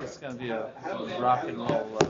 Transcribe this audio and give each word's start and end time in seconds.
It's 0.00 0.16
going 0.16 0.32
to 0.32 0.38
be 0.38 0.50
a 0.50 0.66
rock 1.20 1.44
and 1.44 1.58
roll. 1.58 1.98
Uh, 2.00 2.08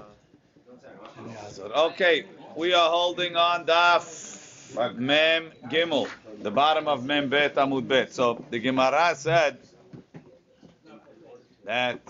Okay, 1.75 2.25
we 2.57 2.75
are 2.75 2.91
holding 2.91 3.37
on 3.37 3.65
Daf 3.67 4.97
Mem 4.97 5.51
Gimel, 5.69 6.09
the 6.43 6.51
bottom 6.51 6.87
of 6.89 7.05
Mem 7.05 7.29
Bet 7.29 7.55
Amud 7.57 7.89
Bet. 7.89 8.13
So 8.13 8.45
the 8.51 8.59
Gemara 8.59 9.15
said 9.17 9.59
that. 11.65 12.01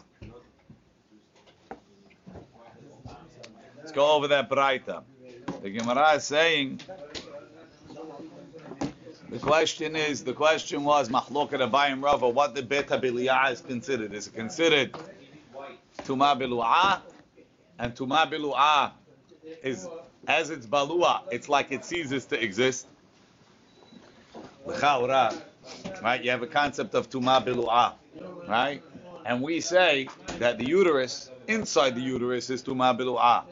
Let's 3.78 3.92
go 3.92 4.12
over 4.12 4.28
that 4.28 4.48
Braita. 4.50 5.02
The 5.62 5.70
Gemara 5.70 6.12
is 6.14 6.24
saying. 6.24 6.80
The 9.30 9.38
question 9.38 9.96
is, 9.96 10.22
the 10.22 10.34
question 10.34 10.84
was, 10.84 11.08
Mahlokat 11.08 11.66
Abayim 11.70 12.02
Rava, 12.02 12.28
what 12.28 12.54
the 12.54 12.62
Bet 12.62 12.88
Abiliyah 12.88 13.52
is 13.52 13.62
considered? 13.62 14.12
Is 14.12 14.26
it 14.26 14.34
considered 14.34 14.94
Tuma 16.04 16.38
Bilu'ah? 16.38 17.00
And 17.78 17.94
Tuma 17.94 18.30
Bilu'ah 18.30 18.92
is 19.62 19.88
as 20.26 20.50
it's 20.50 20.66
balua, 20.66 21.22
it's 21.30 21.48
like 21.48 21.72
it 21.72 21.84
ceases 21.84 22.26
to 22.26 22.42
exist. 22.42 22.86
Right? 26.02 26.22
You 26.22 26.30
have 26.30 26.42
a 26.42 26.46
concept 26.46 26.94
of 26.94 27.10
tuma 27.10 27.44
bilu'ah, 27.44 27.94
right? 28.48 28.82
And 29.24 29.42
we 29.42 29.60
say 29.60 30.08
that 30.38 30.58
the 30.58 30.64
uterus, 30.66 31.30
inside 31.48 31.94
the 31.94 32.00
uterus, 32.00 32.50
is 32.50 32.62
tuma 32.62 32.96
bilu'ah. 32.96 33.44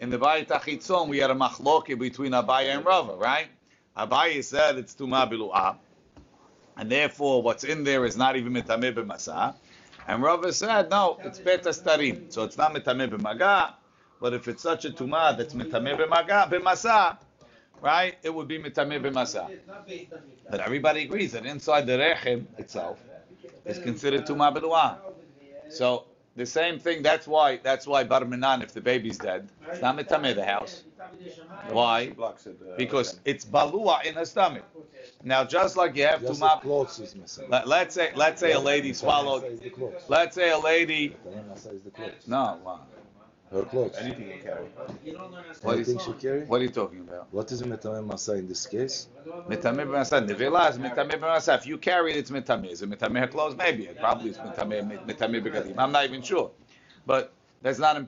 In 0.00 0.10
the 0.10 0.18
Bayit 0.18 0.48
Achitzon, 0.48 1.08
we 1.08 1.18
had 1.18 1.30
a 1.30 1.34
machloke 1.34 1.98
between 1.98 2.32
Abaye 2.32 2.74
and 2.74 2.84
Rava, 2.84 3.14
right? 3.16 3.48
Abaye 3.96 4.42
said 4.44 4.76
it's 4.76 4.94
tuma 4.94 5.30
bilu'ah, 5.30 5.76
and 6.76 6.90
therefore 6.90 7.42
what's 7.42 7.64
in 7.64 7.84
there 7.84 8.04
is 8.04 8.16
not 8.16 8.36
even 8.36 8.52
mitameh 8.52 8.94
b'masa. 8.94 9.54
And 10.10 10.24
Rava 10.24 10.52
said, 10.52 10.90
no, 10.90 11.20
it's 11.22 11.38
beta 11.38 11.68
starim, 11.68 12.32
so 12.32 12.42
it's 12.42 12.58
not 12.58 12.74
mitameh 12.74 13.08
b'maga, 13.08 13.74
but 14.20 14.34
if 14.34 14.48
it's 14.48 14.60
such 14.60 14.84
a 14.84 14.90
tumah 14.90 15.38
that's 15.38 15.54
mitameh 15.54 15.96
b'masa, 16.50 17.16
right, 17.80 18.16
it 18.24 18.34
would 18.34 18.48
be 18.48 18.58
mitameh 18.58 19.00
b'masa. 19.00 19.48
But 20.50 20.58
everybody 20.58 21.02
agrees 21.02 21.30
that 21.30 21.46
inside 21.46 21.86
the 21.86 21.92
rechem 21.92 22.46
itself 22.58 22.98
is 23.64 23.78
considered 23.78 24.26
tumah 24.26 24.52
b'duah. 24.52 24.98
So 25.68 26.06
the 26.34 26.44
same 26.44 26.80
thing. 26.80 27.02
That's 27.02 27.28
why. 27.28 27.58
That's 27.58 27.86
why 27.86 28.02
bar 28.02 28.24
minan, 28.24 28.62
if 28.62 28.72
the 28.72 28.80
baby's 28.80 29.16
dead, 29.18 29.48
it's 29.68 29.80
not 29.80 29.96
mitameh 29.96 30.34
the 30.34 30.44
house. 30.44 30.82
Why? 31.70 32.12
Uh, 32.20 32.32
because 32.76 33.20
it's 33.24 33.44
balua 33.44 34.04
in 34.04 34.14
her 34.14 34.24
stomach. 34.24 34.64
Now, 35.22 35.44
just 35.44 35.76
like 35.76 35.96
you 35.96 36.04
have 36.04 36.22
Just 36.22 36.40
the 36.40 36.48
clothes. 36.62 37.14
Let, 37.48 37.68
let's 37.68 37.94
say, 37.94 38.10
let's 38.14 38.40
say 38.40 38.52
a 38.52 38.60
lady 38.60 38.92
swallowed. 38.92 39.42
Masa 39.42 39.52
is 39.52 39.60
the 39.60 39.70
clothes. 39.70 40.02
Let's 40.08 40.34
say 40.34 40.50
a 40.50 40.58
lady. 40.58 41.16
Masa 41.50 41.74
is 41.74 41.82
the 41.82 41.90
clothes. 41.90 42.26
No. 42.26 42.58
wow. 42.64 42.80
Her 43.52 43.62
clothes. 43.64 43.96
Anything 43.98 44.28
you 44.28 44.38
carry. 44.42 44.66
What 45.62 45.74
Anything 45.74 45.96
is- 45.96 46.04
she 46.04 46.12
carry? 46.12 46.44
What 46.46 46.60
are 46.60 46.64
you 46.64 46.70
talking 46.70 47.00
about? 47.00 47.26
What 47.32 47.50
is 47.52 47.62
metamem 47.62 48.06
masa 48.08 48.38
in 48.38 48.46
this 48.48 48.64
case? 48.66 49.08
Mitameh 49.48 49.86
b'masa. 49.86 50.26
Nevela 50.26 50.70
is 50.70 50.78
mitameh 50.78 51.18
b'masa. 51.20 51.56
If 51.56 51.66
you 51.66 51.76
carry 51.76 52.12
it, 52.12 52.18
it's 52.18 52.30
mitameh. 52.30 52.70
Is 52.70 52.82
it 52.82 52.88
mitameh 52.90 53.18
her 53.20 53.26
clothes? 53.26 53.56
Maybe. 53.56 53.86
It 53.86 53.98
probably 53.98 54.30
is 54.30 54.38
mitameh 54.38 55.04
mitameh 55.04 55.42
b'gadim. 55.44 55.74
I'm 55.78 55.92
not 55.92 56.04
even 56.04 56.22
sure. 56.22 56.50
But 57.06 57.32
that's 57.60 57.78
not. 57.78 58.06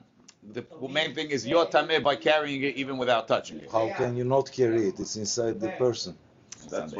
The 0.53 0.65
main 0.89 1.13
thing 1.13 1.29
is 1.29 1.45
you're 1.45 1.65
tameh 1.65 2.01
by 2.01 2.15
carrying 2.15 2.63
it 2.63 2.75
even 2.75 2.97
without 2.97 3.27
touching 3.27 3.59
it. 3.59 3.69
How 3.71 3.89
can 3.93 4.15
you 4.15 4.23
not 4.23 4.51
carry 4.51 4.87
it? 4.87 4.99
It's 4.99 5.15
inside 5.17 5.59
the 5.59 5.69
person. 5.69 6.17
That's. 6.69 6.93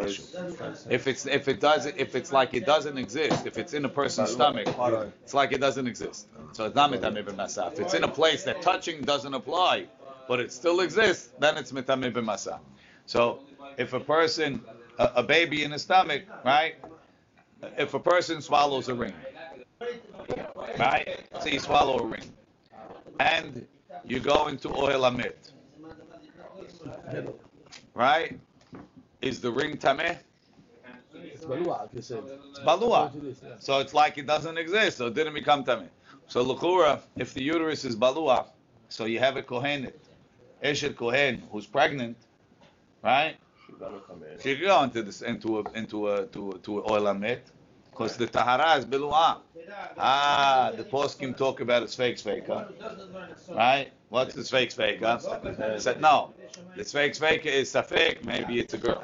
If 0.89 1.07
it's 1.07 1.25
if 1.25 1.47
it 1.47 1.59
does 1.59 1.85
if 1.85 2.15
it's 2.15 2.31
like 2.31 2.53
it 2.53 2.65
doesn't 2.65 2.97
exist, 2.97 3.45
if 3.45 3.57
it's 3.57 3.73
in 3.73 3.85
a 3.85 3.89
person's 3.89 4.31
stomach, 4.31 4.67
it's 5.23 5.33
like 5.33 5.51
it 5.51 5.61
doesn't 5.61 5.87
exist. 5.87 6.27
So 6.53 6.65
it's 6.65 6.75
not 6.75 6.91
mitameh. 6.91 7.71
If 7.73 7.79
it's 7.79 7.93
in 7.93 8.03
a 8.03 8.07
place 8.07 8.43
that 8.43 8.61
touching 8.61 9.01
doesn't 9.01 9.33
apply, 9.33 9.87
but 10.27 10.39
it 10.39 10.51
still 10.51 10.81
exists, 10.81 11.29
then 11.39 11.57
it's 11.57 11.71
mitameh. 11.71 12.59
So 13.05 13.39
if 13.77 13.93
a 13.93 13.99
person, 13.99 14.61
a, 14.99 15.11
a 15.17 15.23
baby 15.23 15.63
in 15.63 15.71
the 15.71 15.79
stomach, 15.79 16.23
right? 16.43 16.75
If 17.77 17.93
a 17.93 17.99
person 17.99 18.41
swallows 18.41 18.89
a 18.89 18.93
ring, 18.93 19.13
right? 20.79 21.19
So 21.41 21.49
you 21.49 21.59
swallow 21.59 21.99
a 21.99 22.05
ring, 22.05 22.31
and 23.19 23.65
you 24.05 24.19
go 24.19 24.47
into 24.47 24.69
oil 24.69 25.01
amit, 25.01 25.35
right? 27.93 28.39
Is 29.23 29.39
the 29.39 29.51
ring 29.51 29.77
tameh? 29.77 30.17
it's 31.13 31.45
balua, 31.45 31.79
like 31.81 31.93
you 31.93 32.01
said. 32.01 32.23
It's 32.49 32.59
balua. 32.59 33.09
So 33.59 33.79
it's 33.79 33.93
like 33.93 34.17
it 34.17 34.27
doesn't 34.27 34.57
exist, 34.57 34.97
so 34.97 35.07
it 35.07 35.13
didn't 35.13 35.33
become 35.33 35.63
tameh. 35.63 35.87
So 36.27 36.43
luchura, 36.43 37.01
if 37.15 37.33
the 37.33 37.41
uterus 37.41 37.85
is 37.85 37.95
balua, 37.95 38.47
so 38.89 39.05
you 39.05 39.19
have 39.19 39.37
a 39.37 39.41
kohenet, 39.41 39.93
eshet 40.61 40.97
kohen 40.97 41.41
who's 41.51 41.65
pregnant, 41.65 42.17
right? 43.01 43.37
She 44.41 44.55
can 44.55 44.65
go 44.65 44.83
into 44.83 45.01
this 45.03 45.21
into 45.21 45.59
a 45.59 45.63
into 45.73 46.09
a 46.09 46.25
to 46.27 46.51
a, 46.51 46.59
to 46.59 46.79
a 46.79 46.91
oil 46.91 47.03
amit, 47.03 47.43
because 47.93 48.17
the 48.17 48.27
tahara 48.27 48.77
is 48.77 48.85
balua. 48.85 49.37
Ah, 49.97 50.71
the 50.75 50.83
poskim 50.83 51.35
talk 51.37 51.61
about 51.61 51.83
it's 51.83 51.95
fake 51.95 52.19
fake, 52.19 52.47
huh? 52.47 52.65
right? 53.51 53.91
What's 54.09 54.35
the 54.35 54.43
fake 54.43 54.71
fake? 54.71 54.99
Said 55.77 56.01
no, 56.01 56.33
the 56.75 56.83
fake 56.83 57.15
fake 57.15 57.45
is 57.45 57.71
safek. 57.71 58.25
Maybe 58.25 58.59
it's 58.59 58.73
a 58.73 58.77
girl. 58.77 59.03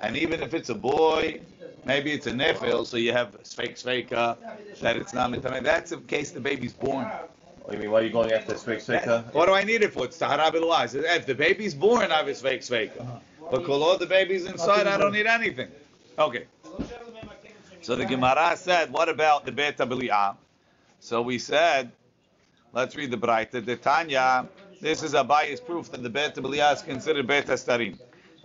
And 0.00 0.16
even 0.16 0.42
if 0.42 0.52
it's 0.54 0.68
a 0.68 0.74
boy, 0.74 1.40
maybe 1.84 2.12
it's 2.12 2.26
a 2.26 2.32
nefil, 2.32 2.86
so 2.86 2.96
you 2.96 3.12
have 3.12 3.34
fake 3.46 3.76
sveika, 3.76 4.36
that 4.80 4.96
it's 4.96 5.14
not 5.14 5.30
mitameh. 5.30 5.62
That's 5.62 5.92
in 5.92 6.02
case 6.02 6.32
the 6.32 6.40
baby's 6.40 6.72
born. 6.72 7.06
What 7.62 7.70
do 7.70 7.76
you 7.76 7.82
mean? 7.82 7.92
Why 7.92 8.00
are 8.00 8.02
you 8.02 8.10
going 8.10 8.32
after 8.32 8.54
Spek 8.54 8.78
Sveka? 8.78 9.32
What 9.32 9.46
do 9.46 9.52
I 9.52 9.62
need 9.62 9.82
it 9.82 9.92
for? 9.92 10.04
It's 10.04 10.18
tahara 10.18 10.50
bilwaz. 10.50 10.96
If 10.96 11.26
the 11.26 11.34
baby's 11.34 11.74
born, 11.74 12.10
I 12.10 12.16
have 12.16 12.26
a 12.26 12.34
fake 12.34 12.62
sveika. 12.62 13.20
But 13.52 13.64
kol 13.64 13.96
the 13.98 14.06
baby's 14.06 14.46
inside, 14.46 14.88
I 14.88 14.96
don't 14.96 15.12
need 15.12 15.26
anything. 15.26 15.68
Okay. 16.18 16.46
So 17.82 17.96
the 17.96 18.04
Gemara 18.06 18.56
said, 18.56 18.92
what 18.92 19.08
about 19.08 19.44
the 19.44 19.50
beta 19.52 19.84
biliyah? 19.84 20.36
So 21.00 21.20
we 21.20 21.38
said, 21.40 21.90
let's 22.72 22.94
read 22.94 23.10
the 23.10 23.16
Braita. 23.18 23.64
The 23.64 23.76
Tanya, 23.76 24.48
this 24.80 25.02
is 25.02 25.14
a 25.14 25.24
bias 25.24 25.60
proof 25.60 25.90
that 25.90 26.04
the 26.04 26.08
beta 26.10 26.40
biliyah 26.40 26.74
is 26.74 26.82
considered 26.82 27.26
beta 27.26 27.54
starim. 27.54 27.98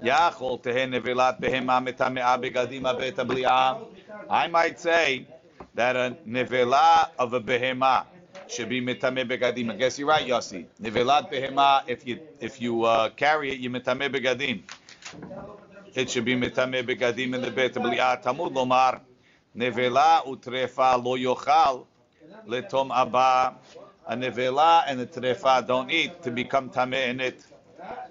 Yachol 0.03 0.61
tehen 0.63 0.91
nevelat 0.91 1.39
behema 1.39 1.85
metame'a 1.85 2.41
begadima 2.41 2.97
beta 2.97 3.23
biliyah. 3.23 3.79
I 4.27 4.47
might 4.47 4.79
say 4.79 5.27
that 5.75 5.95
a 5.95 6.17
nevela 6.27 7.11
of 7.19 7.33
a 7.33 7.39
behema 7.39 8.07
should 8.47 8.69
be 8.69 8.81
mitame 8.81 9.23
begadim. 9.29 9.71
I 9.71 9.75
guess 9.75 9.99
you're 9.99 10.07
right, 10.07 10.27
Yossi. 10.27 10.65
Nevelat 10.81 11.31
behema, 11.31 11.83
if 11.87 12.07
you 12.07 12.19
if 12.39 12.59
you 12.59 12.85
uh, 12.85 13.09
carry 13.11 13.51
it, 13.51 13.59
you 13.59 13.69
mitame 13.69 14.09
begadim. 14.11 14.63
It 15.93 16.09
should 16.09 16.25
be 16.25 16.35
mitame 16.35 16.83
begadim 16.83 17.35
in 17.35 17.41
the 17.41 17.51
bet 17.51 17.73
b'li'at 17.75 18.23
tamud 18.23 18.53
lomar 18.53 19.01
nevela 19.57 20.23
utrefa 20.25 21.03
lo 21.03 21.17
yochal 21.17 21.85
letom 22.47 22.91
abba. 22.91 23.55
A 24.09 24.15
nevela 24.15 24.83
and 24.87 25.01
a 25.01 25.05
trefa 25.05 25.65
don't 25.65 25.91
eat 25.91 26.23
to 26.23 26.31
become 26.31 26.69
tameh 26.69 27.09
in 27.09 27.19
it. 27.19 27.43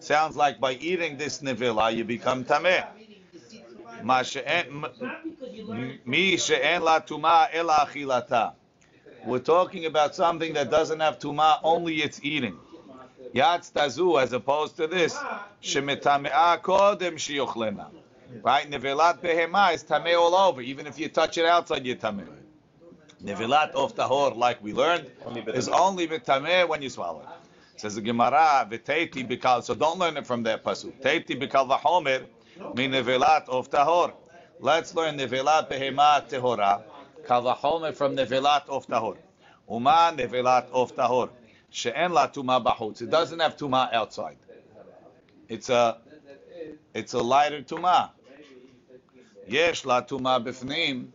Sounds 0.00 0.36
like 0.36 0.60
by 0.60 0.72
eating 0.74 1.16
this 1.16 1.40
nevela 1.40 1.94
you 1.94 2.04
become 2.04 2.44
tameh. 2.44 2.84
Tuma 7.06 7.48
ela 7.52 7.86
achilata. 7.86 8.52
We're 9.24 9.38
talking 9.38 9.86
about 9.86 10.14
something 10.14 10.52
that 10.52 10.70
doesn't 10.70 11.00
have 11.00 11.18
tuma, 11.18 11.58
only 11.64 11.96
its 11.96 12.20
eating. 12.22 12.58
Yatz 13.34 13.72
tazu, 13.72 14.22
as 14.22 14.32
opposed 14.32 14.76
to 14.76 14.86
this, 14.86 15.16
shemetame'a 15.62 16.60
kodem 16.60 17.16
shiyochlena. 17.16 17.86
Right? 18.42 18.70
Nevelat 18.70 19.20
behema 19.20 19.72
is 19.74 19.84
tameh 19.84 20.18
all 20.18 20.34
over. 20.34 20.60
Even 20.60 20.86
if 20.86 20.98
you 20.98 21.08
touch 21.08 21.38
it 21.38 21.46
outside, 21.46 21.84
you're 21.86 21.96
tameh. 21.96 22.28
Nevelat 23.22 23.70
of 23.70 23.94
tahor, 23.94 24.36
like 24.36 24.62
we 24.62 24.72
learned, 24.72 25.10
is 25.54 25.68
only 25.68 26.06
betameh 26.06 26.68
when 26.68 26.82
you 26.82 26.90
swallow 26.90 27.20
it. 27.20 27.28
Says 27.80 27.94
the 27.94 28.00
Gemara, 28.00 28.66
v'teiti 28.70 29.26
bikal. 29.26 29.62
So 29.62 29.74
don't 29.74 29.98
learn 29.98 30.16
it 30.16 30.26
from 30.26 30.42
that 30.44 30.64
pasuk. 30.64 31.00
Teiti 31.00 31.40
bikal 31.40 31.68
v'homer, 31.68 32.24
mi 32.74 32.88
nevelat 32.88 33.48
of 33.48 33.70
tahor. 33.70 34.12
Let's 34.60 34.94
learn 34.94 35.18
nevelat 35.18 35.70
behema 35.70 36.28
tehora. 36.28 36.82
Kal 37.26 37.42
v'homer 37.42 37.94
from 37.94 38.16
nevelat 38.16 38.68
of 38.68 38.86
tahor. 38.86 39.16
Uma 39.68 40.12
nevelat 40.16 40.70
of 40.70 40.94
tahor. 40.94 41.30
She'en 41.70 42.12
la 42.12 42.28
tuma 42.28 42.62
b'chutz. 42.64 43.02
It 43.02 43.10
doesn't 43.10 43.40
have 43.40 43.56
tuma 43.56 43.92
outside. 43.92 44.36
It's 45.48 45.68
a, 45.68 45.98
it's 46.94 47.14
a 47.14 47.20
lighter 47.20 47.62
tuma. 47.62 48.10
Yesh 49.46 49.84
la 49.84 50.02
tuma 50.02 50.44
b'fnim. 50.44 51.08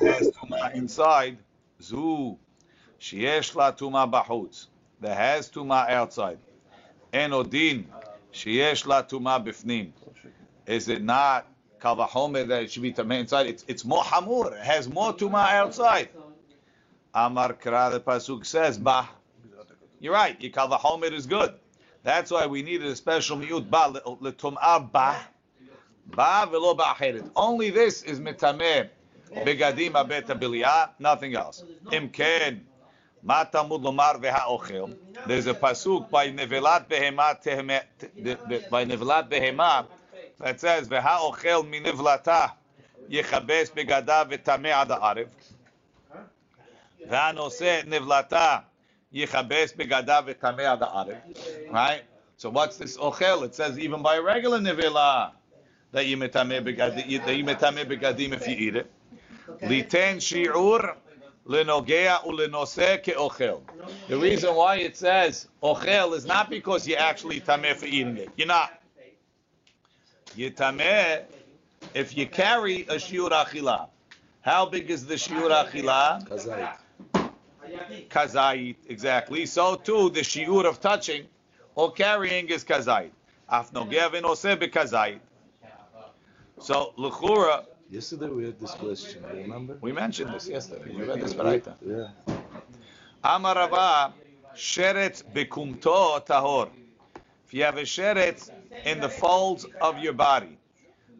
Has 0.00 0.30
tuma 0.30 0.74
inside. 0.74 1.38
Zu. 1.82 2.38
Sheyesh 3.00 3.54
la 3.54 3.72
tuma 3.72 4.10
b'chutz. 4.10 4.66
That 5.00 5.16
has 5.16 5.50
tuma 5.50 5.88
outside. 5.88 6.38
En 7.12 7.32
odin. 7.32 7.86
Sheyesh 8.32 8.86
la 8.86 9.02
tuma 9.02 9.44
b'fnim. 9.44 9.92
Is 10.66 10.88
it 10.88 11.02
not 11.02 11.46
kavahomer 11.80 12.46
that 12.48 12.62
it 12.62 12.70
should 12.72 12.82
be 12.82 12.92
tuma 12.92 13.18
inside? 13.20 13.46
It's 13.46 13.64
it's 13.68 13.84
more 13.84 14.02
hamur. 14.02 14.52
It 14.52 14.64
has 14.64 14.88
more 14.88 15.12
tuma 15.12 15.48
outside. 15.50 16.08
Amar 17.14 17.54
Kra, 17.54 17.92
the 17.92 18.00
pasuk 18.00 18.44
says 18.46 18.78
ba. 18.78 19.08
You're 20.00 20.12
right. 20.12 20.38
Yikal 20.40 20.70
v'homer 20.70 21.12
is 21.12 21.26
good. 21.26 21.54
That's 22.03 22.31
why 22.31 22.45
we 22.45 22.61
needed 22.61 22.87
a 22.87 22.95
special 22.95 23.37
miut 23.37 23.69
ba 23.69 24.01
letum'ah 24.21 24.91
ba. 24.91 25.15
Ba 26.05 26.47
velo 26.49 26.73
ba'acheret. 26.75 27.29
Only 27.35 27.69
this 27.69 28.03
is 28.03 28.19
mitameh 28.19 28.89
begadim 29.45 29.91
abet 29.91 30.27
abiliyah, 30.27 30.89
nothing 30.99 31.35
else. 31.35 31.63
Imken. 31.91 32.65
מה 33.23 33.43
תלמוד 33.51 33.83
לומר 33.83 34.11
והאוכל? 34.21 34.91
There's 35.27 35.47
a 35.47 35.53
pasuk 35.53 36.09
by 36.09 36.31
נבלת 36.33 36.87
בהמה, 36.87 37.31
by 38.69 38.85
נבלת 38.85 39.29
בהמה, 39.29 39.81
that 40.39 40.59
says, 40.59 40.87
והאוכל 40.89 41.63
מנבלתה 41.65 42.45
יכבס 43.09 43.71
בגדיו 43.75 44.27
וטמא 44.29 44.67
עד 44.67 44.91
הערב. 44.91 45.27
והנושא 47.09 47.81
נבלתה 47.85 48.57
Yichabes 49.14 49.74
begadav 49.74 50.26
v'tamei 50.26 50.64
ad 50.64 51.70
Right? 51.72 52.02
So 52.36 52.50
what's 52.50 52.76
this 52.76 52.96
ochel? 52.96 53.44
It 53.44 53.54
says 53.54 53.78
even 53.78 54.02
by 54.02 54.16
a 54.16 54.22
regular 54.22 54.58
nivela 54.58 55.32
that 55.92 56.06
you 56.06 56.16
metame 56.16 56.60
begadim, 56.64 57.24
that 57.24 57.36
you 57.36 57.44
metame 57.44 57.84
begadim 57.86 58.32
if 58.32 58.48
you 58.48 58.56
eat 58.56 58.76
it. 58.76 58.90
Liten 59.62 60.16
shi'ur 60.16 60.96
lenogea 61.46 62.24
ulenose 62.24 63.02
ke'ochel. 63.04 63.62
The 64.08 64.18
reason 64.18 64.54
why 64.56 64.76
it 64.76 64.96
says 64.96 65.46
ochel 65.62 66.14
is 66.14 66.26
not 66.26 66.50
because 66.50 66.86
you 66.88 66.96
actually 66.96 67.40
tameh 67.40 67.76
for 67.76 67.86
eating 67.86 68.16
it. 68.16 68.30
You're 68.36 68.48
not. 68.48 68.82
You 70.34 70.50
tameh 70.50 71.22
if 71.94 72.16
you 72.16 72.26
carry 72.26 72.82
a 72.82 72.96
shiur 72.96 73.30
achila. 73.30 73.88
How 74.40 74.66
big 74.66 74.90
is 74.90 75.06
the 75.06 75.14
shiur 75.14 75.50
achila? 75.50 76.78
Kazait. 78.08 78.76
Exactly. 78.88 79.46
So 79.46 79.76
too, 79.76 80.10
the 80.10 80.20
shiur 80.20 80.64
of 80.64 80.80
touching 80.80 81.26
or 81.74 81.92
carrying 81.92 82.48
is 82.48 82.64
kazait. 82.64 83.10
Afnogea 83.50 84.10
v'noseh 84.10 84.56
bekazait. 84.56 85.20
So, 86.60 86.94
l'chura, 86.96 87.64
Yesterday 87.90 88.28
we 88.28 88.44
had 88.46 88.58
this 88.58 88.72
question. 88.72 89.22
You 89.32 89.42
remember? 89.42 89.76
we 89.80 89.92
mentioned 89.92 90.34
this 90.34 90.48
yesterday. 90.48 90.92
We 90.96 91.04
read 91.04 91.20
this 91.20 91.34
baraita. 91.34 91.74
Yeah. 91.84 92.08
Amarava, 93.22 94.12
sheret 94.56 95.22
bekumto 95.32 96.24
tahor. 96.26 96.70
If 97.46 97.54
you 97.54 97.62
have 97.62 97.76
a 97.76 97.82
sheret 97.82 98.50
in 98.84 99.00
the 99.00 99.08
folds 99.08 99.66
of 99.80 99.98
your 99.98 100.14
body, 100.14 100.58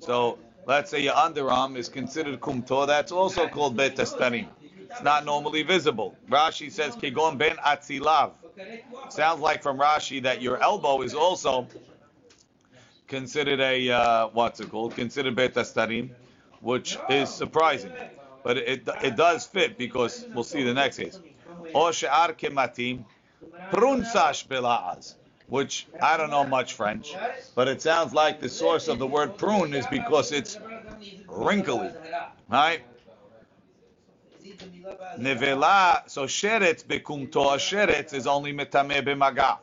so 0.00 0.38
let's 0.66 0.90
say 0.90 1.00
your 1.00 1.14
underarm 1.14 1.76
is 1.76 1.88
considered 1.88 2.40
kumto, 2.40 2.86
that's 2.86 3.12
also 3.12 3.46
called 3.46 3.76
betastanim. 3.76 4.48
It's 4.94 5.02
not 5.02 5.24
normally 5.24 5.64
visible. 5.64 6.16
Rashi 6.30 6.70
says 6.70 6.94
kigon 6.94 7.36
ben 7.36 7.56
atzilav. 7.56 8.30
Sounds 9.10 9.40
like 9.40 9.60
from 9.60 9.76
Rashi 9.76 10.22
that 10.22 10.40
your 10.40 10.62
elbow 10.62 11.02
is 11.02 11.14
also 11.14 11.66
considered 13.08 13.58
a 13.58 13.90
uh, 13.90 14.28
what's 14.28 14.60
it 14.60 14.70
called? 14.70 14.94
Considered 14.94 15.34
betastanim, 15.34 16.10
which 16.60 16.96
is 17.08 17.28
surprising, 17.28 17.90
but 18.44 18.56
it 18.56 18.88
it 19.02 19.16
does 19.16 19.44
fit 19.44 19.76
because 19.76 20.24
we'll 20.32 20.44
see 20.44 20.62
the 20.62 20.74
next 20.74 20.98
case. 20.98 21.18
Or 21.74 21.90
kematim 21.90 23.04
prunsash 23.72 24.46
bela'az, 24.46 25.14
which 25.48 25.88
I 26.00 26.16
don't 26.16 26.30
know 26.30 26.44
much 26.44 26.74
French, 26.74 27.12
but 27.56 27.66
it 27.66 27.82
sounds 27.82 28.14
like 28.14 28.38
the 28.38 28.48
source 28.48 28.86
of 28.86 29.00
the 29.00 29.08
word 29.08 29.38
prune 29.38 29.74
is 29.74 29.88
because 29.88 30.30
it's 30.30 30.56
wrinkly, 31.26 31.90
right? 32.48 32.82
Nevela, 35.18 36.08
so 36.08 36.24
sheretz 36.24 36.84
bekumto, 36.84 37.56
sheretz 37.56 38.12
is 38.12 38.26
only 38.26 38.52
metame 38.52 39.02
b'maga, 39.02 39.58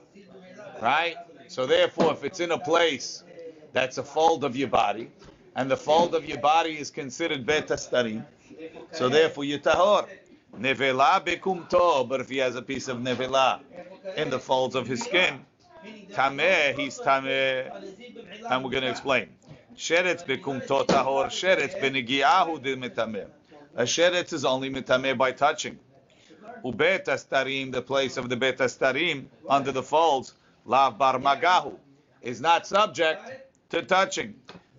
right? 0.81 1.15
So 1.47 1.65
therefore, 1.65 2.13
if 2.13 2.23
it's 2.23 2.39
in 2.39 2.51
a 2.51 2.57
place 2.59 3.23
that's 3.73 3.97
a 3.97 4.03
fold 4.03 4.43
of 4.43 4.55
your 4.55 4.69
body, 4.69 5.09
and 5.55 5.69
the 5.69 5.77
fold 5.77 6.15
of 6.15 6.25
your 6.25 6.39
body 6.39 6.77
is 6.79 6.89
considered 6.89 7.45
betastarim, 7.45 8.25
so 8.91 9.09
therefore 9.09 9.43
you 9.43 9.59
tahor. 9.59 10.07
Nevela 10.57 11.23
bekumto, 11.23 12.07
but 12.07 12.19
if 12.19 12.29
he 12.29 12.37
has 12.37 12.55
a 12.55 12.61
piece 12.61 12.87
of 12.89 12.97
nevela 12.97 13.61
in 14.17 14.29
the 14.29 14.39
folds 14.39 14.75
of 14.75 14.85
his 14.85 15.01
skin, 15.01 15.45
tameh, 16.11 16.77
he's 16.77 16.99
tameh, 16.99 17.71
and 18.49 18.63
we're 18.63 18.69
going 18.69 18.83
to 18.83 18.89
explain. 18.89 19.29
Sheretz 19.77 20.25
bekumto 20.25 20.85
tahor, 20.85 21.27
sheretz 21.27 21.79
benigiahu 21.79 22.61
de 22.61 22.75
metameh. 22.75 23.27
A 23.75 23.83
sheretz 23.83 24.33
is 24.33 24.43
only 24.43 24.69
metameh 24.69 25.17
by 25.17 25.31
touching. 25.31 25.79
Ubet 26.63 27.05
astarim, 27.05 27.71
the 27.71 27.81
place 27.81 28.17
of 28.17 28.27
the 28.27 28.35
bet 28.35 28.57
astarim, 28.57 29.27
under 29.47 29.71
the 29.71 29.81
folds, 29.81 30.33
lav 30.65 30.97
bar 30.97 31.17
magahu, 31.19 31.77
is 32.21 32.41
not 32.41 32.67
subject 32.67 33.21
to 33.69 33.81
touching. 33.81 34.35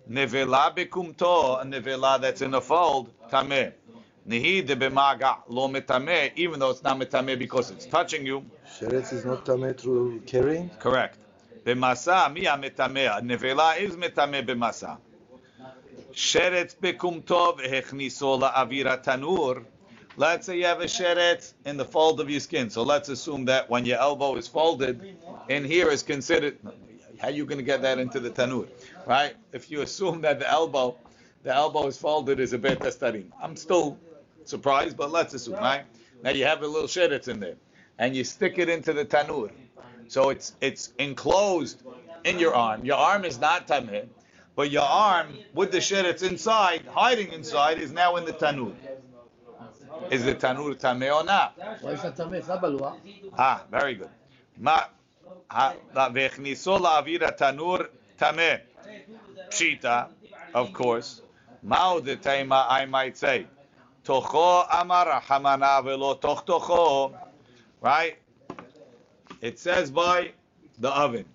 Nevela 0.09 0.75
bekumto, 0.75 1.59
a 1.59 1.65
nevela 1.65 2.21
that's 2.21 2.41
in 2.41 2.53
a 2.53 2.61
fold, 2.61 3.09
tameh. 3.31 3.73
Nihi 4.27 4.65
de 4.65 4.75
bemaga 4.75 5.37
lo 5.47 5.67
metameh, 5.67 6.31
even 6.35 6.59
though 6.59 6.69
it's 6.69 6.83
not 6.83 6.99
metameh 6.99 7.37
because 7.37 7.71
it's 7.71 7.87
touching 7.87 8.25
you. 8.25 8.45
Sheretz 8.79 9.11
is 9.11 9.25
not 9.25 9.43
tameh 9.43 9.75
through 9.75 10.21
carrying. 10.27 10.69
Correct. 10.79 11.17
Bemasa, 11.65 12.31
mi 12.31 12.41
metameh. 12.43 13.21
Nevela 13.21 13.77
is 13.79 13.95
metameh 13.95 14.45
bemasa. 14.45 14.99
Sheretz 16.13 16.75
bekumto 16.75 17.57
vehechniso 17.57 18.39
la'avira 18.39 19.03
tanur. 19.03 19.65
Let's 20.15 20.45
say 20.45 20.57
you 20.59 20.65
have 20.65 20.81
a 20.81 20.85
sheret 20.85 21.53
in 21.65 21.75
the 21.75 21.85
fold 21.85 22.19
of 22.19 22.29
your 22.29 22.39
skin. 22.39 22.69
So 22.69 22.83
let's 22.83 23.09
assume 23.09 23.45
that 23.45 23.67
when 23.69 23.83
your 23.85 23.97
elbow 23.97 24.35
is 24.35 24.47
folded, 24.47 25.17
in 25.49 25.65
here 25.65 25.89
is 25.89 26.03
considered. 26.03 26.57
How 27.19 27.29
are 27.29 27.31
you 27.31 27.45
going 27.45 27.57
to 27.57 27.63
get 27.63 27.81
that 27.81 27.97
into 27.99 28.19
the 28.19 28.29
tanur, 28.29 28.67
right? 29.07 29.35
If 29.53 29.71
you 29.71 29.81
assume 29.81 30.21
that 30.21 30.39
the 30.39 30.49
elbow, 30.49 30.97
the 31.41 31.53
elbow 31.53 31.87
is 31.87 31.97
folded 31.97 32.39
is 32.39 32.53
a 32.53 32.59
bet 32.59 32.79
tastarim. 32.79 33.31
I'm 33.41 33.55
still 33.55 33.97
surprised, 34.45 34.97
but 34.97 35.11
let's 35.11 35.33
assume, 35.33 35.55
right? 35.55 35.83
Now 36.21 36.31
you 36.31 36.45
have 36.45 36.61
a 36.61 36.67
little 36.67 36.87
sheret 36.87 37.27
in 37.27 37.39
there, 37.39 37.55
and 37.97 38.15
you 38.15 38.23
stick 38.23 38.59
it 38.59 38.69
into 38.69 38.93
the 38.93 39.05
tanur. 39.05 39.51
So 40.09 40.29
it's 40.29 40.53
it's 40.61 40.93
enclosed 40.99 41.81
in 42.23 42.37
your 42.37 42.53
arm. 42.53 42.85
Your 42.85 42.97
arm 42.97 43.25
is 43.25 43.39
not 43.39 43.67
tameh, 43.67 44.05
but 44.55 44.69
your 44.69 44.83
arm 44.83 45.27
with 45.53 45.71
the 45.71 45.79
sheretz 45.79 46.23
inside, 46.23 46.85
hiding 46.87 47.31
inside, 47.31 47.79
is 47.79 47.91
now 47.91 48.15
in 48.17 48.25
the 48.25 48.33
tanur. 48.33 48.73
Is 50.11 50.23
the 50.25 50.35
tanur 50.35 50.75
tameh 50.79 51.15
or 51.15 51.23
not? 51.23 51.57
Why 51.81 51.91
is 51.91 52.01
that 52.01 52.15
tameh? 52.15 52.37
It's 52.37 52.47
not 52.47 52.61
balua. 52.61 52.95
Ah, 53.37 53.63
very 53.71 53.95
good. 53.95 54.09
Ma, 54.59 54.83
v'echniso 55.49 56.79
la'avir 56.79 57.35
tanur 57.37 57.87
tameh. 58.19 58.61
Pshita, 59.49 60.07
of 60.53 60.73
course. 60.73 61.21
Mao 61.63 61.99
de 61.99 62.15
tema, 62.15 62.67
I 62.69 62.85
might 62.85 63.17
say. 63.17 63.47
Tocho 64.03 64.67
amar 64.69 65.21
hamana 65.21 65.83
velo 65.83 66.15
toch 66.15 66.45
tocho. 66.45 67.13
Right? 67.81 68.17
It 69.41 69.57
says 69.59 69.89
by 69.89 70.31
the 70.79 70.89
oven. 70.89 71.25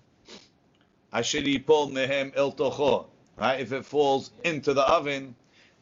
Asher 1.11 1.41
yipol 1.41 1.91
mehem 1.91 2.31
el 2.35 2.51
tocho. 2.53 3.07
Right? 3.39 3.59
If 3.59 3.71
it 3.71 3.85
falls 3.85 4.31
into 4.43 4.73
the 4.73 4.81
oven, 4.81 5.35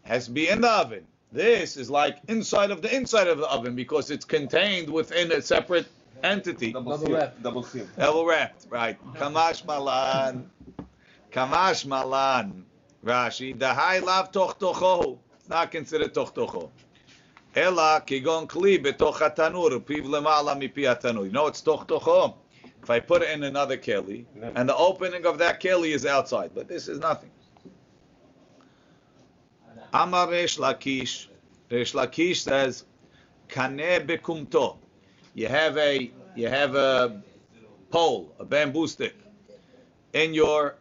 it 0.06 0.10
has 0.10 0.26
to 0.26 0.32
be 0.32 0.48
in 0.48 0.62
the 0.62 0.70
oven. 0.70 1.06
This 1.32 1.76
is 1.76 1.90
like 1.90 2.20
inside 2.28 2.72
of 2.72 2.82
the 2.82 2.96
inside 2.96 3.28
of 3.28 3.40
the 3.40 3.48
oven 3.48 3.76
because 3.76 4.12
it's 4.12 4.26
contained 4.26 4.90
within 4.90 5.32
a 5.32 5.42
separate 5.42 5.88
entity. 6.24 6.72
Double 6.72 6.98
Double 6.98 7.08
seal. 7.08 7.32
Double 7.42 7.64
seal. 7.64 7.88
Double 7.98 8.26
wrapped, 8.26 8.68
right. 8.70 8.98
Kamash 9.16 9.66
malan. 9.66 10.50
Kamash 11.32 11.86
malan. 11.86 12.66
Rashi. 13.04 13.58
The 13.58 13.74
high 13.74 14.00
lav 14.00 14.32
toch 14.32 14.60
tocho. 14.60 15.18
It's 15.40 15.50
not 15.50 15.72
considered 15.72 16.14
toch 16.14 16.34
tocho. 16.34 16.70
Ela 17.56 18.04
kigon 18.06 18.48
kli 18.48 18.78
betoch 18.84 19.16
hatanur. 19.16 19.80
Piv 19.82 20.06
lemala 20.06 20.56
mipi 20.56 20.84
hatanur. 20.84 21.26
You 21.26 21.32
know 21.32 21.48
it's 21.48 21.62
toch 21.62 21.88
tocho. 21.88 22.36
If 22.82 22.90
I 22.90 23.00
put 23.02 23.22
it 23.22 23.32
in 23.32 23.44
another 23.44 23.76
keli, 23.76 24.26
and 24.56 24.70
the 24.70 24.76
opening 24.76 25.26
of 25.26 25.40
that 25.40 25.62
keli 25.62 25.94
is 25.94 26.06
outside, 26.06 26.52
but 26.56 26.70
this 26.70 26.88
is 26.88 27.00
nothing. 27.00 27.30
Amar 29.94 30.29
Resh 30.29 30.58
Lakish. 30.58 31.27
Resh 31.72 31.94
Lakish 31.94 32.38
says, 32.38 32.86
Kaneh 33.50 34.06
bekumto. 34.06 34.77
You 35.34 35.48
have 35.48 35.77
a 35.77 36.12
you 36.36 36.48
have 36.48 36.75
a 36.75 37.22
pole, 37.89 38.34
a 38.39 38.46
bamboo 38.46 38.88
stick, 38.88 39.15
in 40.13 40.34
your 40.34 40.75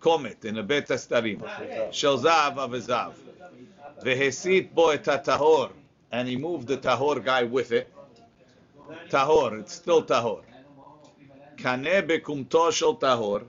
komet, 0.00 0.44
in 0.44 0.58
a 0.58 0.62
bet 0.62 0.88
astarim. 0.88 1.40
Shel 1.92 2.18
zav 2.18 2.58
of 2.58 2.74
a 2.74 2.78
zav. 2.78 3.14
Vehesit 4.02 4.74
bo 4.74 4.96
tahor, 4.96 5.70
and 6.12 6.28
he 6.28 6.36
moved 6.36 6.68
the 6.68 6.76
tahor 6.76 7.24
guy 7.24 7.44
with 7.44 7.72
it. 7.72 7.92
Tahor, 9.08 9.60
it's 9.60 9.74
still 9.74 10.04
tahor. 10.04 10.42
Kaneh 11.56 12.06
bekumto 12.06 12.72
shel 12.72 12.96
tahor. 12.96 13.44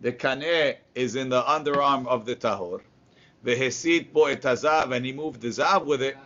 The 0.00 0.12
kaneh 0.12 0.76
is 0.94 1.16
in 1.16 1.28
the 1.28 1.42
underarm 1.42 2.06
of 2.06 2.26
the 2.26 2.36
tahor. 2.36 2.80
Vehesit 3.48 4.12
bo 4.12 4.26
et 4.26 4.42
hazav, 4.42 4.94
and 4.94 5.04
he 5.04 5.12
moved 5.12 5.40
the 5.40 5.48
zav 5.48 5.84
with 5.84 6.02
it. 6.02 6.16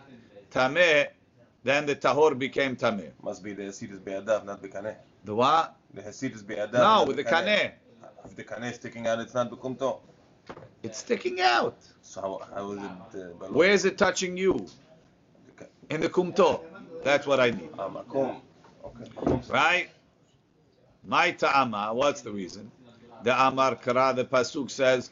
Tameh 0.51 1.07
then 1.63 1.85
the 1.85 1.95
tahor 1.95 2.37
became 2.37 2.75
tameh. 2.75 3.11
Must 3.21 3.41
be 3.41 3.53
the 3.53 3.63
Hasid 3.63 3.91
is 3.93 3.99
Be'adav, 3.99 4.45
not 4.45 4.61
Bekaneh. 4.61 4.95
The 5.23 5.33
what? 5.33 5.75
The 5.93 6.01
Hasid 6.01 6.35
is 6.35 6.43
Be'adav. 6.43 6.73
No, 6.73 7.05
with 7.05 7.15
the 7.15 7.23
kaneh. 7.23 7.71
If 8.25 8.35
the 8.35 8.43
Kaneh 8.43 8.69
is 8.71 8.75
sticking 8.75 9.07
out, 9.07 9.19
it's 9.19 9.33
not 9.33 9.49
Bekumto. 9.49 9.99
It's 10.81 10.97
sticking 10.97 11.39
out. 11.41 11.77
So 12.01 12.21
how, 12.21 12.41
how 12.53 12.71
is 12.71 12.79
it? 13.15 13.21
Uh, 13.41 13.47
Where 13.47 13.71
is 13.71 13.85
it 13.85 13.97
touching 13.97 14.35
you? 14.35 14.67
In 15.89 16.01
the 16.01 16.09
kumto. 16.09 16.61
That's 17.03 17.25
what 17.25 17.39
I 17.39 17.51
need. 17.51 17.69
Ah, 17.77 17.89
Okay. 18.09 18.41
Right? 19.49 19.89
My 21.05 21.31
ta'ama, 21.31 21.93
what's 21.93 22.21
the 22.21 22.31
reason? 22.31 22.71
The 23.23 23.47
Amar 23.47 23.75
Kara, 23.75 24.13
the 24.13 24.25
Pasuk 24.25 24.69
says, 24.69 25.09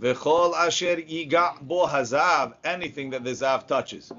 V'chol 0.00 0.54
asher 0.54 0.96
yiga 0.96 1.60
bo 1.60 1.86
hazav, 1.86 2.54
anything 2.64 3.10
that 3.10 3.22
the 3.22 3.30
zav 3.32 3.66
touches. 3.66 4.10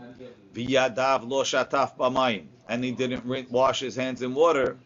V'yadav 0.53 1.27
lo 1.27 1.43
shataf 1.43 1.97
b'mayim, 1.97 2.45
and 2.69 2.83
he 2.83 2.91
didn't 2.91 3.51
wash 3.51 3.79
his 3.79 3.95
hands 3.95 4.21
in 4.21 4.35
water. 4.35 4.77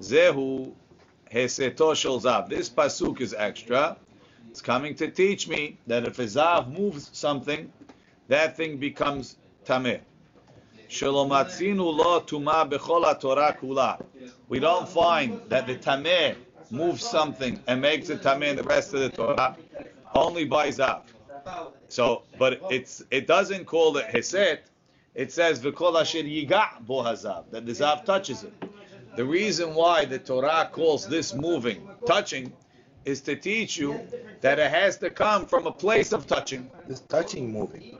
Zehu 0.00 0.72
heseto 1.32 1.96
shel 1.96 2.20
zav. 2.20 2.48
This 2.48 2.70
Pasuk 2.70 3.20
is 3.20 3.34
extra. 3.34 3.96
It's 4.50 4.60
coming 4.60 4.94
to 4.96 5.10
teach 5.10 5.48
me 5.48 5.78
that 5.88 6.06
if 6.06 6.18
a 6.20 6.24
zav 6.24 6.70
moves 6.70 7.10
something, 7.12 7.72
that 8.28 8.56
thing 8.56 8.76
becomes 8.76 9.36
tameh. 9.64 10.00
Shalomatzinu 10.88 11.96
lo 11.96 12.20
tuma 12.20 12.70
bechol 12.70 13.18
Torah 13.18 13.56
kula. 13.60 14.00
We 14.48 14.60
don't 14.60 14.88
find 14.88 15.40
that 15.48 15.66
the 15.66 15.74
tameh 15.76 16.36
moves 16.70 17.02
something 17.02 17.60
and 17.66 17.80
makes 17.80 18.08
it 18.08 18.22
tameh 18.22 18.50
in 18.50 18.56
the 18.56 18.62
rest 18.62 18.94
of 18.94 19.00
the 19.00 19.08
Torah, 19.08 19.56
only 20.14 20.44
by 20.44 20.68
zav. 20.68 21.02
So, 21.88 22.22
but 22.38 22.60
it's 22.70 23.02
it 23.10 23.26
doesn't 23.26 23.64
call 23.64 23.96
it 23.96 24.06
heset. 24.06 24.60
It 25.14 25.32
says 25.32 25.60
v'kol 25.60 26.00
asher 26.00 26.18
yiga 26.18 26.84
bo 26.86 27.02
hazav 27.02 27.50
that 27.50 27.66
the 27.66 27.72
zav 27.72 28.04
touches 28.04 28.44
it. 28.44 28.52
The 29.16 29.24
reason 29.24 29.74
why 29.74 30.06
the 30.06 30.18
Torah 30.18 30.70
calls 30.72 31.06
this 31.06 31.34
moving 31.34 31.86
touching 32.06 32.52
is 33.04 33.20
to 33.22 33.36
teach 33.36 33.76
you 33.76 34.00
that 34.40 34.58
it 34.58 34.70
has 34.70 34.96
to 34.98 35.10
come 35.10 35.44
from 35.46 35.66
a 35.66 35.72
place 35.72 36.12
of 36.12 36.26
touching. 36.26 36.70
This 36.86 37.00
touching 37.00 37.52
moving. 37.52 37.98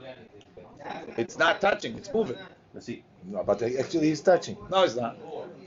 It's 1.17 1.37
not 1.37 1.61
touching; 1.61 1.95
it's 1.95 2.11
moving. 2.13 2.37
Let's 2.73 2.87
see. 2.87 3.03
No, 3.25 3.43
but 3.43 3.61
actually 3.61 4.07
he's 4.07 4.21
touching. 4.21 4.57
No, 4.71 4.83
it's 4.83 4.95
not. 4.95 5.17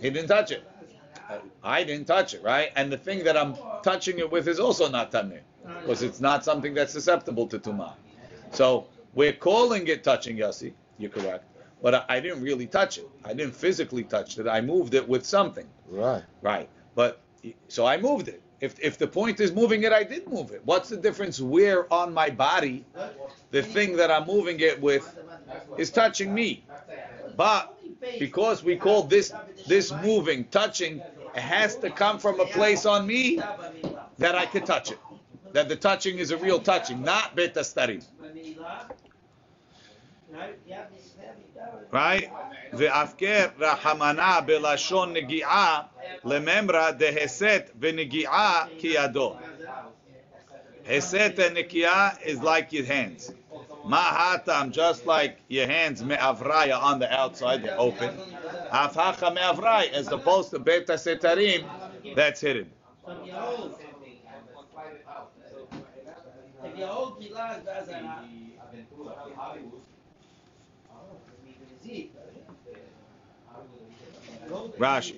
He 0.01 0.11
didn't 0.11 0.29
touch 0.29 0.51
it. 0.51 0.65
I 1.63 1.85
didn't 1.85 2.07
touch 2.07 2.35
it, 2.35 2.43
right? 2.43 2.71
And 2.77 2.93
the 2.93 2.99
thing 2.99 3.25
that 3.25 3.37
I'm 3.37 3.57
touching 3.83 4.19
it 4.19 4.31
with 4.31 4.47
is 4.49 4.61
also 4.61 4.89
not 4.89 5.11
tameh, 5.11 5.41
because 5.67 6.03
it's 6.03 6.21
not 6.21 6.45
something 6.45 6.75
that's 6.75 6.93
susceptible 6.93 7.47
to 7.49 7.59
tumah. 7.59 7.95
So 8.53 8.87
we're 9.15 9.33
calling 9.33 9.87
it 9.89 10.05
touching, 10.05 10.37
Yossi. 10.37 10.73
You're 10.99 11.11
correct. 11.11 11.45
But 11.83 11.95
I, 11.95 12.05
I 12.09 12.21
didn't 12.21 12.43
really 12.43 12.67
touch 12.67 12.99
it. 12.99 13.09
I 13.25 13.35
didn't 13.35 13.55
physically 13.55 14.05
touch 14.05 14.39
it. 14.39 14.49
I 14.49 14.61
moved 14.61 14.95
it 14.95 15.07
with 15.09 15.27
something, 15.27 15.67
Right. 15.89 16.25
right? 16.43 16.69
But 16.95 17.21
so 17.69 17.87
I 17.87 17.97
moved 17.99 18.29
it. 18.29 18.43
If 18.61 18.79
if 18.81 18.97
the 18.99 19.07
point 19.07 19.41
is 19.41 19.53
moving 19.53 19.83
it, 19.85 19.93
I 19.93 20.03
did 20.03 20.27
move 20.29 20.51
it. 20.53 20.63
What's 20.65 20.89
the 20.89 20.97
difference 20.97 21.41
where 21.41 21.93
on 21.93 22.13
my 22.15 22.31
body 22.31 22.85
the 23.51 23.63
thing 23.63 23.97
that 23.97 24.11
I'm 24.11 24.27
moving 24.27 24.61
it 24.61 24.81
with 24.81 25.19
is 25.79 25.91
touching 25.91 26.33
me? 26.35 26.65
But 27.37 27.79
because 28.19 28.65
we 28.65 28.77
call 28.77 29.03
this 29.05 29.33
this 29.67 29.93
moving 29.93 30.45
touching, 30.47 31.01
it 31.35 31.41
has 31.43 31.77
to 31.77 31.91
come 31.91 32.19
from 32.19 32.41
a 32.41 32.47
place 32.47 32.87
on 32.87 33.07
me 33.07 33.37
that 34.19 34.35
I 34.35 34.47
could 34.47 34.65
touch 34.67 34.91
it 34.91 34.99
That 35.56 35.68
the 35.70 35.76
touching 35.76 36.18
is 36.20 36.32
a 36.32 36.38
real 36.38 36.60
touching, 36.60 37.04
not 37.04 37.36
beta 37.36 37.62
starim. 37.62 38.04
Right? 41.92 42.32
ואפקר 42.74 43.48
רחמנה 43.60 44.42
בלשון 44.42 45.14
נגיעה 45.14 45.82
לממרא 46.26 46.92
דהסת 46.92 47.72
ונגיעה 47.80 48.66
כידו. 48.80 49.36
Heset 50.86 51.38
and 51.38 51.58
nikia 51.58 52.20
is 52.26 52.42
like 52.42 52.74
your 52.74 52.86
hands. 52.86 53.32
Mahatam, 53.86 54.72
just 54.72 55.06
like 55.06 55.38
your 55.48 55.68
hands 55.68 56.04
me'avraya 56.04 56.80
on 56.82 57.00
the 57.00 57.12
outside, 57.12 57.64
they're 57.64 57.80
open. 57.80 58.10
Afhacha 58.72 59.34
me'avray, 59.34 59.92
as 59.92 60.08
opposed 60.08 60.50
to 60.52 60.60
beta 60.60 60.94
setarim, 60.94 61.66
that's 62.16 62.42
hidden. 62.42 62.72
Rashi. 74.80 75.14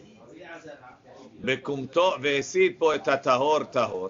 בקומתו, 1.41 2.13
והסית 2.21 2.79
פה 2.79 2.95
את 2.95 3.07
הטהור 3.07 3.63
טהור, 3.63 4.09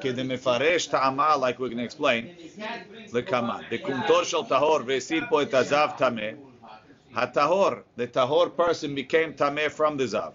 כדי 0.00 0.22
מפרש 0.22 0.86
טעמה, 0.86 1.34
like 1.34 1.58
we're 1.58 1.68
going 1.68 1.90
to 1.90 1.94
explain, 1.94 2.24
לכמה. 3.12 3.58
בקומתו 3.70 4.24
של 4.24 4.36
טהור 4.48 4.78
והסית 4.86 5.24
פה 5.30 5.42
את 5.42 5.54
הזב 5.54 5.88
טמא, 5.98 6.22
הטהור, 7.14 7.70
the 7.98 8.06
טהור 8.12 8.46
person 8.58 8.96
became 8.96 9.36
טמא 9.36 9.66
from 9.76 9.98
the 9.98 10.04
זב. 10.04 10.30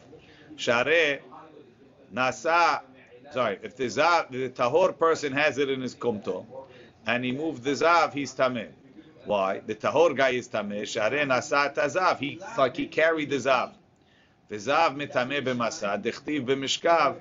שהרי 0.58 1.16
נעשה, 2.12 2.76
sorry, 3.33 3.59
if 3.63 3.77
the 3.77 3.87
zav, 3.87 4.31
the 4.31 4.49
tahor 4.49 4.97
person 4.99 5.33
has 5.33 5.59
it 5.59 5.69
in 5.71 5.81
his 5.81 5.95
kumto, 5.95 6.47
and 7.07 7.25
he 7.25 7.33
moved 7.33 7.65
the 7.65 7.73
zav, 7.73 8.13
he's 8.13 8.35
tameh. 8.35 8.69
Why? 9.25 9.61
The 9.65 9.75
tahor 9.75 10.17
guy 10.17 10.31
is 10.31 10.49
tameh. 10.49 10.87
Share 10.87 11.11
asat 11.11 11.77
tazav. 11.77 12.19
He 12.19 12.41
like 12.59 12.77
he 12.77 12.87
carried 12.87 13.31
the 13.31 13.37
zav. 13.37 13.73
The 14.49 14.57
zav 14.57 14.97
mitameh 14.97 15.45
b'masa. 15.45 16.03
Dechtiv 16.03 16.45
b'mishkav. 16.47 17.17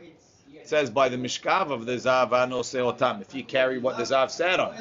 It 0.53 0.68
says 0.68 0.89
by 0.89 1.10
the 1.10 1.18
mishkav 1.18 1.72
of 1.72 1.86
the 1.86 1.94
zav 1.94 2.30
anose 2.30 2.74
otam. 2.74 3.22
If 3.22 3.36
you 3.36 3.44
carry 3.44 3.77
what 3.77 3.98
the 3.98 4.03
zav 4.03 4.32
sat 4.32 4.60
on. 4.60 4.75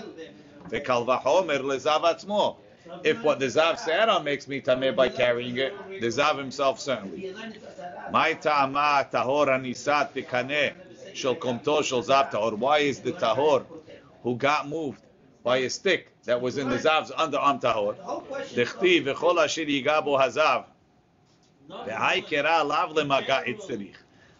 The 0.70 0.80
kalvahomer 0.80 1.60
lezav 1.60 2.02
atzmo. 2.02 2.56
If 3.04 3.22
what 3.22 3.38
the 3.38 3.46
zav 3.46 3.78
sat 3.78 4.08
on 4.08 4.25
makes 4.25 4.49
me 4.49 4.62
tameh 4.62 4.96
by 4.96 5.10
carrying 5.10 5.58
it, 5.58 5.75
the 6.00 6.06
zav 6.06 6.38
himself 6.38 6.80
certainly. 6.80 7.34
My 8.10 8.32
ta'ama 8.32 9.06
tahor 9.12 9.49
anisat 9.49 10.12
b'kaneh 10.14 10.72
shel 11.14 11.37
komto 11.37 11.81
zav 11.81 12.31
tahor. 12.31 12.57
Why 12.57 12.79
is 12.79 13.00
the 13.00 13.12
tahor 13.12 13.64
who 14.23 14.37
got 14.37 14.69
moved 14.69 15.02
by 15.43 15.59
a 15.59 15.71
stick 15.71 16.12
that 16.25 16.40
was 16.40 16.59
in 16.59 16.69
the 16.69 16.76
zav's 16.76 17.11
underarm 17.11 17.61
tahor? 17.61 17.97
Dechtiv 18.55 19.05
v'chol 19.05 19.43
asher 19.43 19.64
hazav. 19.64 20.64
V'hai 21.69 22.25
kera 22.25 22.67
lav 22.67 22.90
lemaga. 22.90 23.95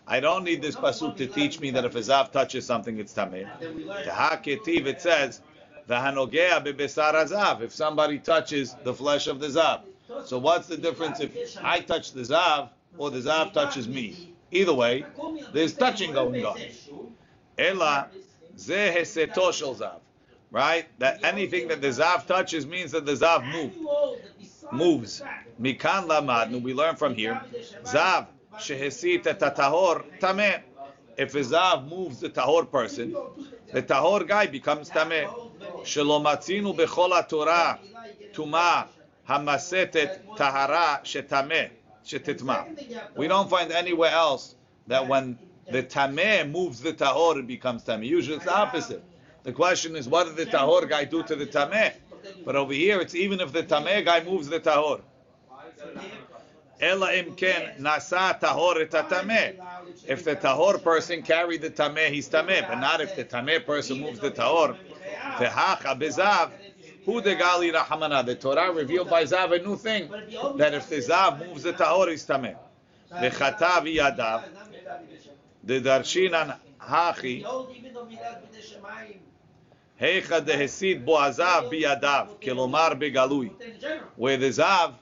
I 0.07 0.19
don't 0.19 0.43
need 0.43 0.61
this 0.61 0.75
pasuk 0.75 1.17
to 1.19 1.27
teach 1.27 1.61
me 1.61 1.71
that 1.71 1.85
if 1.85 1.95
a 1.95 2.00
zav 2.00 2.33
touches 2.33 2.67
something, 2.67 2.99
it's 2.99 3.12
tameh. 3.12 3.49
Teha 3.61 4.43
ketiv, 4.43 4.87
it 4.87 5.00
says, 5.00 5.41
v'hanogea 5.89 6.65
bebesar 6.65 7.15
hazav. 7.15 7.61
If 7.62 7.73
somebody 7.73 8.19
touches 8.19 8.75
the 8.83 8.93
flesh 8.93 9.29
of 9.29 9.39
the 9.39 9.47
zav. 9.49 9.83
So 10.25 10.39
what's 10.39 10.67
the 10.67 10.77
difference 10.77 11.21
if 11.21 11.57
I 11.62 11.81
touch 11.81 12.12
the 12.12 12.23
zav 12.23 12.71
or 12.99 13.11
the 13.11 13.19
zav 13.21 13.53
touches 13.53 13.87
me? 13.87 14.29
Either 14.52 14.75
way, 14.75 15.04
there's 15.52 15.75
touching 15.75 16.12
going 16.12 16.45
on. 16.45 16.59
Ela 17.57 18.09
ze 18.59 19.04
shel 19.04 19.75
zav. 19.75 20.00
Right? 20.50 20.87
That 20.99 21.23
anything 21.23 21.69
that 21.69 21.80
the 21.80 21.88
zav 21.88 22.26
touches 22.26 22.66
means 22.66 22.90
that 22.92 23.07
the 23.07 23.12
zav 23.12 23.50
move, 23.50 23.73
moves. 24.73 25.23
Mikan 25.61 26.09
lamadnu, 26.09 26.61
we 26.62 26.75
learn 26.75 26.97
from 26.97 27.14
here. 27.14 27.40
Zav 27.85 28.26
shehesit 28.59 29.26
et 29.26 29.38
tahor 29.38 30.04
tameh. 30.19 30.62
If 31.16 31.35
a 31.35 31.40
zav 31.40 31.88
moves 31.88 32.21
the 32.21 32.30
tahor 32.30 32.69
person, 32.69 33.14
the 33.73 33.83
tahor 33.83 34.26
guy 34.26 34.47
becomes 34.47 34.90
tameh. 34.90 35.28
Shelo 35.83 36.21
matzinu 36.21 36.76
bechol 36.76 37.28
Torah 37.28 37.78
tuma 38.33 38.88
hamasetet 39.28 40.37
tahara 40.37 41.00
shetameh 41.04 41.71
We 43.17 43.29
don't 43.29 43.49
find 43.50 43.73
anywhere 43.73 44.11
else 44.11 44.55
that 44.87 45.07
when 45.07 45.38
the 45.71 45.83
tameh 45.83 46.50
moves 46.50 46.81
the 46.81 46.93
tahor, 46.93 47.38
it 47.38 47.47
becomes 47.47 47.85
tameh. 47.85 48.07
Usually 48.07 48.37
it's 48.37 48.45
the 48.45 48.55
opposite. 48.55 49.05
The 49.43 49.52
question 49.52 49.97
is, 49.97 50.09
what 50.09 50.26
did 50.26 50.37
the 50.37 50.47
tahor 50.47 50.88
guy 50.88 51.05
do 51.05 51.23
to 51.23 51.37
the 51.37 51.47
tameh? 51.47 51.93
But 52.45 52.57
over 52.57 52.73
here, 52.73 53.00
it's 53.00 53.14
even 53.14 53.40
if 53.40 53.52
the 53.52 53.62
tameh 53.62 54.05
guy 54.05 54.23
moves 54.23 54.49
the 54.49 54.61
tahor. 54.61 55.00
Ela 56.81 57.12
imken 57.12 57.79
nasa 57.79 58.38
tahor 58.40 58.81
et 58.81 58.90
tameh. 58.90 59.55
If 60.07 60.25
the 60.25 60.35
tahor 60.37 60.83
person 60.83 61.23
carried 61.23 61.62
the 61.62 61.71
tameh, 61.71 62.09
he's 62.09 62.29
tameh. 62.29 62.67
But 62.67 62.81
not 62.81 63.00
if 63.00 63.14
the 63.17 63.25
tameh 63.25 63.64
person 63.64 64.00
moves 64.00 64.19
the 64.19 64.31
tahor. 64.31 64.76
Hu 67.11 67.21
de 67.21 67.35
gali 67.35 67.73
rahamana. 67.73 68.25
The 68.25 68.37
Torah 68.37 68.71
revealed 68.73 69.11
by 69.11 69.25
Zav 69.25 69.52
a 69.59 69.62
new 69.62 69.76
thing 69.76 70.09
that 70.57 70.75
if 70.75 70.88
the 70.88 70.97
Zav 70.97 71.45
moves 71.45 71.64
the 71.64 71.73
tahor, 71.73 72.11
he's 72.11 72.25
tameh. 72.25 72.57
V'chatav 73.12 73.85
yadav. 73.93 74.45
The 75.64 75.81
darshinan 75.81 76.57
hachi. 76.81 77.45
Heicha 80.00 80.40
dehesid 80.40 81.05
bo 81.05 81.14
azav 81.14 81.71
biyadav. 81.73 82.40
Kelomar 82.40 82.95
begalui. 83.00 83.50
Where 84.17 84.37
the 84.37 84.50
Zav 84.50 84.95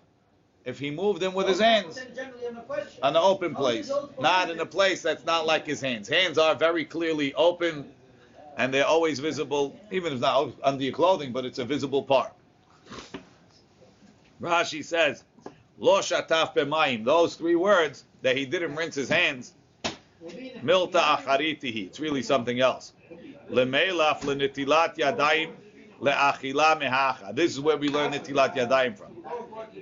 if 0.65 0.79
he 0.79 0.91
moved 0.91 1.21
them 1.21 1.33
with 1.33 1.49
his 1.49 1.61
hands 1.61 1.99
on 3.03 3.17
an 3.17 3.23
open 3.23 3.55
place, 3.55 3.91
not 4.21 4.51
in 4.51 4.61
a 4.61 4.67
place 4.67 5.01
that's 5.01 5.25
not 5.25 5.47
like 5.47 5.67
his 5.67 5.81
hands. 5.81 6.09
Hands 6.09 6.37
are 6.37 6.55
very 6.55 6.85
clearly 6.85 7.33
open, 7.33 7.87
and 8.59 8.75
they're 8.75 8.87
always 8.87 9.21
visible, 9.21 9.79
even 9.91 10.13
if 10.13 10.21
not 10.21 10.53
under 10.63 10.83
your 10.83 10.93
clothing, 10.93 11.33
but 11.33 11.45
it's 11.45 11.59
a 11.59 11.65
visible 11.65 12.03
part. 12.03 12.33
Rashi 14.43 14.85
says, 14.85 15.25
"Lo 15.79 16.01
shataf 16.01 16.55
b'mayim." 16.55 17.05
Those 17.05 17.37
three 17.37 17.55
words 17.55 18.05
that 18.23 18.37
he 18.37 18.45
didn't 18.45 18.75
rinse 18.75 18.97
his 18.97 19.09
hands. 19.09 19.55
Milta 20.25 21.01
acharitihi. 21.01 21.87
It's 21.87 22.01
really 22.01 22.23
something 22.23 22.61
else. 22.61 22.93
Lemelaf 23.49 24.21
lenitilat 24.23 24.97
yadayim 24.97 25.53
leachila 26.01 26.81
mehacha. 26.81 27.35
This 27.35 27.53
is 27.53 27.61
where 27.61 27.77
we 27.77 27.89
learn 27.89 28.13
nitilat 28.13 28.57
yadayim 28.57 28.99
from. 28.99 29.13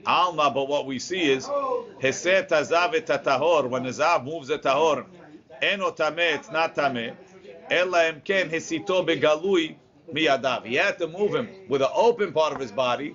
Alma, 0.05 0.51
but 0.51 0.69
what 0.69 0.85
we 0.87 0.99
see 0.99 1.31
is 1.31 1.47
heset 1.47 2.49
tazav 2.51 2.95
et 2.95 3.07
tahor. 3.07 3.69
When 3.69 3.85
the 3.85 4.23
moves 4.23 4.51
a 4.51 4.59
tahor, 4.59 5.07
eno 5.63 5.91
tameh, 5.93 6.35
it's 6.37 6.51
not 6.51 6.75
tameh. 6.75 7.15
Ela 7.71 8.13
emken 8.13 8.51
hesito 8.51 9.07
begalui 9.07 9.77
miyadav. 10.13 10.65
He 10.65 10.77
had 10.77 10.99
to 10.99 11.09
move 11.09 11.35
him 11.35 11.49
with 11.69 11.83
an 11.83 11.89
open 11.95 12.33
part 12.33 12.53
of 12.53 12.61
his 12.61 12.73
body 12.73 13.15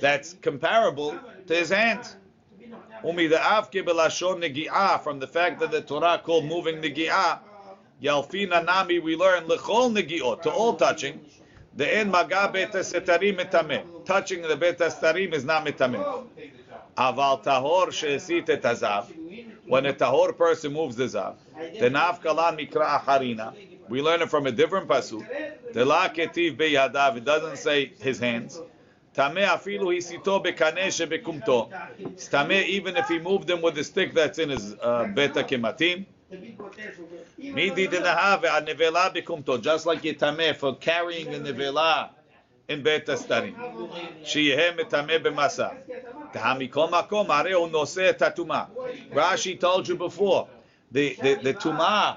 that's 0.00 0.34
comparable 0.42 1.18
to 1.46 1.54
his 1.54 1.70
hand. 1.70 2.16
Umi 3.04 3.26
the 3.26 3.36
avke 3.36 3.84
belashon 3.84 4.40
negi'ah 4.42 5.02
from 5.02 5.18
the 5.18 5.26
fact 5.26 5.60
that 5.60 5.70
the 5.70 5.80
Torah 5.80 6.20
called 6.22 6.44
moving 6.44 6.76
negi'ah. 6.76 7.40
Yalfina 8.02 8.64
nami 8.64 8.98
we 8.98 9.16
learn 9.16 9.44
lechol 9.44 9.92
negi'ot 9.92 10.42
to 10.42 10.50
all 10.50 10.74
touching. 10.74 11.20
The 11.74 11.96
en 11.96 12.10
maga 12.10 12.50
bet 12.52 12.72
setarim 12.72 13.38
metameh. 13.38 14.04
Touching 14.04 14.42
the 14.42 14.56
bet 14.56 14.78
setarim 14.78 15.32
is 15.32 15.44
not 15.44 15.64
metameh. 15.64 16.26
Aval 16.96 17.42
tahor 17.42 17.92
she'esit 17.92 18.48
et 18.50 18.62
hazav. 18.62 19.06
When 19.66 19.86
a 19.86 19.92
tahor 19.94 20.36
person 20.36 20.72
moves 20.72 20.96
the 20.96 21.04
zav, 21.04 21.36
the 21.56 21.88
nafkalan 21.88 22.58
mikra 22.58 23.00
acharina. 23.00 23.54
We 23.92 24.00
learn 24.00 24.22
it 24.22 24.30
from 24.30 24.46
a 24.46 24.52
different 24.52 24.88
pasuk. 24.88 25.22
The 25.74 25.84
la 25.84 26.08
ketiv 26.08 26.56
beyadav. 26.56 27.18
It 27.18 27.26
doesn't 27.26 27.58
say 27.58 27.92
his 28.00 28.18
hands. 28.18 28.58
Tameh 29.14 29.46
afilu 29.46 29.94
hisito 29.94 30.42
bekaneh 30.42 30.86
shebekumto. 30.86 31.70
Tameh 32.30 32.64
even 32.68 32.96
if 32.96 33.06
he 33.08 33.18
moved 33.18 33.46
them 33.48 33.60
with 33.60 33.74
the 33.74 33.84
stick 33.84 34.14
that's 34.14 34.38
in 34.38 34.48
his 34.48 34.74
uh, 34.80 35.04
beta 35.14 35.44
kematim. 35.44 36.06
Midi 37.36 37.86
denahave 37.86 38.66
nevela 38.66 39.14
bekumto. 39.14 39.60
Just 39.60 39.84
like 39.84 40.00
yitameh 40.00 40.56
for 40.56 40.74
carrying 40.76 41.34
a 41.34 41.38
nevela 41.38 42.08
in 42.68 42.82
beta 42.82 43.12
starim. 43.12 43.54
Sheyehem 44.24 44.78
etameh 44.78 45.22
b'masa. 45.22 45.76
Tahamikom 46.32 46.92
makom 46.92 47.26
areu 47.26 47.70
noseh 47.70 48.16
tatuma. 48.16 48.68
Rashi 49.12 49.60
told 49.60 49.86
you 49.86 49.96
before. 49.96 50.48
The 50.90 51.14
the 51.20 51.34
the 51.34 51.52
tuma 51.52 52.16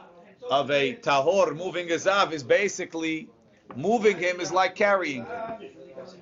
of 0.50 0.70
a 0.72 0.96
tahor 0.96 1.56
moving 1.56 1.92
a 1.92 1.96
zav 1.96 2.32
is 2.32 2.44
basically 2.44 3.30
moving 3.76 4.18
him 4.18 4.40
is 4.40 4.52
like 4.52 4.76
carrying 4.76 5.26
him. 5.26 5.70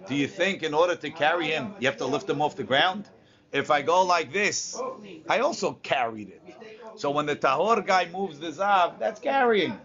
Do 0.07 0.15
you 0.15 0.27
think 0.27 0.63
in 0.63 0.73
order 0.73 0.95
to 0.95 1.09
carry 1.09 1.47
him, 1.47 1.73
you 1.79 1.87
have 1.87 1.97
to 1.97 2.05
lift 2.05 2.29
him 2.29 2.41
off 2.41 2.55
the 2.55 2.63
ground? 2.63 3.09
If 3.51 3.69
I 3.69 3.81
go 3.81 4.03
like 4.03 4.31
this, 4.31 4.81
I 5.29 5.39
also 5.39 5.73
carried 5.83 6.29
it. 6.29 6.41
So 6.95 7.11
when 7.11 7.25
the 7.25 7.35
tahor 7.35 7.85
guy 7.85 8.07
moves 8.11 8.39
the 8.39 8.51
zav, 8.51 8.99
that's 8.99 9.19
carrying. 9.19 9.77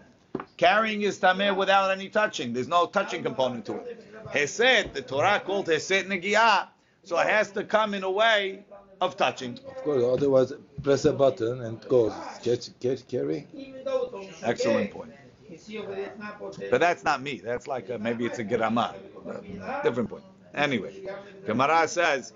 Carrying 0.57 1.01
is 1.01 1.19
tameh 1.19 1.55
without 1.55 1.91
any 1.91 2.09
touching. 2.09 2.53
There's 2.53 2.67
no 2.67 2.85
touching 2.85 3.23
component 3.23 3.65
to 3.65 3.75
it. 3.75 4.05
Hesed, 4.31 4.93
the 4.93 5.01
Torah 5.01 5.41
called 5.43 5.67
hesed 5.67 6.05
negiyah, 6.07 6.67
so 7.03 7.17
it 7.19 7.27
has 7.27 7.51
to 7.51 7.63
come 7.63 7.93
in 7.93 8.03
a 8.03 8.11
way 8.11 8.65
of 9.01 9.17
touching. 9.17 9.59
Of 9.67 9.77
course, 9.83 10.03
otherwise 10.03 10.53
press 10.83 11.05
a 11.05 11.13
button 11.13 11.61
and 11.61 11.81
goes. 11.87 12.13
Catch, 12.43 12.69
catch, 12.79 13.07
carry. 13.07 13.47
Excellent 14.43 14.91
point. 14.91 15.11
But 16.69 16.79
that's 16.79 17.03
not 17.03 17.21
me. 17.21 17.41
That's 17.43 17.67
like 17.67 17.89
a, 17.89 17.97
maybe 17.97 18.25
it's 18.25 18.39
a 18.39 18.43
gerama. 18.43 18.93
Different 19.83 20.09
point. 20.09 20.23
Anyway, 20.53 20.93
Gemara 21.45 21.87
says, 21.87 22.33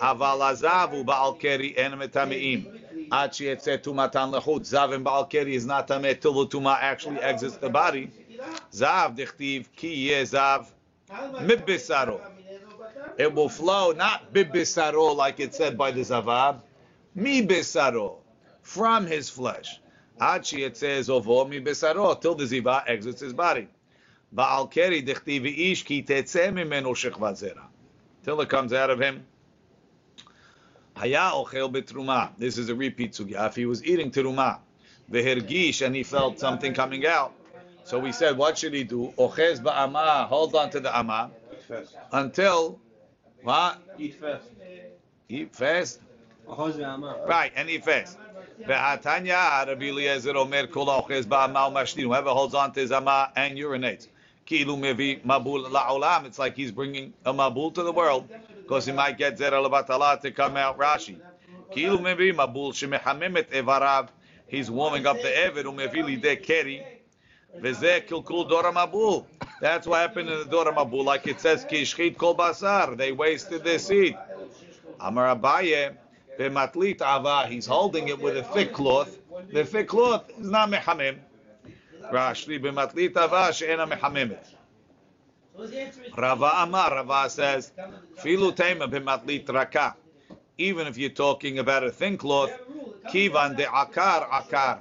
"Aval 0.00 0.40
azavu 0.40 1.04
ba'al 1.04 1.38
keri 1.38 1.76
en 1.76 1.92
metameim." 1.92 2.66
Ad 3.12 3.32
sheyetzeh 3.32 3.78
tumatan 3.78 4.32
lechut. 4.32 4.60
Zav 4.60 4.94
and 4.94 5.04
ba'al 5.04 5.28
keri 5.28 5.54
is 5.54 5.64
not 5.66 5.88
tameh 5.88 6.20
till 6.20 6.32
the 6.32 6.46
tuma 6.46 6.76
actually 6.80 7.20
exits 7.20 7.56
the 7.56 7.68
body. 7.70 8.10
Zav 8.72 9.16
dichtiv 9.16 9.66
ki 9.76 9.94
yeh 10.08 10.22
zav 10.22 10.66
mibisaro. 11.08 12.20
It 13.18 13.34
will 13.34 13.48
flow 13.48 13.92
not 13.92 14.32
bibisaro 14.32 15.16
like 15.16 15.40
it 15.40 15.54
said 15.54 15.78
by 15.78 15.90
the 15.90 16.02
Zavad, 16.02 16.60
mi 17.14 17.46
bisaro, 17.46 18.16
from 18.62 19.06
his 19.06 19.30
flesh. 19.30 19.80
Achi 20.20 20.64
it 20.64 20.76
says 20.76 21.08
ovo 21.08 21.44
mi 21.46 21.60
bisaro 21.60 22.20
till 22.20 22.34
the 22.34 22.44
ziva 22.44 22.82
exits 22.86 23.20
his 23.20 23.32
body. 23.32 23.68
Ba'al 24.34 24.70
keri 24.70 25.02
dichtiv 25.02 25.46
ish 25.46 25.84
ki 25.84 26.02
mimenu 26.02 26.92
shechvat. 26.94 27.58
Till 28.24 28.40
it 28.40 28.48
comes 28.48 28.72
out 28.72 28.90
of 28.90 29.00
him. 29.00 29.24
Haya 30.94 31.30
ochel 31.32 31.72
betruma. 31.72 32.30
This 32.36 32.58
is 32.58 32.68
a 32.68 32.74
repeat 32.74 33.12
sugya. 33.12 33.46
If 33.46 33.56
he 33.56 33.66
was 33.66 33.84
eating 33.84 34.10
teruma, 34.10 34.58
vehergish, 35.10 35.84
and 35.84 35.94
he 35.94 36.02
felt 36.02 36.38
something 36.38 36.74
coming 36.74 37.06
out. 37.06 37.32
So 37.84 37.98
we 37.98 38.12
said, 38.12 38.36
what 38.36 38.58
should 38.58 38.74
he 38.74 38.82
do? 38.82 39.12
Ochez 39.16 39.60
ba'ama, 39.60 40.26
hold 40.26 40.54
on 40.54 40.70
to 40.70 40.80
the 40.80 40.96
ama 40.96 41.30
until 42.12 42.80
what? 43.46 43.78
Eat 43.96 44.14
fast. 44.14 44.48
Eat 45.28 45.54
fast. 45.54 46.00
Right, 46.48 47.52
and 47.54 47.70
eat 47.70 47.84
fast. 47.84 48.18
Ve'atanya 48.66 49.66
Rabbi 49.66 49.86
Eliezer 49.90 50.36
Omer 50.36 50.66
kol 50.66 50.86
ochez 50.86 51.26
ba'ama 51.26 51.70
umashtin. 51.70 52.02
Whoever 52.02 52.30
holds 52.30 52.54
on 52.54 52.72
to 52.72 52.80
his 52.80 52.90
ama 52.90 53.30
and 53.36 53.56
urinates. 53.56 54.08
Kilu 54.46 54.76
mevi 54.76 55.22
mabul 55.22 55.70
la'olam. 55.70 56.24
It's 56.26 56.40
like 56.40 56.56
he's 56.56 56.72
bringing 56.72 57.12
a 57.24 57.32
mabul 57.32 57.72
to 57.74 57.84
the 57.84 57.92
world 57.92 58.28
because 58.62 58.84
he 58.84 58.92
might 58.92 59.16
get 59.16 59.38
zera 59.38 59.64
lebatala 59.64 60.20
to 60.22 60.32
come 60.32 60.56
out. 60.56 60.76
Rashi. 60.78 61.20
Kilu 61.70 61.98
mevi 61.98 62.34
mabul 62.34 62.72
shemehamemet 62.72 63.50
evarav. 63.50 64.08
He's 64.48 64.68
warming 64.70 65.06
up 65.06 65.22
the 65.22 65.28
eved 65.28 65.66
umevi 65.66 66.02
lidei 66.02 66.42
keri. 66.42 66.82
V'zeh 66.82 66.84
kilkul 66.84 66.84
dora 66.84 67.45
mabul. 67.45 67.45
That's 69.60 69.86
what 69.86 69.98
happened 70.00 70.28
in 70.28 70.38
the 70.38 70.44
dora 70.44 70.72
mabul. 70.72 71.04
Like 71.04 71.26
it 71.26 71.40
says, 71.40 71.64
kishchit 71.64 72.18
kol 72.18 72.34
basar. 72.34 72.96
They 72.96 73.12
wasted 73.12 73.64
their 73.64 73.78
seed. 73.78 74.16
Amar 75.00 75.34
Abaye, 75.34 75.96
b'matlit 76.38 77.00
ava. 77.00 77.46
He's 77.48 77.66
holding 77.66 78.08
it 78.08 78.18
with 78.20 78.36
a 78.36 78.42
thick 78.42 78.72
cloth. 78.72 79.18
The 79.52 79.64
thick 79.64 79.88
cloth 79.88 80.28
is 80.38 80.48
not 80.48 80.70
mehamim. 80.70 81.18
Rashi 82.12 82.60
b'matlit 82.60 83.16
ava 83.16 83.52
she'ena 83.52 83.86
mehamemet. 83.86 84.44
Rava 86.16 86.50
Amar, 86.56 86.90
Rava 86.90 87.30
says, 87.30 87.72
filu 88.18 88.54
tema 88.54 88.86
b'matlit 88.88 89.48
raka. 89.48 89.96
Even 90.58 90.86
if 90.86 90.98
you're 90.98 91.10
talking 91.10 91.58
about 91.58 91.82
a 91.84 91.90
thin 91.90 92.18
cloth, 92.18 92.52
kivan 93.08 93.56
de 93.56 93.64
akar 93.64 94.28
akar. 94.28 94.78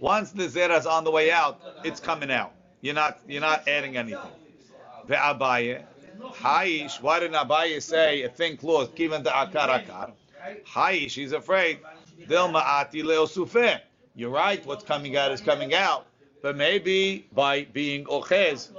Once 0.00 0.30
the 0.32 0.44
zera 0.44 0.78
is 0.78 0.86
on 0.86 1.04
the 1.04 1.10
way 1.10 1.30
out, 1.30 1.60
it's 1.84 2.00
coming 2.00 2.30
out. 2.30 2.52
You're 2.80 2.94
not 2.94 3.18
you're 3.26 3.40
not 3.40 3.66
adding 3.68 3.96
anything. 3.96 4.18
Ve'abaye, 5.08 5.82
haish. 6.20 7.00
Why 7.00 7.20
didn't 7.20 7.36
Abaye 7.36 7.82
say 7.82 8.22
a 8.22 8.28
thin 8.28 8.56
cloth? 8.56 8.94
Kivan 8.94 9.22
de 9.22 9.30
akar 9.30 9.68
akar. 9.68 10.12
Haish. 10.66 11.14
He's 11.14 11.32
afraid. 11.32 11.78
Dilma 12.28 12.62
ati 12.62 13.02
leosufeh. 13.02 13.80
You're 14.14 14.30
right. 14.30 14.64
What's 14.66 14.84
coming 14.84 15.16
out 15.16 15.32
is 15.32 15.40
coming 15.40 15.74
out. 15.74 16.06
But 16.42 16.56
maybe 16.56 17.26
by 17.32 17.64
being 17.64 18.04
ochez, 18.04 18.70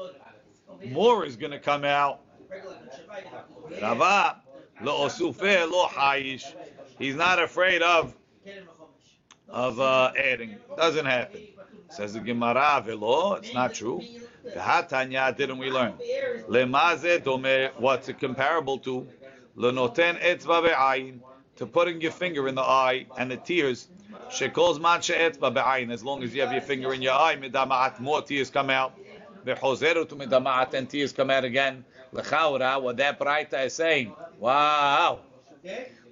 more 0.86 1.26
is 1.26 1.36
going 1.36 1.52
to 1.52 1.60
come 1.60 1.84
out. 1.84 2.22
Rava 3.82 4.42
lo 4.82 5.04
lo 5.04 5.88
haish. 5.88 6.54
He's 7.00 7.16
not 7.16 7.40
afraid 7.42 7.82
of 7.82 8.16
of 9.50 9.80
uh, 9.80 10.12
adding. 10.18 10.56
Doesn't 10.76 11.06
happen. 11.06 11.42
Says 11.90 12.14
the 12.14 12.20
Gemara, 12.20 12.84
velo. 12.86 13.36
It's 13.36 13.54
not 13.54 13.74
true. 13.74 14.02
Hatanya 14.56 15.36
didn't 15.36 15.58
we 15.58 15.70
learn? 15.72 15.94
Lemaze 16.48 17.24
dome. 17.24 17.70
What's 17.78 18.10
it 18.10 18.20
comparable 18.20 18.78
to? 18.80 19.08
Lenoten 19.58 20.20
etzva 20.20 20.64
be'ayin. 20.64 21.20
To 21.58 21.66
putting 21.66 22.02
your 22.02 22.12
finger 22.12 22.48
in 22.48 22.56
the 22.56 22.62
eye 22.62 23.08
and 23.18 23.32
the 23.32 23.38
tears. 23.38 23.88
Shekos 24.30 24.80
man 24.80 25.02
she'etzva 25.02 25.54
be'ayin. 25.54 25.92
As 25.92 26.04
long 26.04 26.24
as 26.24 26.34
you 26.36 26.42
have 26.42 26.52
your 26.52 26.62
finger 26.62 26.94
in 26.94 27.02
your 27.02 27.14
eye, 27.14 27.36
midamaat 27.38 28.00
more 28.00 28.22
tears 28.22 28.50
come 28.50 28.70
out. 28.70 28.94
Ve'chozeru 29.46 30.08
to 30.10 30.16
midamaat 30.16 30.74
and 30.74 30.90
tears 30.90 31.14
come 31.14 31.30
out 31.30 31.46
again. 31.46 31.86
Lechaura, 32.14 32.82
what 32.82 32.98
that 32.98 33.20
Braita 33.20 33.66
is 33.66 33.74
saying. 33.74 34.14
Wow. 34.40 35.20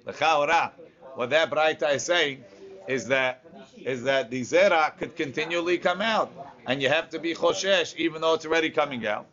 Lechaura, 0.06 0.72
what 1.14 1.30
that 1.30 1.50
Braita 1.50 1.94
is 1.94 2.04
saying 2.04 2.44
is 2.88 3.06
that 3.06 3.44
is 3.84 4.04
that 4.04 4.30
the 4.30 4.42
zera 4.42 4.96
could 4.98 5.16
continually 5.16 5.78
come 5.78 6.00
out, 6.00 6.32
and 6.66 6.82
you 6.82 6.88
have 6.88 7.10
to 7.10 7.18
be 7.18 7.34
choshesh 7.34 7.94
even 7.96 8.20
though 8.20 8.34
it's 8.34 8.46
already 8.46 8.70
coming 8.70 9.06
out. 9.06 9.26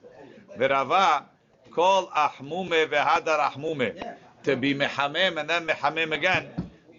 Verava 0.58 1.24
call 1.72 2.08
ahmume 2.08 2.88
vehadar 2.88 3.52
ahmume. 3.52 4.16
to 4.44 4.56
be 4.56 4.74
mehamem 4.76 5.40
and 5.40 5.50
then 5.50 5.68
mehamem 5.68 6.12
again. 6.14 6.48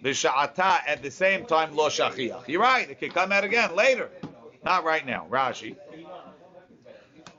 B'sha'ata 0.03 0.81
at 0.87 1.01
the 1.01 1.11
same 1.11 1.45
time 1.45 1.75
lo 1.75 1.89
shachiach. 1.89 2.47
You're 2.47 2.61
right. 2.61 2.89
It 2.89 2.99
could 2.99 3.13
come 3.13 3.31
out 3.31 3.43
again 3.43 3.75
later, 3.75 4.09
not 4.63 4.83
right 4.83 5.05
now. 5.05 5.27
Rashi. 5.29 5.75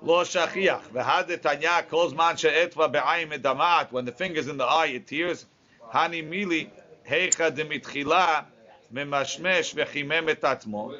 Lo 0.02 0.24
shachiach. 0.24 0.88
V'had 0.92 1.40
tanya 1.42 1.84
kol 1.88 2.10
zman 2.10 2.38
she'etva 2.38 2.88
be'ayim 2.88 3.32
edamat. 3.32 3.92
When 3.92 4.04
the 4.04 4.12
finger's 4.12 4.48
in 4.48 4.56
the 4.56 4.64
eye, 4.64 4.86
it 4.86 5.06
tears. 5.06 5.46
Hani 5.92 6.26
mili 6.26 6.68
heicha 7.08 7.50
demitchila 7.50 8.44
memashmesh 8.92 9.74
v'chimem 9.74 10.28
et 10.28 10.40
atzmo. 10.40 10.94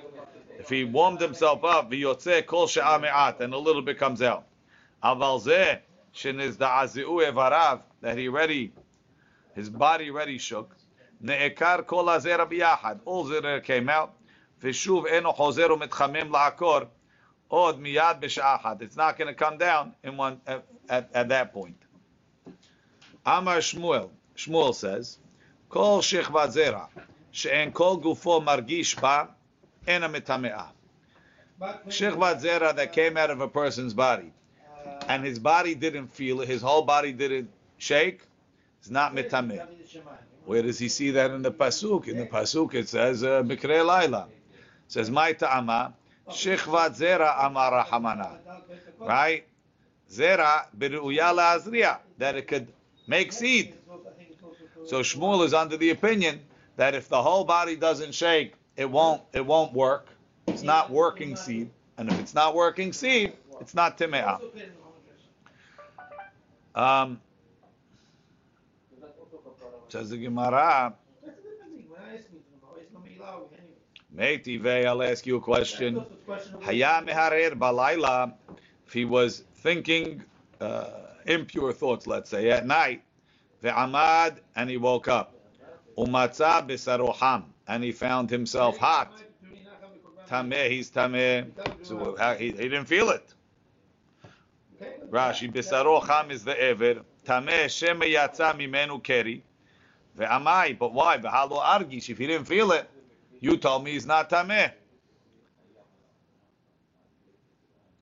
If 0.58 0.68
he 0.68 0.84
warmed 0.84 1.20
himself 1.20 1.64
up, 1.64 1.90
v'yotze 1.90 2.46
kol 2.46 2.66
she'a 2.66 2.98
me'at, 2.98 3.40
and 3.40 3.54
a 3.54 3.58
little 3.58 3.82
bit 3.82 3.98
comes 3.98 4.22
out. 4.22 4.46
Aval 5.02 5.40
zeh 5.42 5.80
shenizda'azi'u 6.14 7.32
evarav, 7.32 7.80
that 8.00 8.18
he 8.18 8.28
already, 8.28 8.72
his 9.54 9.68
body 9.68 10.10
already 10.10 10.38
shook. 10.38 10.74
Ne'ekar 11.22 11.86
kol 11.86 12.06
hazera 12.06 12.50
biyahad. 12.50 13.00
All 13.04 13.24
zera 13.24 13.62
came 13.62 13.88
out. 13.88 14.14
V'shuv 14.62 15.10
eno 15.10 15.32
chozer 15.32 15.68
u'metchamem 15.68 16.30
la'akor. 16.30 16.88
Od 17.50 17.80
miyad 17.80 18.20
b'sha'achad. 18.20 18.82
It's 18.82 18.96
not 18.96 19.16
going 19.16 19.28
to 19.28 19.34
come 19.34 19.58
down 19.58 19.94
in 20.02 20.16
one 20.16 20.40
at, 20.46 20.64
at, 20.88 21.10
at 21.14 21.28
that 21.28 21.52
point. 21.52 21.76
Amar 23.24 23.58
Shmuel. 23.58 24.10
Shmuel 24.36 24.74
says, 24.74 25.18
Kol 25.68 26.00
shechvat 26.00 26.54
zera, 26.54 26.88
she'en 27.36 27.70
kol 27.70 27.98
gufo 28.00 28.40
margish 28.42 28.98
ba, 29.00 29.28
ena 29.86 30.08
mitame'ah. 30.08 30.68
Shechvat 31.88 32.40
zera 32.40 32.74
that 32.74 32.92
came 32.92 33.16
out 33.16 33.30
of 33.30 33.40
a 33.40 33.48
person's 33.48 33.92
body, 33.92 34.32
and 35.08 35.24
his 35.24 35.38
body 35.38 35.74
didn't 35.74 36.08
feel 36.08 36.40
it, 36.40 36.48
his 36.48 36.62
whole 36.62 36.82
body 36.82 37.12
didn't 37.12 37.50
shake, 37.76 38.22
it's 38.78 38.90
not 38.90 39.14
mitameh. 39.14 39.66
Where 40.46 40.62
does 40.62 40.78
he 40.78 40.88
see 40.88 41.10
that 41.12 41.30
in 41.32 41.42
the 41.42 41.50
pasuk? 41.50 42.08
In 42.08 42.16
the 42.16 42.26
pasuk 42.26 42.74
it 42.74 42.88
says 42.88 43.22
uh, 43.22 43.42
mikre 43.42 43.84
laila. 43.84 44.28
It 44.30 44.92
says 44.92 45.10
my 45.10 45.32
ta'ama 45.32 45.92
shechvat 46.30 46.96
zera 46.96 47.44
amar 47.44 47.84
rahamana. 47.84 48.38
Right? 48.98 49.44
Zera 50.10 50.66
beruya 50.76 51.34
la'azriya 51.34 51.98
that 52.18 52.36
it 52.36 52.46
could 52.46 52.68
make 53.06 53.32
seed. 53.32 53.74
So 54.86 55.00
Shmuel 55.00 55.44
is 55.44 55.52
under 55.52 55.76
the 55.76 55.90
opinion 55.90 56.40
that 56.76 56.94
if 56.94 57.08
the 57.08 57.22
whole 57.22 57.44
body 57.44 57.76
doesn't 57.76 58.14
shake, 58.14 58.54
it 58.76 58.90
won't 58.90 59.22
it 59.32 59.44
won't 59.44 59.72
work. 59.72 60.08
It's 60.46 60.62
not 60.62 60.90
working 60.90 61.36
seed, 61.36 61.70
and 61.98 62.08
if 62.08 62.18
it's 62.18 62.34
not 62.34 62.54
working 62.54 62.92
seed, 62.92 63.34
it's 63.60 63.74
not 63.74 63.98
timeah. 63.98 64.40
Um, 66.74 67.20
says 69.88 70.10
the 70.10 70.18
Gemara, 70.18 70.94
I'll 74.18 75.02
ask 75.02 75.26
you 75.26 75.36
a 75.36 75.40
question. 75.40 76.04
Haya 76.62 77.02
meharer 77.04 77.52
balayla, 77.52 78.34
if 78.86 78.92
he 78.92 79.04
was 79.04 79.44
thinking 79.54 80.22
uh, 80.60 80.90
impure 81.26 81.72
thoughts, 81.72 82.06
let's 82.06 82.30
say, 82.30 82.50
at 82.50 82.66
night, 82.66 83.02
ve'amad, 83.62 84.40
and 84.54 84.70
he 84.70 84.76
woke 84.76 85.08
up, 85.08 85.35
umatza 85.96 86.66
besaroham, 86.66 87.44
and 87.66 87.82
he 87.82 87.92
found 87.92 88.30
himself 88.30 88.76
hot. 88.76 89.22
Tameh, 90.28 90.70
he's 90.70 90.90
tameh. 90.90 91.46
So 91.82 92.16
he, 92.36 92.46
he 92.46 92.52
didn't 92.52 92.86
feel 92.86 93.10
it. 93.10 93.32
Rashi, 95.10 95.52
besaroham 95.52 96.30
is 96.30 96.44
the 96.44 96.60
ever. 96.60 97.02
Tameh, 97.24 97.66
sheme 97.66 98.12
yatza 98.12 98.52
mimenu 98.54 99.02
keri. 99.02 99.42
Ve'amai, 100.18 100.78
but 100.78 100.92
why? 100.92 101.18
V'halo 101.18 101.60
argish, 101.62 102.10
if 102.10 102.18
he 102.18 102.26
didn't 102.26 102.46
feel 102.46 102.72
it, 102.72 102.88
you 103.40 103.56
told 103.56 103.84
me 103.84 103.92
he's 103.92 104.06
not 104.06 104.30
tameh. 104.30 104.72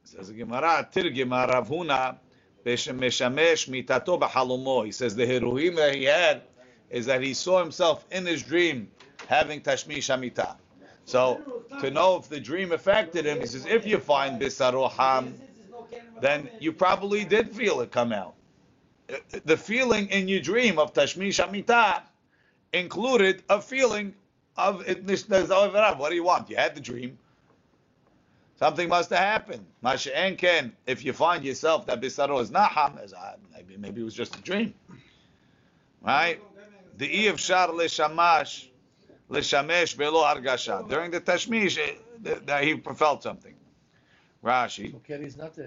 Says 0.04 0.28
the 0.28 0.35
Gemara, 0.35 0.88
Tirgim 0.92 1.30
Rav 1.30 1.68
Huna, 1.68 2.16
Meshamesh 2.64 3.68
mitato 3.68 4.18
b'halomo. 4.18 4.87
He 4.87 4.92
says 4.92 5.14
the 5.16 5.26
heruim 5.26 5.76
that 5.76 5.94
he 5.94 6.04
had 6.04 6.42
is 6.90 7.07
that 7.07 7.23
he 7.23 7.35
saw 7.35 7.61
himself 7.61 8.05
in 8.11 8.27
his 8.27 8.42
dream 8.42 8.90
having 9.27 9.61
tashmish 9.61 10.09
hamita. 10.09 10.57
So 11.05 11.40
to 11.81 11.90
know 11.90 12.16
if 12.16 12.29
the 12.29 12.40
dream 12.40 12.73
affected 12.73 13.27
him, 13.27 13.40
he 13.40 13.47
says 13.47 13.66
if 13.66 13.87
you 13.87 13.99
find 13.99 14.40
bisaroham, 14.40 15.35
then 16.20 16.49
you 16.61 16.73
probably 16.73 17.25
did 17.25 17.51
feel 17.51 17.81
it 17.81 17.90
come 17.90 18.12
out. 18.12 18.35
The 19.44 19.57
feeling 19.57 20.09
in 20.09 20.29
your 20.29 20.40
dream 20.40 20.79
of 20.79 20.92
tashmish 20.94 21.44
hamita 21.44 22.03
included 22.73 23.42
a 23.49 23.61
feeling 23.61 24.14
of. 24.57 24.85
What 24.87 26.11
do 26.11 26.14
you 26.14 26.25
want? 26.25 26.49
You 26.49 26.57
had 26.57 26.75
the 26.75 26.81
dream. 26.81 27.18
Something 28.57 28.88
must 28.88 29.11
have 29.11 29.18
happened. 29.18 29.66
Masha'en 29.83 30.38
ken, 30.38 30.73
if 30.87 31.05
you 31.05 31.12
find 31.12 31.44
yourself 31.44 31.87
that 31.87 32.01
bisaro 32.01 32.40
is 32.40 32.51
naham, 32.51 32.97
maybe 33.53 33.77
maybe 33.77 34.01
it 34.01 34.05
was 34.05 34.14
just 34.14 34.37
a 34.37 34.40
dream, 34.42 34.75
right? 36.03 36.40
The 36.96 37.09
iyv 37.09 37.38
shar 37.38 37.68
leshamash 37.68 38.68
leshamesh 39.30 39.96
belo 39.96 40.22
argasha. 40.24 40.88
During 40.88 41.11
the 41.11 41.20
tashmish, 41.20 41.78
eh, 41.78 41.94
that 42.46 42.64
he 42.64 42.76
felt 42.96 43.22
something. 43.22 43.54
Rashi. 44.44 44.94
Okay, 44.96 45.22
he's 45.22 45.37
not 45.37 45.59
uh, 45.59 45.62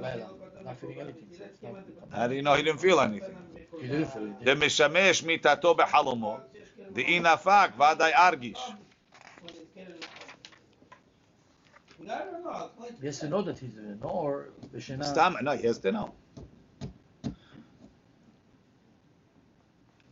Laila, 0.00 0.28
not 0.64 0.78
feeling 0.78 1.00
anything. 1.00 1.28
so 1.36 1.44
it's 1.44 1.62
not- 1.62 2.12
How 2.12 2.26
do 2.28 2.34
you 2.34 2.42
know 2.42 2.54
he 2.54 2.62
didn't 2.62 2.80
feel 2.80 3.00
anything? 3.00 3.36
He 3.80 3.88
didn't 3.88 4.06
feel 4.06 4.24
it. 4.26 4.44
The 4.44 4.54
mishamesh 4.54 5.22
mitato 5.24 5.76
behalomo. 5.76 6.40
The 6.92 7.04
inafak 7.04 7.72
vaday 7.76 8.12
argish. 8.12 8.60
Yes, 13.02 13.20
to 13.20 13.28
know 13.28 13.42
that 13.42 13.58
he's 13.58 13.76
uh, 13.76 13.96
no 14.02 14.08
or 14.08 14.48
Bishena. 14.74 15.04
Stam, 15.04 15.36
no, 15.42 15.52
yes 15.52 15.78
to 15.78 15.92
know. 15.92 16.12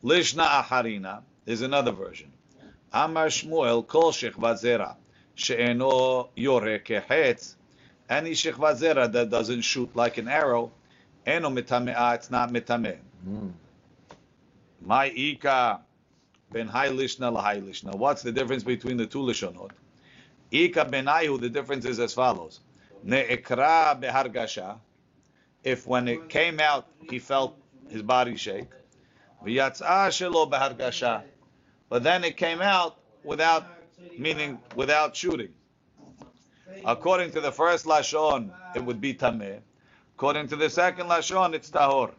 Lishna 0.05 0.47
acharina 0.63 1.23
is 1.47 1.63
another 1.63 1.93
version. 1.93 2.31
Amar 2.93 3.29
Shmuel 3.29 3.87
kol 3.87 4.13
shechvat 4.13 4.63
zera 4.63 4.97
she'eno 5.35 6.29
yore 6.37 6.79
kehetz. 6.79 7.55
Any 8.11 8.33
shechvat 8.33 8.79
zera 8.81 9.11
that 9.11 9.31
doesn't 9.31 9.63
shoot 9.63 9.97
like 9.97 10.19
an 10.19 10.29
arrow, 10.29 10.73
eno 11.25 11.49
mitamea, 11.49 12.17
it's 12.17 12.31
not 12.31 12.51
mitameh. 12.53 12.99
Hmm. 13.25 13.49
My 14.83 15.07
ika 15.07 15.81
ben 16.53 16.69
hai 16.69 16.91
lishna 16.91 17.33
lahai 17.33 17.63
lishna. 17.63 17.95
What's 17.95 18.21
the 18.23 18.31
difference 18.31 18.63
between 18.63 18.99
the 18.99 19.07
two 19.07 19.21
lishonot? 19.21 19.71
Ika 20.51 20.85
benayu, 20.85 21.41
the 21.41 21.49
difference 21.49 21.87
is 21.87 21.99
as 21.99 22.13
follows. 22.13 22.61
Ne'ekra 23.07 23.99
behargasha. 23.99 24.77
If 25.65 25.87
when 25.87 26.09
it 26.09 26.29
came 26.29 26.61
out, 26.61 26.87
he 27.09 27.19
felt 27.19 27.57
his 27.89 28.03
body 28.03 28.37
shake. 28.37 28.69
But 31.89 32.03
then 32.03 32.25
it 32.25 32.37
came 32.37 32.63
out 32.63 32.97
without, 33.23 33.67
meaning 34.19 34.59
without 34.75 35.15
shooting. 35.15 35.51
According 36.85 37.33
to 37.33 37.41
the 37.41 37.53
first 37.53 37.85
lashon, 37.87 38.51
it 38.75 38.85
would 38.85 39.01
be 39.01 39.15
tameh. 39.15 39.61
According 40.17 40.49
to 40.49 40.57
the 40.57 40.71
second 40.71 41.07
lashon, 41.09 41.55
it's 41.55 41.71
tahor. 41.71 42.13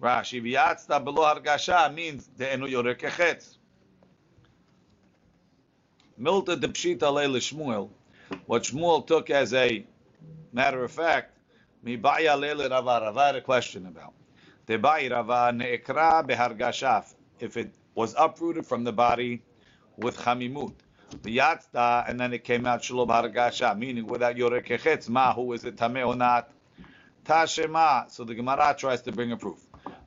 Rashi 0.00 0.42
v'yatzta 0.42 1.02
below 1.02 1.22
hargasha 1.22 1.92
means 1.94 2.28
de'enu 2.38 2.68
yorek 2.70 3.00
echetz. 3.00 3.56
Milta 6.20 6.60
de 6.60 6.68
pshita 6.68 7.12
leil 7.12 7.36
Shmuel. 7.36 7.88
What 8.46 8.64
Shmuel 8.64 9.06
took 9.06 9.30
as 9.30 9.52
a 9.54 9.84
matter 10.52 10.82
of 10.84 10.90
fact, 10.90 11.36
mi 11.82 11.96
ba'ya 11.96 12.36
leil 12.38 12.68
Rava. 12.68 13.00
Rava 13.04 13.38
a 13.38 13.40
question 13.40 13.86
about. 13.86 14.12
If 17.40 17.56
it 17.56 17.74
was 17.94 18.14
uprooted 18.18 18.66
from 18.66 18.84
the 18.84 18.92
body 18.92 19.42
with 19.96 20.16
chamimut. 20.16 20.74
V'yatzta, 21.20 22.08
and 22.08 22.18
then 22.18 22.32
it 22.32 22.42
came 22.42 22.64
out 22.66 22.80
shelo 22.82 23.06
b'hargasha, 23.06 23.76
meaning 23.78 24.06
without 24.06 24.36
yorek 24.36 24.66
echetz. 24.68 25.08
Ma, 25.08 25.34
who 25.34 25.52
is 25.52 25.64
it 25.64 25.76
tameh 25.76 26.06
or 26.06 26.16
not? 26.16 26.50
Tashema. 27.24 28.10
So 28.10 28.24
the 28.24 28.34
Gemara 28.34 28.74
tries 28.78 29.02
to 29.02 29.12
bring 29.12 29.32
a 29.32 29.36
proof. 29.36 29.58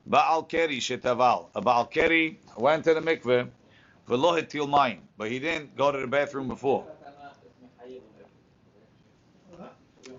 Ba'al 0.08 0.48
keri 0.48 0.78
shetaval. 0.78 1.50
A 1.54 1.62
Ba'al 1.62 1.90
keri 1.90 2.40
went 2.56 2.84
to 2.84 2.94
the 2.94 3.00
mikveh, 3.00 3.48
v'lo 4.08 4.40
hitil 4.40 4.98
but 5.16 5.30
he 5.30 5.38
didn't 5.38 5.76
go 5.76 5.92
to 5.92 5.98
the 5.98 6.06
bathroom 6.06 6.48
before. 6.48 6.86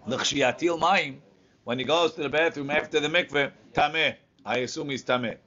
L'chshiyatil 0.05 1.17
when 1.65 1.79
he 1.79 1.83
goes 1.83 2.13
to 2.13 2.23
the 2.23 2.29
bathroom 2.29 2.69
after 2.69 3.01
the 3.01 3.09
mikveh, 3.09 3.51
tameh. 3.73 4.15
I 4.47 4.57
assume 4.59 4.89
he's 4.89 5.03
tameh. 5.03 5.37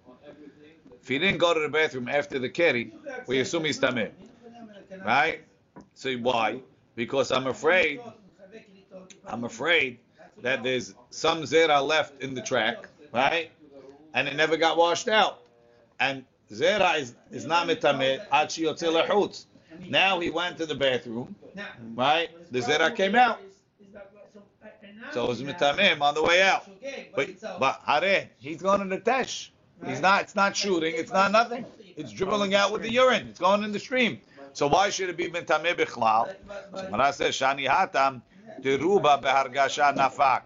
If 1.01 1.09
he 1.09 1.19
didn't 1.19 1.39
go 1.39 1.55
to 1.55 1.61
the 1.61 1.69
bathroom 1.69 2.09
after 2.09 2.39
the 2.39 2.49
keri, 2.49 2.93
we 3.27 3.41
assume 3.41 3.65
he's 3.65 3.81
tameh. 3.81 4.11
Right? 5.05 5.41
So 5.95 6.13
why? 6.17 6.61
Because 6.95 7.33
I'm 7.33 7.47
afraid, 7.47 8.01
I'm 9.27 9.45
afraid 9.45 9.99
that 10.43 10.63
there's 10.63 10.95
some 11.11 11.43
zera 11.43 11.83
left 11.87 12.23
in 12.23 12.35
the 12.35 12.43
track, 12.43 12.87
right? 13.13 13.51
and 14.15 14.29
it 14.29 14.37
never 14.37 14.57
got 14.57 14.77
washed 14.77 15.09
out. 15.09 15.43
And 15.99 16.25
zera 16.51 16.99
is, 16.99 17.15
is 17.31 17.47
not 17.47 17.69
mitameh 17.69 18.21
ad 18.33 18.49
sheyotze 18.49 19.07
lechutz. 19.07 19.47
Now 19.89 20.21
he 20.21 20.31
went 20.31 20.59
to 20.59 20.67
the 20.67 20.75
bathroom, 20.75 21.35
right? 21.95 22.29
The 22.51 22.61
zera 22.61 22.95
came 22.95 23.15
out, 23.15 23.41
so 25.13 25.25
it 25.25 25.29
was 25.29 25.43
mitameh 25.43 26.01
on 26.01 26.15
the 26.15 26.23
way 26.23 26.43
out. 26.43 26.67
But 27.15 27.29
but 27.59 27.81
hare, 27.85 28.31
he's 28.39 28.63
going 28.63 28.81
to 28.81 28.97
the 28.97 29.01
tesh. 29.01 29.51
He's 29.87 30.01
not. 30.01 30.23
It's 30.23 30.35
not 30.35 30.57
shooting. 30.57 30.95
It's 30.95 31.13
not 31.13 31.33
nothing. 31.33 31.65
It's 31.97 32.13
dribbling 32.13 32.55
out 32.55 32.73
with 32.73 32.83
the 32.83 32.93
urine. 32.93 33.29
It's 33.29 33.39
going 33.39 33.63
in 33.65 33.73
the 33.73 33.79
stream. 33.79 34.21
So 34.53 34.67
why 34.67 34.91
should 34.91 35.09
it 35.09 35.17
be 35.17 35.29
mitameh 35.29 35.75
bichlal? 35.75 36.35
So 36.75 36.89
Mara 36.91 37.13
says 37.13 37.35
shani 37.35 37.69
hatam 37.69 38.23
deruba 38.61 39.23
behargasha 39.23 39.97
nafak. 39.97 40.43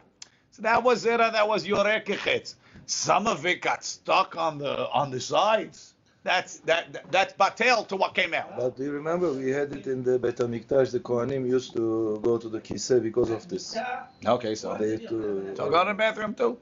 So 0.50 0.62
that 0.62 0.82
was 0.82 1.04
zera. 1.04 1.32
That 1.32 1.48
was 1.48 1.66
yorekechetz. 1.66 2.54
Some 2.86 3.26
of 3.26 3.46
it 3.46 3.62
got 3.62 3.84
stuck 3.84 4.36
on 4.36 4.58
the 4.58 4.88
on 4.90 5.10
the 5.10 5.20
sides. 5.20 5.93
That's 6.24 6.60
that, 6.60 6.90
that 6.94 7.12
that's 7.12 7.34
batel 7.34 7.86
to 7.88 7.96
what 7.96 8.14
came 8.14 8.32
out. 8.32 8.56
But 8.56 8.78
do 8.78 8.84
you 8.84 8.92
remember 8.92 9.30
we 9.30 9.50
had 9.50 9.72
it 9.74 9.86
in 9.86 10.02
the 10.02 10.18
Bet 10.18 10.36
Hamikdash? 10.36 10.90
The 10.90 11.00
Kohanim 11.00 11.46
used 11.46 11.74
to 11.74 12.18
go 12.22 12.38
to 12.38 12.48
the 12.48 12.60
kiseh 12.62 13.02
because 13.02 13.30
of 13.30 13.46
this. 13.46 13.76
Okay, 14.24 14.54
so 14.54 14.74
They 14.74 14.92
had 14.92 15.08
to. 15.10 15.52
so 15.54 15.70
go 15.70 15.84
to 15.84 15.90
the 15.90 15.94
bathroom 15.94 16.34
too. 16.34 16.56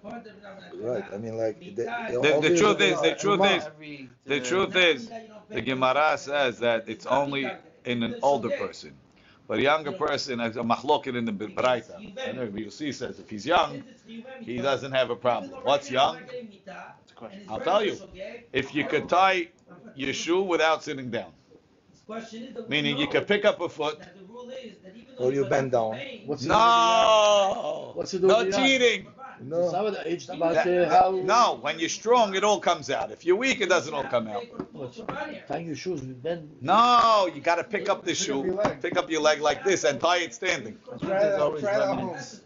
Right. 0.74 1.04
I 1.14 1.16
mean, 1.16 1.36
like 1.36 1.60
the, 1.60 1.84
The, 2.10 2.38
the 2.48 2.56
truth 2.58 2.80
is, 2.80 3.00
the 3.00 3.14
truth 3.14 3.44
is, 3.44 3.62
the 4.24 4.40
truth 4.40 4.74
is, 4.74 5.08
the 5.48 5.60
Gemara 5.60 6.18
says 6.18 6.58
that 6.58 6.88
it's 6.88 7.06
only 7.06 7.48
in 7.84 8.02
an 8.02 8.16
older 8.22 8.50
person. 8.50 8.94
But 9.46 9.58
a 9.58 9.62
younger 9.62 9.92
person, 9.92 10.40
as 10.40 10.56
a 10.56 10.62
machloket 10.62 11.16
in 11.16 11.24
the 11.24 11.32
Braita, 11.32 11.96
I 12.26 12.32
know 12.32 12.50
you'll 12.54 12.70
see 12.70 12.90
says 12.90 13.18
if 13.20 13.28
he's 13.28 13.46
young, 13.46 13.84
he 14.40 14.56
doesn't 14.58 14.92
have 14.92 15.10
a 15.10 15.16
problem. 15.16 15.52
What's 15.62 15.90
young? 15.90 16.18
I'll 17.48 17.60
tell 17.60 17.84
you. 17.84 17.98
If 18.52 18.74
you 18.74 18.84
could 18.84 19.08
tie 19.08 19.48
your 19.94 20.12
shoe 20.12 20.42
without 20.42 20.82
sitting 20.82 21.10
down, 21.10 21.32
meaning 22.68 22.98
you 22.98 23.08
could 23.08 23.26
pick 23.26 23.44
up 23.44 23.60
a 23.60 23.68
foot. 23.68 23.98
Or 25.18 25.32
you 25.32 25.44
bend 25.44 25.72
down. 25.72 26.00
What's 26.26 26.44
No, 26.44 27.92
What's 27.94 28.14
it 28.14 28.22
no 28.22 28.38
with 28.38 28.50
the 28.50 28.56
cheating. 28.56 29.06
No. 29.44 29.70
Some 29.70 29.86
of 29.86 29.94
the 29.94 30.08
age 30.08 30.28
about 30.28 30.54
That- 30.54 30.88
how 30.88 31.10
No, 31.22 31.58
when 31.60 31.78
you're 31.78 31.88
strong, 31.88 32.34
it 32.34 32.44
all 32.44 32.60
comes 32.60 32.90
out. 32.90 33.10
If 33.10 33.24
you're 33.24 33.36
weak, 33.36 33.60
it 33.60 33.68
doesn't 33.68 33.92
all 33.92 34.04
come 34.04 34.28
out. 34.28 34.44
tying 35.48 35.66
your 35.66 35.76
shoes 35.76 36.00
with 36.00 36.22
bend. 36.22 36.50
No, 36.60 37.28
you 37.34 37.40
got 37.40 37.56
to 37.56 37.64
pick 37.64 37.88
up 37.88 38.04
the 38.04 38.14
shoe, 38.14 38.58
pick 38.80 38.96
up 38.96 39.10
your 39.10 39.20
leg 39.20 39.40
like 39.40 39.64
this, 39.64 39.84
and 39.84 40.00
tie 40.00 40.18
it 40.18 40.34
standing. 40.34 40.78
There's 41.00 41.40
always 41.40 41.62
Try 41.62 41.76
it. 41.76 42.42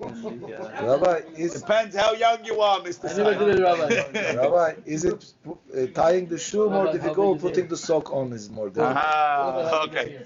Rabbi, 0.83 1.21
is 1.37 1.61
Depends 1.61 1.97
how 1.97 2.13
young 2.13 2.45
you 2.45 2.61
are, 2.61 2.81
Mr. 2.81 3.11
I 3.11 3.17
never 3.17 3.35
did 3.47 3.59
it, 3.59 3.63
Rabbi. 3.63 4.37
Rabbi, 4.43 4.75
is 4.85 5.05
it 5.05 5.33
uh, 5.49 5.87
tying 5.95 6.27
the 6.27 6.39
shoe 6.39 6.69
more 6.71 6.93
difficult? 6.93 7.41
Putting 7.41 7.69
the 7.69 7.77
sock 7.77 8.13
on 8.13 8.33
is 8.33 8.51
more 8.51 8.69
difficult. 8.69 8.97
Ah, 8.97 9.85
okay. 9.85 10.21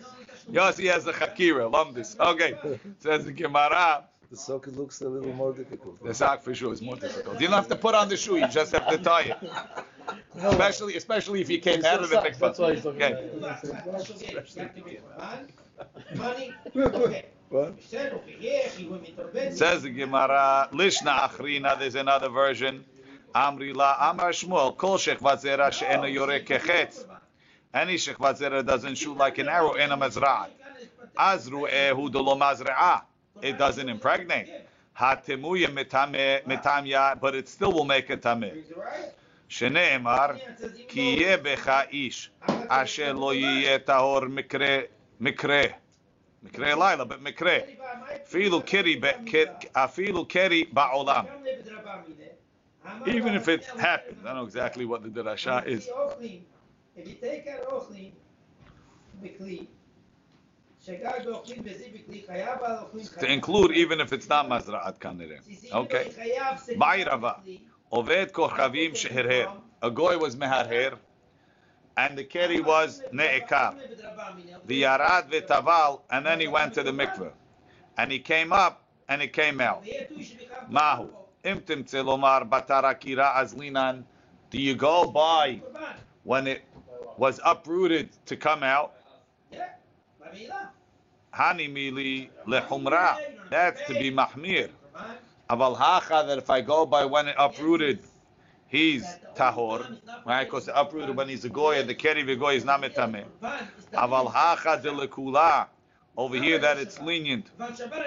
Yossi 0.50 0.90
has 0.92 1.06
a 1.06 1.12
Hakira, 1.12 1.70
love 1.70 1.94
this. 1.94 2.16
Okay, 2.18 2.54
says 2.98 3.24
the 3.24 3.32
Gemara, 3.32 4.04
The 4.30 4.36
sock 4.36 4.66
looks 4.68 5.00
a 5.00 5.08
little 5.08 5.32
more 5.34 5.52
difficult. 5.52 6.02
the 6.04 6.14
sock 6.14 6.42
for 6.42 6.54
sure 6.54 6.72
is 6.72 6.80
more 6.80 6.94
difficult. 6.96 7.40
You 7.40 7.48
don't 7.48 7.56
have 7.56 7.68
to 7.68 7.76
put 7.76 7.94
on 7.96 8.08
the 8.08 8.16
shoe, 8.16 8.36
you 8.36 8.46
just 8.48 8.72
have 8.72 8.88
to 8.88 8.98
tie 8.98 9.22
it. 9.22 9.36
Especially, 10.34 10.96
especially 10.96 11.40
if 11.40 11.50
you 11.50 11.58
came 11.58 11.84
out 11.84 12.02
of 12.02 12.08
the 12.10 12.20
That's 12.20 12.38
mikvah. 12.38 12.58
why 12.58 12.74
he's 12.74 12.82
talking 12.82 13.02
Okay. 13.02 13.28
about 13.36 13.64
What? 17.48 17.82
Says 19.52 19.82
the 19.82 19.90
Gemara, 19.90 20.68
Lishna 20.72 21.28
Achrina, 21.28 21.78
there's 21.78 21.94
another 21.96 22.28
version. 22.28 22.84
Amri 23.34 23.74
la 23.74 24.10
Amar 24.10 24.30
Shmuel, 24.30 24.76
Kol 24.76 24.96
Shechvat 24.98 25.42
Zera 25.42 25.72
she'ena 25.72 26.02
yoreh 26.06 26.44
kechetz. 26.44 27.04
Any 27.74 27.94
Shechvat 27.96 28.38
Zera 28.38 28.64
doesn't 28.64 28.96
shoot 28.96 29.16
like 29.16 29.38
an 29.38 29.48
arrow, 29.48 29.72
ena 29.72 29.96
mazra'at. 29.96 30.50
Azru 31.16 31.68
ehu 31.68 32.10
delo 32.10 32.36
mazra'ah. 32.36 33.02
It 33.42 33.56
doesn't 33.58 33.88
impregnate. 33.88 34.48
But 34.98 35.24
it 37.34 37.48
still 37.48 37.72
will 37.72 37.84
make 37.84 38.10
a 38.10 38.16
tameh. 38.16 38.52
Shene'emar, 39.48 40.38
ki 40.86 41.20
yeh 41.20 41.36
becha 41.38 41.86
ish, 41.92 42.30
asher 42.70 43.12
lo 43.14 43.30
yeh 43.32 43.78
tahor 43.78 44.28
mikre, 44.28 44.86
mikre. 45.20 45.74
Mikre 46.44 46.76
laila, 46.76 47.04
but 47.04 47.22
mikre. 47.22 47.64
Afilu 48.12 48.64
keri 48.64 48.96
be- 48.96 49.14
afilu 49.74 50.28
keri 50.28 50.66
ba'olam. 50.66 51.26
Even 53.06 53.34
if 53.34 53.48
it 53.48 53.64
happens, 53.64 54.24
I 54.24 54.34
know 54.34 54.44
exactly 54.44 54.84
what 54.84 55.02
the 55.02 55.08
derasha 55.08 55.66
is. 55.66 55.90
If 56.96 57.08
you 57.08 57.14
take 57.14 57.46
an 57.46 57.60
ochlin, 57.68 58.12
To 63.18 63.26
include 63.32 63.72
even 63.72 64.00
if 64.00 64.12
it's 64.12 64.28
not 64.28 64.48
mazra'at 64.48 64.98
kanire. 64.98 65.38
Okay. 65.72 66.10
Ba'ir 66.76 67.06
Rava. 67.06 67.40
Oved 67.92 68.32
kochavim 68.32 68.92
sheherher. 68.92 69.50
A 69.82 69.90
goy 69.90 70.18
was 70.18 70.36
meharher, 70.36 70.98
and 71.96 72.18
the 72.18 72.24
keri 72.24 72.60
was 72.60 73.02
ne'ekar. 73.12 73.74
V'yarad 74.66 75.30
v'taval, 75.30 76.00
and 76.10 76.26
then 76.26 76.40
he 76.40 76.48
went 76.48 76.74
to 76.74 76.82
the 76.82 76.92
mikveh. 76.92 77.32
And 77.96 78.10
he 78.12 78.18
came 78.18 78.52
up, 78.52 78.82
and 79.08 79.22
it 79.22 79.32
came 79.32 79.60
out. 79.60 79.84
Mahu. 80.68 81.08
Im 81.44 81.60
timtze 81.60 82.02
lomar 82.04 82.48
batara 82.48 82.94
kira 82.98 83.34
azlinan. 83.34 84.04
Do 84.50 84.60
you 84.60 84.74
go 84.74 85.06
by 85.10 85.62
when 86.24 86.46
it 86.46 86.62
was 87.16 87.40
uprooted 87.44 88.10
to 88.26 88.36
come 88.36 88.62
out? 88.62 88.94
Hani 91.34 91.68
mili 91.68 92.30
lehumra. 92.46 93.18
That's 93.50 93.80
to 93.86 93.94
be 93.94 94.10
mahmir. 94.10 94.70
Aval 95.50 95.76
hacha 95.76 96.24
that 96.26 96.38
if 96.38 96.50
I 96.50 96.60
go 96.60 96.86
by 96.86 97.04
when 97.04 97.28
it 97.28 97.36
uprooted, 97.38 98.00
he's 98.68 99.04
tahor, 99.36 99.98
right? 100.26 100.44
Because 100.44 100.68
uprooted 100.74 101.16
when 101.16 101.28
he's 101.28 101.44
a 101.44 101.48
goy, 101.48 101.80
and 101.80 101.88
the 101.88 101.94
keri 101.94 102.24
v'goy 102.24 102.56
is 102.56 102.64
not 102.64 102.80
metameh. 102.82 103.24
Aval 103.94 104.32
hacha 104.32 104.80
de 104.82 104.90
lekula. 104.90 105.68
Over 106.16 106.36
here 106.36 106.58
that 106.58 106.78
it's 106.78 107.00
lenient. 107.00 107.46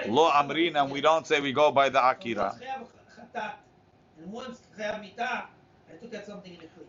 Lo 0.06 0.30
amrin, 0.30 0.80
and 0.80 0.90
we 0.90 1.00
don't 1.00 1.26
say 1.26 1.40
we 1.40 1.52
go 1.52 1.72
by 1.72 1.88
the 1.88 1.98
akira. 1.98 2.54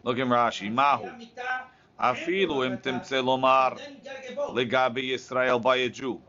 Look 0.04 0.18
in 0.20 0.28
Rashi. 0.30 0.72
Mahu. 0.72 1.10
Afilu 2.00 2.66
im 2.66 2.78
timtze 2.78 3.22
lomar 3.22 3.78
legabi 4.54 5.12
Yisrael 5.12 5.62
by 5.62 5.78
a 5.78 5.90
Jew. 5.90 6.22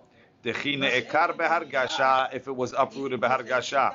Dechine 0.44 0.88
ekar 0.90 1.36
behargasha 1.36 2.32
if 2.32 2.46
it 2.46 2.54
was 2.54 2.72
uprooted 2.72 3.20
behargasha. 3.20 3.92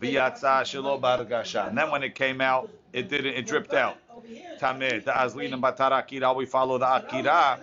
V'yatza 0.00 0.62
shelo 0.64 1.00
behargasha. 1.00 1.68
And 1.68 1.78
then 1.78 1.90
when 1.90 2.02
it 2.02 2.16
came 2.16 2.40
out, 2.40 2.68
it 2.92 3.08
didn't. 3.08 3.34
It 3.34 3.46
dripped 3.46 3.74
out. 3.74 3.96
Azlin 4.60 5.52
and 5.52 5.62
batar 5.62 5.92
akira. 5.92 6.32
We 6.32 6.46
follow 6.46 6.78
the 6.78 6.96
akira. 6.96 7.60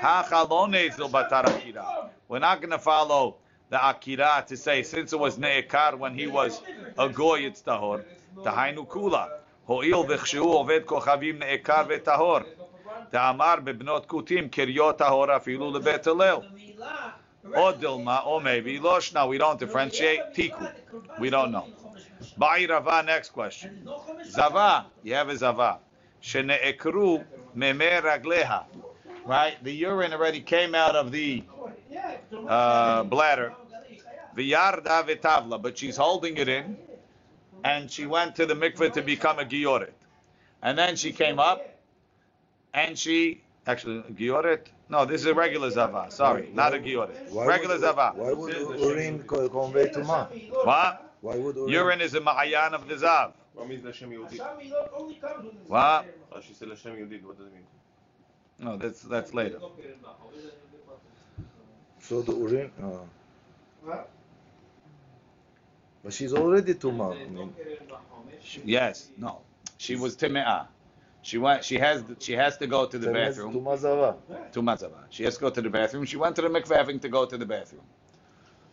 Hachalone 0.00 0.94
zil 0.94 1.08
batar 1.08 1.46
akira. 1.46 2.10
We're 2.28 2.38
not 2.38 2.60
going 2.60 2.70
to 2.70 2.78
follow 2.78 3.36
the 3.70 3.88
akira 3.88 4.44
to 4.46 4.56
say 4.56 4.84
since 4.84 5.12
it 5.12 5.18
was 5.18 5.36
ne'ekar 5.36 5.98
when 5.98 6.14
he 6.14 6.28
was 6.28 6.62
a 6.96 7.08
goy 7.08 7.40
it's 7.40 7.62
tahor. 7.62 8.04
Tahainu 8.36 8.86
kula. 8.86 9.30
Ho'il 9.66 10.04
v'chshu 10.04 10.44
oved 10.44 10.84
kochavim 10.84 11.40
ne'ekar 11.40 11.88
ve'tahor. 11.88 12.44
Ta'amar 13.14 13.60
bebnot 13.60 14.06
kutim 14.08 14.50
kiryot 14.50 14.98
tahor 14.98 15.28
afilu 15.28 15.72
lebet 15.72 16.04
hillel. 16.04 16.44
Or 17.44 17.72
dilma, 17.72 18.26
or 18.26 18.40
maybe 18.40 18.80
loshna. 18.80 19.28
We 19.28 19.38
don't 19.38 19.60
differentiate. 19.60 20.34
Tiku. 20.34 20.68
We 21.20 21.30
don't 21.30 21.52
know. 21.52 21.68
Ba'i 22.36 22.68
Rava, 22.68 23.04
next 23.04 23.30
question. 23.30 23.88
Zava, 24.24 24.86
you 25.04 25.14
have 25.14 25.28
a 25.28 25.36
zava. 25.36 25.78
Shene'ekru 26.22 27.24
meme 27.54 28.02
ragleha. 28.02 28.64
Right? 29.24 29.62
The 29.62 29.72
urine 29.72 30.12
already 30.12 30.40
came 30.40 30.74
out 30.74 30.96
of 30.96 31.12
the 31.12 31.44
uh, 32.48 33.04
bladder. 33.04 33.54
V'yarda 34.36 35.06
v'tavla, 35.06 35.62
but 35.62 35.78
she's 35.78 35.96
holding 35.96 36.36
it 36.38 36.48
in, 36.48 36.76
and 37.62 37.88
she 37.88 38.06
went 38.06 38.34
to 38.34 38.46
the 38.46 38.54
mikveh 38.54 38.92
to 38.94 39.02
become 39.02 39.38
a 39.38 39.44
gioret. 39.44 39.92
And 40.62 40.76
then 40.76 40.96
she 40.96 41.12
came 41.12 41.38
up, 41.38 41.73
and 42.74 42.98
she 42.98 43.40
actually 43.66 44.02
giyoret? 44.12 44.66
No, 44.88 45.04
this 45.06 45.22
is 45.22 45.26
a 45.26 45.34
regular 45.34 45.70
zava. 45.70 46.06
Sorry, 46.10 46.48
why, 46.48 46.54
not 46.54 46.74
a 46.74 46.78
giyoret. 46.78 47.14
Regular 47.32 47.76
would, 47.76 47.80
zava. 47.80 48.12
Why 48.14 48.32
would 48.32 48.80
urine 48.80 49.24
convey 49.26 49.88
to 49.90 50.04
ma? 50.04 50.26
What? 50.64 51.14
Why 51.22 51.36
would 51.36 51.56
urine? 51.56 51.70
urine 51.70 52.00
is 52.02 52.14
a 52.14 52.20
ma'ayan 52.20 52.72
of 52.72 52.86
the 52.88 52.96
zav. 52.96 53.32
What 53.54 53.68
means 53.68 53.84
Hashem 53.84 54.10
Yehudit? 54.10 54.40
What? 55.68 56.06
Oh, 56.32 56.40
she 56.40 56.52
said 56.54 56.68
Hashem 56.68 56.92
Yehudit. 56.96 57.22
What 57.22 57.38
does 57.38 57.46
it 57.46 57.54
mean? 57.54 57.62
No, 58.58 58.76
that's 58.76 59.02
that's 59.02 59.32
later. 59.32 59.60
So 62.00 62.20
the 62.22 62.32
urine. 62.32 62.70
Uh, 62.82 62.98
what? 63.82 64.10
but 66.02 66.12
she's 66.12 66.34
already 66.34 66.74
tumah. 66.74 67.14
I 67.14 67.28
mean. 67.28 67.54
Yes. 68.64 69.08
No. 69.16 69.40
She 69.78 69.96
was 69.96 70.16
teme'ah. 70.16 70.66
She 71.24 71.38
went. 71.38 71.64
She 71.64 71.78
has. 71.78 72.04
She 72.20 72.34
has 72.34 72.58
to 72.58 72.66
go 72.66 72.84
to 72.86 72.98
the 72.98 73.10
bathroom. 73.10 73.52
To 73.54 73.58
Mazava. 73.58 74.16
to 74.52 74.60
Mazava. 74.62 75.00
She 75.08 75.24
has 75.24 75.34
to 75.36 75.40
go 75.40 75.50
to 75.50 75.62
the 75.62 75.70
bathroom. 75.70 76.04
She 76.04 76.18
went 76.18 76.36
to 76.36 76.42
the 76.42 76.48
mikveh 76.48 76.76
having 76.76 77.00
to 77.00 77.08
go 77.08 77.24
to 77.24 77.38
the 77.38 77.46
bathroom. 77.46 77.86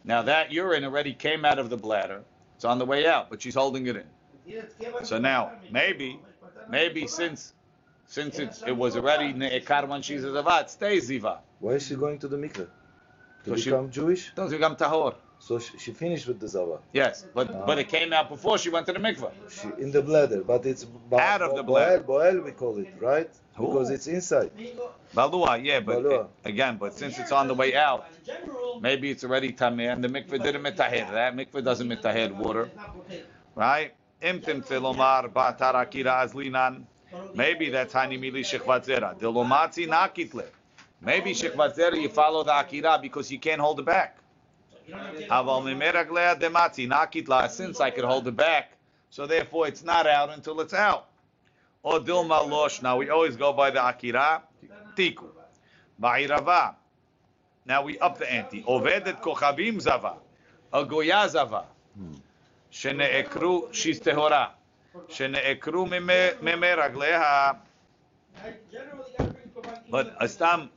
Now 0.04 0.22
that 0.24 0.52
urine 0.52 0.84
already 0.84 1.14
came 1.14 1.46
out 1.46 1.60
of 1.60 1.70
the 1.70 1.78
bladder. 1.78 2.22
It's 2.58 2.66
on 2.66 2.78
the 2.78 2.86
way 2.86 3.08
out, 3.08 3.30
but 3.30 3.42
she's 3.42 3.56
holding 3.56 3.88
it 3.88 3.96
in. 3.96 4.08
So 5.04 5.18
now, 5.18 5.54
maybe, 5.72 6.20
maybe 6.70 7.08
since 7.08 7.54
since 8.06 8.38
it, 8.38 8.62
it 8.68 8.76
was 8.76 8.98
already 8.98 9.34
ne'ekar 9.34 9.88
when 9.88 10.02
she's 10.02 10.26
a 10.26 10.34
zava, 10.34 10.60
it 10.62 10.70
stays 10.70 11.10
ziva. 11.10 11.38
Why 11.60 11.74
is 11.76 11.88
she 11.88 11.96
going 11.96 12.20
to 12.20 12.28
the 12.28 12.36
mikveh? 12.38 12.68
To 13.46 13.50
So 13.52 13.56
she- 13.56 13.70
become 13.70 13.90
Jewish? 13.90 14.34
Doesn't 14.36 14.58
become 14.58 14.76
tahor. 14.76 15.16
So 15.42 15.58
she, 15.58 15.76
she 15.80 15.92
finished 15.92 16.28
with 16.28 16.40
the 16.40 16.48
Zava. 16.48 16.78
Yes, 16.94 17.26
but 17.34 17.50
uh-huh. 17.50 17.64
but 17.66 17.80
it 17.80 17.90
came 17.90 18.14
out 18.14 18.30
before 18.30 18.60
she 18.60 18.70
went 18.70 18.86
to 18.86 18.94
the 18.94 19.00
mikveh. 19.00 19.32
She 19.50 19.68
in 19.84 19.92
the 19.92 20.02
bladder, 20.04 20.44
but 20.44 20.66
it's 20.68 20.84
bo- 20.86 21.20
Out 21.20 21.42
of 21.42 21.56
the 21.56 21.64
boel, 21.64 21.66
bladder. 21.66 22.04
boel 22.04 22.44
we 22.46 22.52
call 22.52 22.78
it, 22.78 22.94
right? 23.00 23.30
Because 23.58 23.90
it's 23.90 24.06
inside. 24.08 24.52
Balua, 25.16 25.64
yeah, 25.64 25.80
but 25.80 26.04
Balua. 26.04 26.28
again, 26.46 26.78
but 26.78 26.94
since 26.94 27.18
it's 27.18 27.32
on 27.32 27.48
the 27.48 27.56
way 27.56 27.76
out, 27.76 28.06
maybe 28.82 29.10
it's 29.10 29.24
already 29.24 29.52
tameh 29.52 29.92
and 29.92 30.04
the 30.04 30.08
mikveh 30.10 30.44
didn't 30.44 30.62
mitaher. 30.64 31.12
That 31.12 31.36
mikveh 31.36 31.64
doesn't 31.64 31.90
mitaher 31.90 32.32
water, 32.36 32.70
right? 33.56 33.94
Im 34.22 34.42
timtze 34.42 34.80
lomar 34.80 35.26
akira 35.36 36.12
azlinan. 36.24 36.86
Maybe 37.34 37.70
that's 37.70 37.94
hani 37.94 38.18
mili 38.20 38.44
shechvat 38.44 38.86
zera. 38.86 39.20
Delomatzi 39.20 39.88
nakitle. 39.88 40.46
Maybe 41.02 41.32
shechvat 41.32 41.76
zera 41.76 42.00
you 42.00 42.10
follow 42.10 42.44
the 42.44 42.52
akira 42.54 43.00
because 43.02 43.32
you 43.32 43.40
can't 43.40 43.60
hold 43.60 43.80
it 43.80 43.86
back. 43.86 44.18
Aval 44.18 44.20
mimeraglea 44.22 44.81
dematzi 44.81 44.81
nakitla. 44.81 44.81
Since 47.50 47.80
I 47.80 47.90
could 47.92 48.04
hold 48.04 48.28
it 48.28 48.36
back, 48.36 48.72
so 49.10 49.26
therefore 49.26 49.68
it's 49.68 49.84
not 49.84 50.08
out 50.08 50.30
until 50.30 50.60
it's 50.62 50.74
out. 50.74 51.08
Or 51.84 52.00
dilma 52.00 52.48
losh. 52.48 52.82
Now 52.82 52.98
we 52.98 53.10
always 53.10 53.36
go 53.36 53.54
by 53.54 53.72
the 53.72 53.86
akira. 53.86 54.44
Tiku. 54.96 55.26
Ba'irava. 56.02 56.76
Now 57.66 57.84
we 57.84 57.98
up 58.00 58.18
the 58.18 58.32
ante. 58.32 58.64
Ovedet 58.64 59.22
kochavim 59.22 59.80
zava. 59.80 60.16
A 60.74 60.86
goya 60.86 61.28
zava. 61.30 61.66
Shene'ekru, 62.72 63.74
she's 63.74 64.00
tehora. 64.00 64.50
Shene'ekru 65.10 65.90
mime 65.90 66.76
ragleha. 66.78 67.58
But 69.90 70.18
astam, 70.20 70.70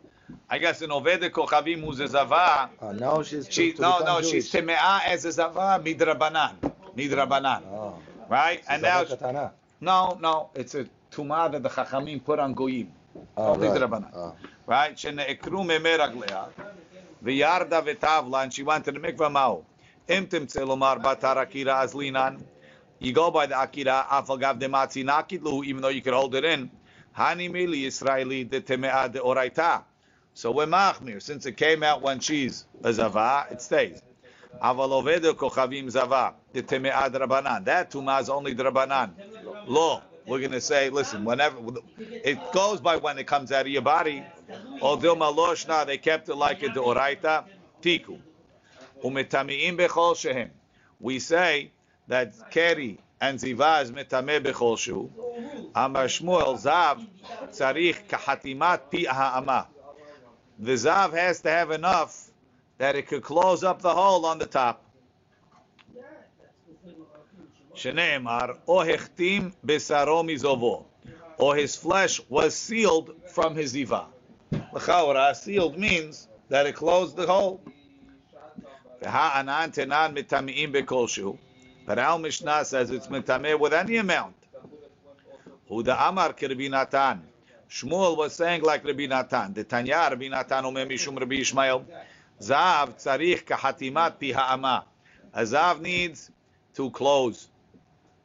I 0.54 0.58
guess 0.58 0.82
an 0.82 0.90
Ovede 0.90 1.30
Kochavim 1.30 1.80
who's 1.80 1.98
a 1.98 2.06
Zava. 2.06 2.70
Uh, 2.80 2.86
oh, 2.86 2.92
now 2.92 3.22
she's 3.24 3.48
she, 3.50 3.72
to, 3.72 3.76
to 3.78 3.82
no, 3.82 3.98
no, 4.04 4.20
Jewish. 4.20 4.30
she's 4.30 4.52
Temeah 4.52 5.04
as 5.04 5.24
a 5.24 5.32
Zava 5.32 5.82
Midrabanan. 5.84 6.54
Midrabanan. 6.96 7.62
Oh. 7.66 7.98
Right? 8.28 8.60
She's 8.60 8.68
and 8.68 8.82
now. 8.82 9.04
She, 9.04 9.16
no, 9.80 10.16
no, 10.22 10.50
it's 10.54 10.76
a 10.76 10.86
Tumah 11.10 11.50
that 11.50 11.60
the 11.64 11.68
Chachamim 11.68 12.24
put 12.24 12.38
on 12.38 12.54
Goyim. 12.54 12.92
Oh, 13.36 13.56
right. 13.56 13.68
Midrabanan. 13.68 14.14
Oh. 14.14 14.36
Right? 14.68 14.94
Shene'ekru. 14.94 15.66
V'yarda 17.24 17.82
v'tavla. 17.82 18.44
And 18.44 18.54
she 18.54 18.62
went 18.62 18.84
to 18.84 18.92
the 18.92 19.00
mikvah 19.00 19.32
mao. 19.32 19.64
Im 20.06 20.28
timtze 20.28 20.64
lomar 20.64 21.02
batar 21.02 21.36
akira 21.36 21.82
azlinan. 21.82 22.40
You 23.00 23.12
go 23.12 23.32
by 23.32 23.46
the 23.46 23.60
akira 23.60 24.06
afal 24.08 24.40
gavde 24.40 24.60
dematzi 24.60 25.02
nakidlu, 25.04 25.64
even 25.64 25.82
though 25.82 25.88
you 25.88 26.00
could 26.00 26.14
hold 26.14 26.36
it 26.36 26.44
in. 26.44 26.70
Hani 27.18 27.50
mili 27.50 27.86
Israeli 27.86 28.44
the 28.44 28.60
temeah 28.60 29.12
the 29.12 29.18
oraita. 29.18 29.82
So 30.34 30.50
we're 30.50 30.66
machmir. 30.66 31.22
Since 31.22 31.46
it 31.46 31.56
came 31.56 31.82
out 31.82 32.02
when 32.02 32.20
she's 32.20 32.66
a 32.82 32.92
zava, 32.92 33.46
it 33.50 33.62
stays. 33.62 34.02
Avalovede 34.62 35.32
kochavim 35.34 35.88
zava. 35.90 36.34
Teme'ad 36.52 37.12
drabanan. 37.14 37.64
That 37.64 37.90
tumah 37.90 38.20
is 38.20 38.28
only 38.28 38.54
drabanan. 38.54 39.12
Lo. 39.66 40.02
We're 40.26 40.38
going 40.38 40.52
to 40.52 40.60
say, 40.60 40.88
listen, 40.88 41.22
whenever 41.26 41.58
it 41.98 42.38
goes 42.52 42.80
by 42.80 42.96
when 42.96 43.18
it 43.18 43.26
comes 43.26 43.52
out 43.52 43.66
of 43.66 43.68
your 43.68 43.82
body, 43.82 44.24
although 44.80 45.14
maloshna, 45.14 45.84
they 45.84 45.98
kept 45.98 46.30
it 46.30 46.34
like 46.34 46.62
a 46.62 46.68
deoraita, 46.68 47.44
tiku. 47.82 48.18
Umetamiim 49.02 49.76
bechol 49.76 50.16
shehem. 50.16 50.50
We 50.98 51.18
say 51.18 51.72
that 52.08 52.32
keri 52.50 52.98
and 53.20 53.38
ziva 53.38 53.82
is 53.82 53.92
metameh 53.92 54.40
bechol 54.40 54.78
shu. 54.78 55.12
Amar 55.74 56.06
Shmuel 56.06 56.58
zav 56.58 57.06
tzarich 57.50 58.06
kahatimat 58.08 58.90
pi 58.90 59.04
ha'amah. 59.04 59.66
The 60.64 60.72
zav 60.72 61.12
has 61.12 61.42
to 61.42 61.50
have 61.50 61.70
enough 61.72 62.30
that 62.78 62.96
it 62.96 63.06
could 63.06 63.22
close 63.22 63.62
up 63.62 63.82
the 63.82 63.92
hole 63.92 64.24
on 64.24 64.38
the 64.38 64.46
top. 64.46 64.82
Sheneemar, 67.74 68.56
o 68.66 68.76
hechtim 68.78 69.52
besaro 69.62 70.24
mizovo. 70.24 70.86
Or 71.36 71.52
oh, 71.52 71.52
his 71.52 71.76
flesh 71.76 72.18
was 72.30 72.56
sealed 72.56 73.14
from 73.28 73.54
his 73.54 73.74
ziva. 73.74 74.06
L'chaora, 74.72 75.34
sealed 75.36 75.78
means 75.78 76.28
that 76.48 76.64
it 76.64 76.74
closed 76.76 77.14
the 77.16 77.26
hole. 77.26 77.60
V'ha'anan 79.02 79.70
tenan 79.74 80.16
mitami'im 80.16 80.72
bekolshu. 80.72 81.36
But 81.84 81.98
our 81.98 82.18
Mishnah 82.18 82.64
says 82.64 82.90
it's 82.90 83.08
mitameh 83.08 83.60
with 83.60 83.74
any 83.74 83.96
amount. 83.96 84.36
Huda 85.70 86.08
Amar 86.08 86.34
Rabbi 86.40 86.68
Natan. 86.68 87.33
Shmuel 87.74 88.16
was 88.16 88.34
saying 88.34 88.62
like 88.62 88.84
Rabbi 88.84 89.06
Natan. 89.06 89.52
The 89.52 89.64
Tanya 89.64 90.06
Rabbi 90.08 90.28
Natan 90.28 90.64
Omer 90.64 90.86
Mishum 90.86 91.18
Rabbi 91.18 91.36
Ishmael. 91.40 91.84
Zav 92.40 92.94
tzarich 93.02 93.44
kahatimat 93.44 94.20
pi 94.20 94.30
ha'ama. 94.30 94.84
A 95.32 95.42
zav 95.42 95.80
needs 95.80 96.30
to 96.74 96.88
close 96.90 97.48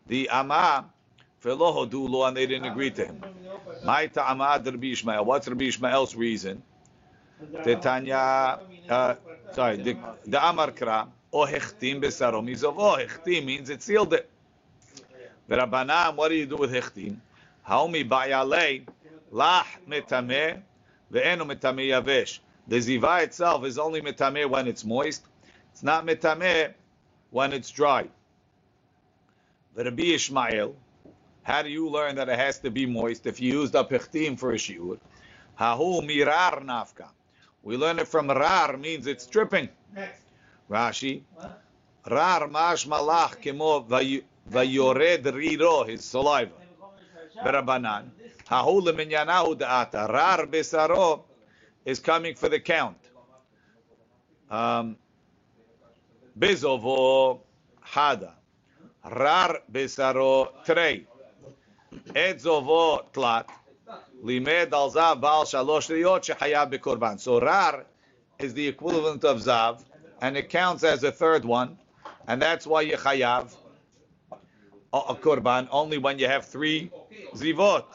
the 0.05 0.29
ama. 0.29 0.85
Velo 1.41 1.73
hodu 1.73 2.07
lo, 2.07 2.25
and 2.25 2.37
they 2.37 2.45
didn't 2.45 2.69
agree 2.69 2.91
to 2.91 3.05
him. 3.05 3.23
My 3.83 4.05
ta'amad 4.05 4.65
Rabbi 4.67 4.87
Ishmael. 4.87 5.25
What's 5.25 5.47
Rabbi 5.47 5.65
Ishmael's 5.65 6.15
reason? 6.15 6.61
The 7.63 7.75
Tanya, 7.77 8.59
uh, 8.87 9.15
sorry, 9.53 9.77
the, 9.77 10.47
Amar 10.47 10.71
Kra, 10.71 11.07
o 11.33 11.47
hechtim 11.47 12.01
besaro 12.03 12.43
mizov. 12.43 12.75
Oh, 12.77 12.97
hechtim 12.99 13.45
means 13.45 13.71
it 13.71 13.81
sealed 13.81 14.13
it. 14.13 14.29
The 15.47 15.55
Rabbanan, 15.55 16.15
what 16.15 16.29
do 16.29 16.35
you 16.35 16.45
do 16.45 16.57
with 16.57 16.71
hechtim? 16.71 17.15
Haomi 17.67 18.07
ba'yalei, 18.07 18.85
lach 19.31 19.65
metameh, 19.87 20.61
ve'enu 21.11 21.45
metameh 21.45 21.89
yavesh. 21.89 22.39
The 22.67 22.77
ziva 22.77 23.23
itself 23.23 23.65
is 23.65 23.77
only 23.77 24.01
metameh 24.01 24.49
when 24.49 24.67
it's 24.67 24.83
moist. 24.85 25.23
It's 25.71 25.83
not 25.83 26.05
metameh 26.05 26.73
when 27.31 27.53
it's 27.53 27.71
dry. 27.71 28.07
Rabbi 29.75 30.03
Ishmael, 30.03 30.75
how 31.43 31.61
do 31.61 31.69
you 31.69 31.89
learn 31.89 32.15
that 32.15 32.27
it 32.29 32.37
has 32.37 32.59
to 32.59 32.69
be 32.69 32.85
moist 32.85 33.25
if 33.25 33.39
you 33.39 33.53
used 33.61 33.75
up 33.75 33.89
hechtim 33.89 34.37
for 34.37 34.51
a 34.51 34.55
shiur? 34.55 34.99
Hahu 35.59 36.01
mirar 36.01 36.61
nafka. 36.63 37.07
We 37.63 37.77
learn 37.77 37.99
it 37.99 38.07
from 38.07 38.29
rar 38.29 38.77
means 38.77 39.07
it's 39.07 39.25
dripping. 39.25 39.69
Next. 39.95 40.21
Rashi, 40.69 41.21
rar 42.09 42.47
mash 42.47 42.87
malach 42.87 43.41
kemo 43.41 43.85
vayored 44.49 45.23
riro, 45.23 45.83
his 45.87 46.01
saliva. 46.01 46.51
Berabanan. 47.43 48.09
Hahu 48.49 48.81
leminyanahu 48.81 49.55
da'ata. 49.59 50.09
Rar 50.09 50.45
besaro 50.47 51.21
is 51.85 51.99
coming 51.99 52.35
for 52.35 52.49
the 52.49 52.59
count. 52.59 52.97
Um, 54.49 54.97
Bizovo 56.37 57.41
hada. 57.85 58.33
Rar 59.05 59.61
besaro 59.71 60.49
trei. 60.65 61.05
Edzovo 62.13 63.03
tlat. 63.13 63.45
Limed 64.23 64.73
al 64.73 64.91
zav 64.91 65.21
baal 65.21 65.45
shalosh 65.45 65.89
riyot 65.89 66.23
shechayav 66.23 66.71
bekorban. 66.71 67.19
So 67.19 67.39
rar 67.39 67.85
is 68.39 68.53
the 68.53 68.67
equivalent 68.67 69.23
of 69.23 69.37
zav, 69.39 69.83
and 70.21 70.35
it 70.35 70.49
counts 70.49 70.83
as 70.83 71.03
a 71.03 71.11
third 71.11 71.45
one, 71.45 71.77
and 72.27 72.41
that's 72.41 72.65
why 72.65 72.81
you 72.81 72.97
chayav 72.97 73.55
a 74.91 75.15
korban 75.15 75.67
only 75.71 75.97
when 75.97 76.17
you 76.19 76.27
have 76.27 76.45
three 76.45 76.91
zivot. 77.35 77.85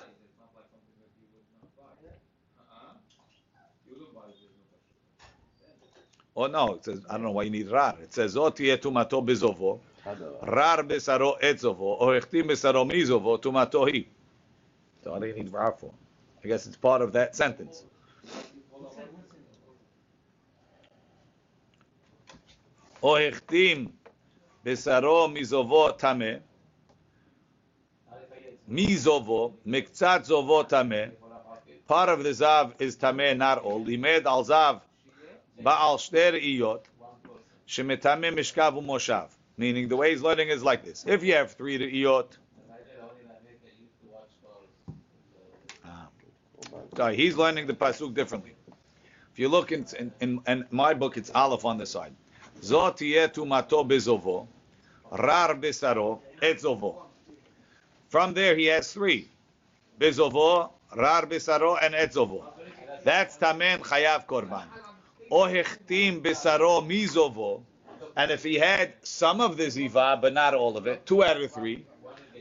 Oh 6.37 6.47
no, 6.47 6.75
it 6.75 6.85
says, 6.85 7.01
I 7.09 7.13
don't 7.13 7.23
know 7.23 7.31
why 7.31 7.45
you 7.45 7.51
need 7.51 7.71
rar. 7.71 7.95
It 8.03 8.13
says, 8.13 8.37
O 8.37 8.51
tie 8.51 8.77
bezovo, 8.77 9.79
rar 10.43 10.83
besaro 10.83 11.39
etzovo, 11.41 11.97
o 12.01 12.07
echtim 12.09 12.49
besaro 12.49 12.85
mizovo, 12.85 13.39
tumatohi. 13.41 14.07
So 15.03 15.13
what 15.13 15.21
do 15.21 15.29
you 15.29 15.35
need 15.35 15.53
rar 15.53 15.73
for? 15.79 15.93
I 16.43 16.49
guess 16.49 16.67
it's 16.67 16.77
part 16.77 17.03
of 17.03 17.13
that 17.13 17.37
sentence. 17.37 17.85
O 23.01 23.13
echtim 23.13 23.93
besaro 24.65 25.33
mizovo 25.33 25.97
tame, 25.97 26.41
mizovo, 28.69 29.53
mektzat 29.65 30.27
zovo 30.27 30.69
tame, 30.69 31.13
part 31.87 32.09
of 32.09 32.25
the 32.25 32.31
zav 32.31 32.73
is 32.81 32.97
tame, 32.97 33.39
not 33.39 33.59
all. 33.59 33.85
Limed 33.85 34.27
al 34.27 34.45
zav, 34.45 34.81
Baal 35.61 35.99
Shter 35.99 36.33
Iyot, 36.33 36.85
Shemetame 37.69 38.33
Mishkav 38.35 38.75
Moshav. 38.85 39.29
Meaning 39.57 39.89
the 39.89 39.97
way 39.97 40.11
he's 40.11 40.23
learning 40.23 40.49
is 40.49 40.63
like 40.63 40.85
this. 40.85 41.05
If 41.07 41.23
you 41.23 41.35
have 41.35 41.53
three 41.53 41.79
to 41.79 41.87
Iyot, 41.91 42.27
ah. 46.99 47.11
he's 47.11 47.37
learning 47.37 47.67
the 47.67 47.75
pasuk 47.75 48.15
differently. 48.15 48.55
If 49.33 49.39
you 49.39 49.49
look 49.49 49.73
in, 49.73 49.87
in, 49.99 50.13
in, 50.21 50.41
in 50.47 50.65
my 50.71 50.95
book, 50.95 51.17
it's 51.17 51.31
Aleph 51.31 51.65
on 51.65 51.79
the 51.79 51.87
side. 51.87 52.15
Zot 52.61 53.47
mato 53.47 53.85
bezovo, 53.85 54.47
rar 55.11 55.55
besaro 55.55 56.21
etzovo. 56.41 57.03
From 58.09 58.33
there, 58.33 58.57
he 58.57 58.67
has 58.67 58.93
three: 58.93 59.29
bezovo, 60.01 60.71
rar 60.97 61.27
besaro, 61.27 61.79
and 61.83 61.95
etzovo. 61.95 62.45
That's 63.05 63.37
tamen 63.37 63.81
chayav 63.81 64.27
korban. 64.27 64.65
O 65.31 65.45
hechtim 65.47 66.21
besaro 66.23 66.81
mizovo. 66.87 67.63
And 68.17 68.31
if 68.31 68.45
he 68.45 68.55
had 68.55 68.93
some 69.03 69.41
of 69.41 69.57
the 69.57 69.65
ziva, 69.65 70.21
but 70.21 70.33
not 70.33 70.55
all 70.55 70.77
of 70.77 70.87
it, 70.87 71.05
two 71.05 71.25
out 71.25 71.41
of 71.41 71.51
three, 71.51 71.85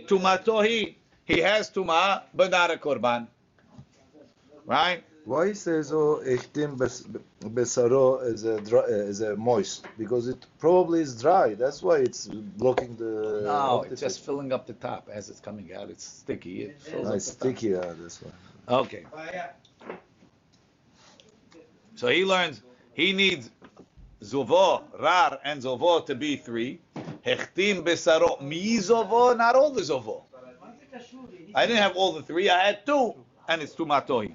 tumatohi, 0.05 0.95
he 1.25 1.39
has 1.39 1.71
tuma, 1.71 2.23
but 2.33 2.51
not 2.51 2.69
a 2.69 2.77
korban. 2.77 3.27
Right? 4.65 5.03
Why 5.25 5.47
he 5.47 5.53
says 5.53 5.91
oh 5.93 6.21
echtim 6.25 6.77
bes- 6.77 7.07
besaro 7.41 8.21
is 8.25 8.43
a 8.43 8.59
dry, 8.59 8.81
uh, 8.81 8.87
is 8.87 9.21
a 9.21 9.35
moist? 9.37 9.85
Because 9.97 10.27
it 10.27 10.45
probably 10.59 11.01
is 11.01 11.19
dry. 11.21 11.53
That's 11.53 11.81
why 11.81 11.99
it's 11.99 12.27
blocking 12.27 12.95
the. 12.97 13.41
No, 13.45 13.85
it's 13.89 14.01
just 14.01 14.25
filling 14.25 14.51
up 14.51 14.67
the 14.67 14.73
top 14.73 15.07
as 15.11 15.29
it's 15.29 15.39
coming 15.39 15.73
out. 15.73 15.89
It's 15.89 16.03
sticky. 16.03 16.63
It 16.63 16.81
fills 16.81 17.07
Ah, 17.07 17.11
up 17.11 17.15
it's 17.15 17.31
sticky. 17.31 17.69
Yeah, 17.69 17.93
this 17.97 18.21
one. 18.21 18.33
Okay. 18.67 19.05
So 21.95 22.09
he 22.09 22.25
learns 22.25 22.61
he 22.93 23.13
needs 23.13 23.49
zovo, 24.21 24.83
rar, 24.99 25.39
and 25.43 25.61
zovo 25.61 26.05
to 26.05 26.15
be 26.15 26.35
three. 26.35 26.79
Hechtim 27.25 27.83
besaro 27.83 28.41
mi 28.41 28.77
zovo, 28.77 29.37
not 29.37 29.55
all 29.55 29.71
the 29.71 29.81
zovo. 29.81 30.23
I 31.55 31.65
didn't 31.65 31.81
have 31.81 31.95
all 31.95 32.11
the 32.11 32.21
three. 32.21 32.49
I 32.49 32.65
had 32.65 32.85
two, 32.85 33.15
and 33.47 33.61
it's 33.61 33.73
two 33.73 33.85
matoi. 33.85 34.33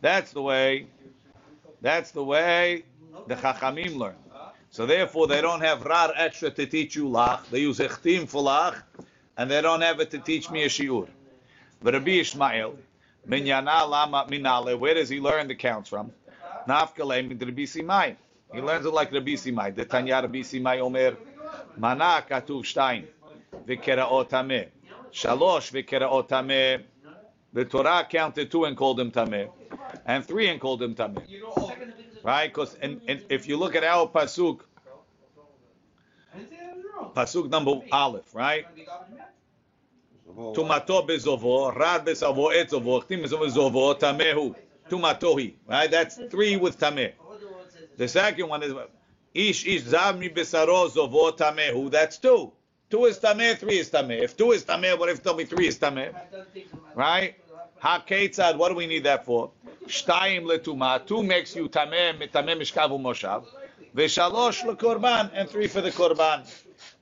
That's 0.00 0.32
the 0.32 0.42
way. 0.42 0.86
That's 1.82 2.10
the 2.10 2.24
way 2.24 2.84
the 3.26 3.34
chachamim 3.36 3.96
learn. 3.96 4.16
So 4.70 4.86
therefore, 4.86 5.26
they 5.26 5.40
don't 5.40 5.60
have 5.60 5.82
rar 5.84 6.12
extra 6.16 6.50
to 6.50 6.66
teach 6.66 6.94
you 6.94 7.04
lach. 7.04 7.48
They 7.50 7.60
use 7.60 7.78
hechtim 7.78 8.28
for 8.28 8.42
lach, 8.42 8.82
and 9.36 9.50
they 9.50 9.60
don't 9.60 9.80
have 9.80 10.00
it 10.00 10.10
to 10.12 10.18
teach 10.18 10.50
me 10.50 10.64
a 10.64 10.68
shiur. 10.68 11.08
But 11.82 11.94
Rabbi 11.94 12.10
Ishmael, 12.12 12.76
minyana 13.28 13.88
lama 13.88 14.26
minale, 14.28 14.78
where 14.78 14.94
does 14.94 15.08
he 15.08 15.18
learn 15.20 15.48
the 15.48 15.54
counts 15.54 15.88
from? 15.88 16.12
Nafkale 16.68 17.26
min 17.26 17.38
Rabbi 17.38 17.62
Simai. 17.62 18.16
He 18.52 18.60
learns 18.60 18.84
it 18.86 18.92
like 18.92 19.12
Rabbi 19.12 19.32
Simai. 19.32 19.74
The 19.74 19.84
Tanya 19.84 20.20
Rabbi 20.22 20.40
Simai 20.40 20.80
Omer, 20.80 21.16
mana 21.76 22.24
katuv 22.28 22.62
shtayim, 22.64 23.04
v'keraot 23.66 24.28
tameh. 24.28 24.68
Shalosh 25.12 25.70
v'keraot 25.72 26.28
tameh. 26.28 26.82
The 27.52 27.64
Torah 27.64 28.06
counted 28.08 28.50
two 28.50 28.64
and 28.64 28.76
called 28.76 29.00
him 29.00 29.10
tameh, 29.10 29.50
and 30.06 30.24
three 30.24 30.48
and 30.48 30.60
called 30.60 30.82
him 30.82 30.94
tameh. 30.94 31.22
Oh. 31.44 31.72
Right? 32.22 32.48
Because 32.52 32.76
if 32.80 33.48
you 33.48 33.56
look 33.56 33.74
at 33.74 33.82
our 33.82 34.06
pasuk, 34.06 34.60
pasuk 37.14 37.48
number 37.48 37.80
aleph, 37.90 38.34
right? 38.34 38.66
Tumato 40.28 41.06
bezovo, 41.06 41.74
rad 41.74 42.04
besavo 42.04 42.52
etzovo, 42.52 43.02
chtim 43.04 43.24
bezovo, 43.24 43.98
tamehu. 43.98 44.54
Tumatohi. 44.90 45.54
Right? 45.66 45.90
That's 45.90 46.16
three 46.30 46.56
with 46.56 46.78
tameh. 46.78 47.12
The 47.96 48.08
second 48.08 48.48
one 48.48 48.62
is 48.62 48.74
ish 49.34 49.66
ish 49.66 49.82
zav 49.82 50.18
mi 50.18 50.28
besaro 50.28 50.90
zovo 50.90 51.36
tamehu. 51.36 51.90
That's 51.90 52.18
two. 52.18 52.52
Two 52.90 53.04
is 53.04 53.18
tameh, 53.18 53.56
three 53.56 53.78
is 53.78 53.90
tameh. 53.90 54.22
If 54.22 54.36
two 54.36 54.52
is 54.52 54.64
tameh, 54.64 54.98
what 54.98 55.08
if 55.08 55.18
you 55.18 55.22
tell 55.22 55.36
me 55.36 55.44
three 55.44 55.68
is 55.68 55.78
tameh? 55.78 56.12
Right? 56.94 57.36
Ha 57.78 58.04
ketzad, 58.06 58.56
what 58.56 58.70
do 58.70 58.74
we 58.74 58.86
need 58.86 59.04
that 59.04 59.24
for? 59.24 59.52
Shtayim 59.86 60.42
letuma. 60.44 61.06
Two 61.06 61.22
makes 61.22 61.54
you 61.54 61.68
tameh, 61.68 62.18
tameh 62.30 62.58
mishkav 62.58 62.90
umoshav. 62.90 63.44
Veshalosh 63.94 64.62
lekorban, 64.64 65.30
and 65.34 65.48
three 65.48 65.66
for 65.66 65.80
the 65.80 65.90
korban. 65.90 66.46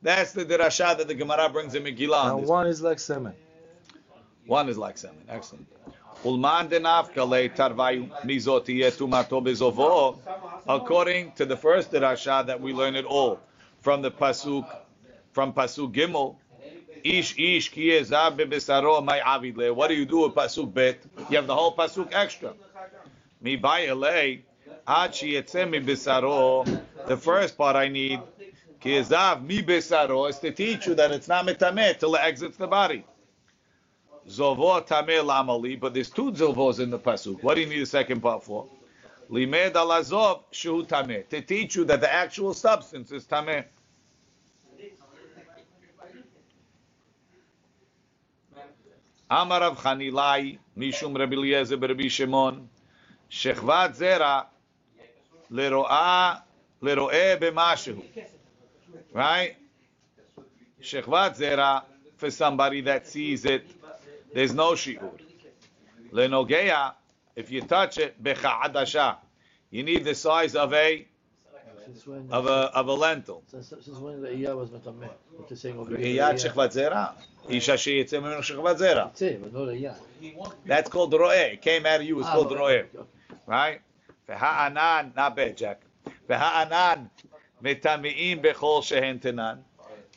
That's 0.02 0.32
the 0.32 0.44
derasha 0.44 0.96
that 0.96 1.08
the 1.08 1.14
Gemara 1.14 1.48
brings 1.48 1.74
in 1.74 1.84
Megillah. 1.84 2.24
on 2.24 2.38
And 2.40 2.48
one 2.48 2.66
is 2.66 2.82
like 2.82 2.98
semen. 2.98 3.34
One 4.46 4.68
is 4.68 4.78
like 4.78 4.98
semen. 4.98 5.24
Excellent. 5.28 5.66
According 6.24 6.70
to 11.32 11.44
the 11.46 11.56
first 11.56 11.92
derasha 11.92 12.46
that 12.46 12.60
we 12.60 12.72
learn 12.72 12.96
it 12.96 13.04
all 13.04 13.38
from 13.80 14.02
the 14.02 14.10
pasuk, 14.10 14.66
from 15.32 15.52
pasuk 15.52 15.94
gimel, 15.94 16.34
ish 17.04 17.38
ish 17.38 17.70
my. 17.76 19.70
What 19.70 19.88
do 19.88 19.94
you 19.94 20.06
do 20.06 20.18
with 20.20 20.34
pasuk 20.34 20.74
bet? 20.74 20.98
You 21.30 21.36
have 21.36 21.46
the 21.46 21.54
whole 21.54 21.76
pasuk 21.76 22.12
extra. 22.12 22.54
Mi. 23.40 23.54
The 27.06 27.16
first 27.16 27.56
part 27.56 27.76
I 27.76 27.88
need 27.88 28.20
is 28.84 29.08
to 29.08 30.52
teach 30.54 30.86
you 30.86 30.94
that 30.96 31.12
it's 31.12 31.28
not 31.28 31.46
metamet 31.46 31.98
till 32.00 32.14
it 32.16 32.20
exits 32.22 32.56
the 32.56 32.66
body. 32.66 33.04
Zovo 34.28 34.86
tameh 34.86 35.24
lamali, 35.24 35.80
but 35.80 35.94
there's 35.94 36.10
two 36.10 36.30
zovos 36.32 36.80
in 36.80 36.90
the 36.90 36.98
pasuk. 36.98 37.42
What 37.42 37.54
do 37.54 37.62
you 37.62 37.66
need 37.66 37.82
a 37.82 37.86
second 37.86 38.20
part 38.20 38.44
for? 38.44 38.66
Limed 39.30 39.74
alazov 39.74 40.42
shu 40.50 40.84
tameh 40.84 41.26
to 41.28 41.40
teach 41.40 41.76
you 41.76 41.84
that 41.84 42.00
the 42.00 42.12
actual 42.12 42.52
substance 42.52 43.10
is 43.10 43.24
tameh. 43.24 43.64
Amar 49.30 49.60
Rav 49.60 49.78
mishum 50.76 51.18
Rabbi 51.18 51.34
Eliezer 51.34 51.76
Rabbi 51.76 52.08
Shimon 52.08 52.68
shechvat 53.30 53.96
zera 53.96 54.46
leroa 55.50 56.42
leroe 56.82 57.38
b'mashu. 57.38 58.02
Right? 59.12 59.56
Shechvat 60.82 61.36
zera 61.36 61.82
for 62.16 62.30
somebody 62.30 62.80
that 62.82 63.06
sees 63.06 63.44
it 63.44 63.66
there's 64.32 64.54
no 64.54 64.72
shiur. 64.72 65.10
Lenogea, 66.12 66.94
if 67.36 67.50
you 67.50 67.60
touch 67.62 67.98
it, 67.98 68.22
becha 68.22 68.72
becha'adasha, 68.72 69.16
you 69.70 69.82
need 69.82 70.04
the 70.04 70.14
size 70.14 70.54
of 70.54 70.72
a 70.72 71.06
of 72.30 72.46
a 72.46 72.50
of 72.50 72.88
a 72.88 72.92
lentil. 72.92 73.42
Since, 73.50 73.68
since 73.68 73.98
when 73.98 74.20
the 74.20 74.56
was 74.56 74.70
metameh? 74.70 75.08
What 75.36 75.50
you're 75.50 75.56
saying 75.56 75.78
over 75.78 75.90
shechvat 75.90 76.72
zera. 76.72 77.12
Isha 77.48 77.72
sheyitzeh 77.74 78.20
mimenu 78.20 78.40
shechvat 78.40 78.78
zera. 78.78 79.10
That's 79.18 79.40
but 79.40 79.52
not 79.52 79.68
Iya. 79.68 79.94
That's 80.66 80.90
called 80.90 81.12
roeh. 81.12 81.54
It 81.54 81.62
came 81.62 81.86
out 81.86 82.00
of 82.00 82.06
you. 82.06 82.18
It's 82.20 82.28
Ah, 82.28 82.32
called 82.32 82.50
roeh. 82.50 82.84
okay. 82.94 83.08
Right? 83.46 83.80
V'ha'anan, 84.28 85.16
not 85.16 85.34
bad, 85.36 85.56
Jack. 85.56 85.80
V'ha'anan 86.28 87.08
metami'im 87.62 88.42
bechol 88.42 88.82
shehen 88.82 89.20
tenan. 89.20 89.58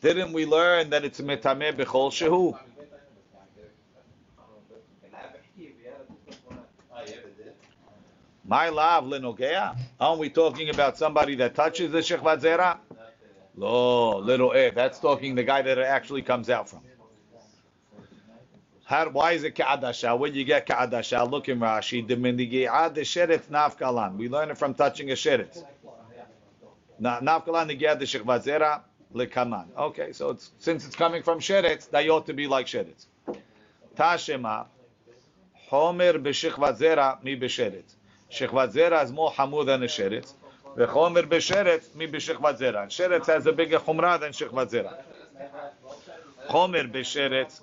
Didn't 0.01 0.33
we 0.33 0.45
learn 0.45 0.89
that 0.89 1.05
it's 1.05 1.21
metameh 1.21 1.73
bechol 1.73 2.11
shehu? 2.11 2.57
My 8.51 8.67
love 8.67 9.05
lenogea. 9.05 9.77
Aren't 9.97 10.19
we 10.19 10.29
talking 10.29 10.69
about 10.69 10.97
somebody 10.97 11.35
that 11.35 11.55
touches 11.55 11.89
the 11.89 11.99
shechvat 11.99 12.41
zera? 12.41 12.79
Lo, 13.55 14.17
little 14.17 14.51
eh. 14.51 14.71
That's 14.71 14.99
talking 14.99 15.35
the 15.35 15.43
guy 15.45 15.61
that 15.61 15.77
it 15.77 15.85
actually 15.85 16.21
comes 16.21 16.49
out 16.49 16.67
from. 16.67 16.81
How, 18.83 19.09
why 19.09 19.31
is 19.31 19.45
it 19.45 19.55
ka'adasha? 19.55 20.19
When 20.19 20.35
you 20.35 20.43
get 20.43 20.65
ka'adasha, 20.65 21.31
look 21.31 21.47
in 21.47 21.61
Rashi. 21.61 22.05
Nafkalan. 22.05 24.17
We 24.17 24.27
learn 24.27 24.51
it 24.51 24.57
from 24.57 24.73
touching 24.73 25.11
a 25.11 25.13
sheretz. 25.13 25.63
Na- 26.99 27.21
Nafkalan 27.21 27.71
nigi'ad 27.71 27.99
the 27.99 28.05
shechvat 28.05 28.43
zera 28.43 28.81
lekaman. 29.15 29.67
Okay, 29.77 30.11
so 30.11 30.31
it's, 30.31 30.51
since 30.59 30.85
it's 30.85 30.97
coming 30.97 31.23
from 31.23 31.39
sheretz, 31.39 31.89
they 31.89 32.09
ought 32.09 32.25
to 32.25 32.33
be 32.33 32.47
like 32.47 32.65
sheretz. 32.65 33.05
Tashema, 33.95 34.65
homer 35.53 36.19
b'shechvat 36.19 36.77
zera 36.77 37.23
mi 37.23 37.37
b'sheretz. 37.37 37.95
Shechvat 38.30 38.72
zera 38.72 39.04
is 39.04 39.12
more 39.12 39.30
hamur 39.30 39.64
than 39.64 39.82
a 39.82 39.86
sheretz. 39.86 40.32
V'chomer 40.76 41.28
b'sheretz 41.28 41.94
mi 41.94 42.06
b'shechvat 42.06 42.58
zera. 42.58 42.82
And 42.82 42.90
sheretz 42.90 43.26
has 43.26 43.46
a 43.46 43.52
bigger 43.52 43.78
chumrah 43.78 44.20
than 44.20 44.32
shechvat 44.32 44.70
zera. 44.70 44.94
Chomer 46.48 46.90
b'sheretz, 46.90 47.60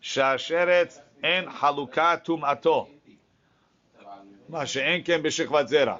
שהשרץ 0.00 1.00
אין 1.22 1.50
חלוקה 1.50 2.16
טומאתו. 2.24 2.88
מה 4.48 4.66
שאין 4.66 5.02
כן 5.04 5.22
בשכבת 5.22 5.68
זרע. 5.68 5.96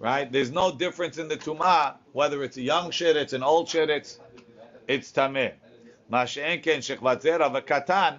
Right? 0.00 0.30
There's 0.30 0.52
no 0.52 0.70
difference 0.70 1.18
in 1.18 1.26
the 1.26 1.36
tumah, 1.36 1.96
whether 2.12 2.44
it's 2.44 2.56
a 2.56 2.62
young 2.62 2.92
sheretz, 2.92 3.32
an 3.32 3.42
old 3.42 3.66
sheretz, 3.66 4.18
it's 4.86 5.10
tameh. 5.10 5.54
Mash'enken 6.11 6.79
shechvatzer 6.79 7.39
of 7.39 7.55
a 7.55 7.61
katan 7.61 8.17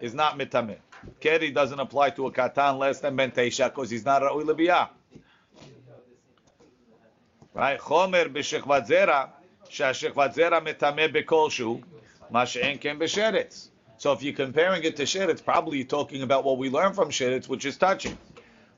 is 0.00 0.14
not 0.14 0.38
mitameh. 0.38 0.78
Keri 1.20 1.50
doesn't 1.50 1.78
apply 1.78 2.10
to 2.10 2.26
a 2.26 2.32
katan 2.32 2.78
less 2.78 3.00
than 3.00 3.16
benteisha, 3.16 3.68
because 3.68 3.90
he's 3.90 4.04
not 4.04 4.22
ra'ui 4.22 4.44
lebiyah. 4.44 4.88
Right? 7.52 7.78
Chomer 7.78 8.32
b'shechvat 8.32 8.88
zera, 8.88 9.30
sha'shechvat 9.68 10.34
zera 10.34 10.60
mitameh 10.64 11.12
mash'enken 12.32 12.98
b'sheretz. 12.98 13.68
So 13.98 14.12
if 14.12 14.22
you're 14.22 14.34
comparing 14.34 14.82
it 14.82 14.96
to 14.96 15.04
sheretz, 15.04 15.44
probably 15.44 15.78
you're 15.78 15.86
talking 15.86 16.22
about 16.22 16.44
what 16.44 16.58
we 16.58 16.68
learn 16.68 16.94
from 16.94 17.10
sheretz, 17.10 17.48
which 17.48 17.64
is 17.64 17.76
touching. 17.76 18.18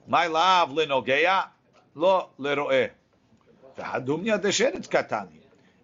My 0.07 0.27
love 0.27 0.71
linogeya 0.71 1.47
lo 1.95 2.29
leroe, 2.39 2.91
V'hadumya 3.79 4.41
de 4.43 4.49
sheretz. 4.49 5.29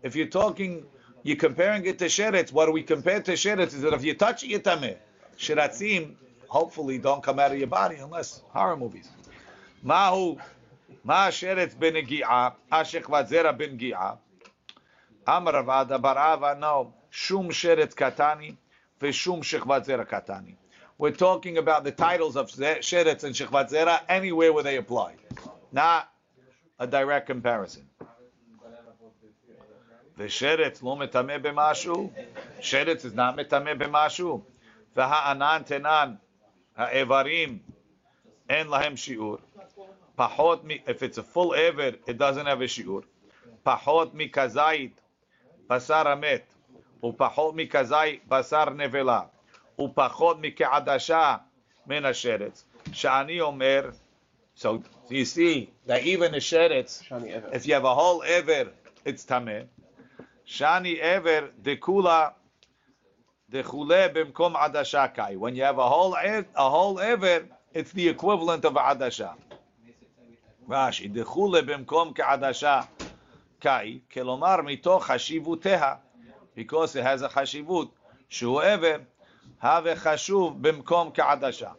If 0.02 0.16
you're 0.16 0.26
talking 0.26 0.84
you're 1.22 1.36
comparing 1.36 1.86
it 1.86 1.98
to 2.00 2.06
sheretz. 2.06 2.52
What 2.52 2.66
do 2.66 2.72
we 2.72 2.82
compare 2.82 3.20
to 3.22 3.32
sheretz? 3.32 3.74
Is 3.74 3.82
that 3.82 3.92
if 3.92 4.04
you're 4.04 4.14
touching 4.14 4.50
it, 4.50 4.64
tameh. 4.64 4.96
Sheratzim, 5.38 6.14
hopefully, 6.48 6.98
don't 6.98 7.22
come 7.22 7.38
out 7.38 7.52
of 7.52 7.58
your 7.58 7.68
body 7.68 7.96
unless 7.96 8.42
horror 8.50 8.76
movies. 8.76 9.08
Mahu, 9.82 10.38
ma 11.04 11.28
sheretz 11.28 11.74
benegi'a, 11.74 12.54
ashechvat 12.70 13.28
zera 13.28 13.56
bengi'a. 13.56 14.18
Amar 15.26 15.54
Ravada 15.54 16.00
Barava, 16.00 16.58
no, 16.58 16.92
shum 17.10 17.48
sheretz 17.50 17.94
katani, 17.94 18.56
v'shum 19.00 19.40
shechvat 19.40 19.86
zera 19.86 20.06
katani. 20.06 20.56
We're 20.98 21.12
talking 21.12 21.58
about 21.58 21.84
the 21.84 21.92
titles 21.92 22.36
of 22.36 22.50
sheretz 22.50 23.24
and 23.24 23.34
shechvat 23.34 23.70
zera 23.70 24.00
anywhere 24.08 24.52
where 24.52 24.62
they 24.62 24.76
apply, 24.76 25.14
not 25.72 26.08
a 26.78 26.86
direct 26.86 27.26
comparison. 27.26 27.88
ושרץ 30.17 30.83
לא 30.83 30.95
מטמא 30.95 31.37
במשהו, 31.37 32.11
שרץ 32.59 33.05
is 33.05 33.15
not 33.15 33.35
מטמא 33.37 33.73
במשהו, 33.73 34.41
והענן 34.95 35.61
תנן, 35.65 36.13
האיברים, 36.75 37.59
אין 38.49 38.67
להם 38.67 38.97
שיעור. 38.97 39.37
פחות, 40.15 40.63
מ- 40.63 40.71
if 40.71 41.01
it's 41.01 41.17
a 41.17 41.35
full 41.35 41.55
עבר, 41.55 41.89
it 42.07 42.17
doesn't 42.17 42.45
have 42.47 42.61
a 42.61 42.67
שיעור. 42.67 43.01
פחות 43.63 44.11
מכזית, 44.13 45.01
בשר 45.67 46.07
המת, 46.07 46.53
ופחות 47.03 47.55
מכזית, 47.55 48.27
בשר 48.27 48.69
נבלה, 48.69 49.21
ופחות 49.81 50.37
מכעדשה 50.41 51.35
מן 51.87 52.05
השרץ. 52.05 52.65
שאני 52.93 53.41
אומר, 53.41 53.89
so 54.57 54.67
you 55.09 55.25
see 55.25 55.69
that 55.87 56.01
even 56.03 56.33
a 56.33 56.39
sheretz, 56.39 57.03
Shani 57.03 57.29
Ever. 57.31 57.49
if 57.53 57.65
you 57.67 57.73
have 57.73 57.85
a 57.85 57.95
whole 57.95 58.23
ever, 58.23 58.69
it's 59.05 59.23
tameh. 59.25 59.65
Shani 60.46 60.98
ever 60.98 61.50
dekula 61.62 62.32
dechule 63.50 64.12
b'mkom 64.12 64.54
adasha 64.54 65.14
kai. 65.14 65.36
When 65.36 65.54
you 65.54 65.62
have 65.62 65.78
a 65.78 65.88
whole 65.88 66.14
a 66.14 66.44
whole 66.70 66.98
ever, 66.98 67.44
it's 67.72 67.92
the 67.92 68.08
equivalent 68.08 68.64
of 68.64 68.74
adasha. 68.74 69.34
Rashi 70.68 71.12
dechule 71.12 71.62
b'mkom 71.62 72.16
ka'adasha 72.16 72.88
kai. 73.60 74.00
Kelomar 74.12 74.60
mitoch 74.60 75.02
hashivuteha, 75.02 75.98
because 76.54 76.96
it 76.96 77.02
has 77.04 77.22
a 77.22 77.28
chashivut. 77.28 77.90
Shu 78.28 78.60
ever 78.60 79.02
have 79.58 79.84
chashuv 79.84 80.60
b'mkom 80.60 81.14
ka'adasha. 81.14 81.74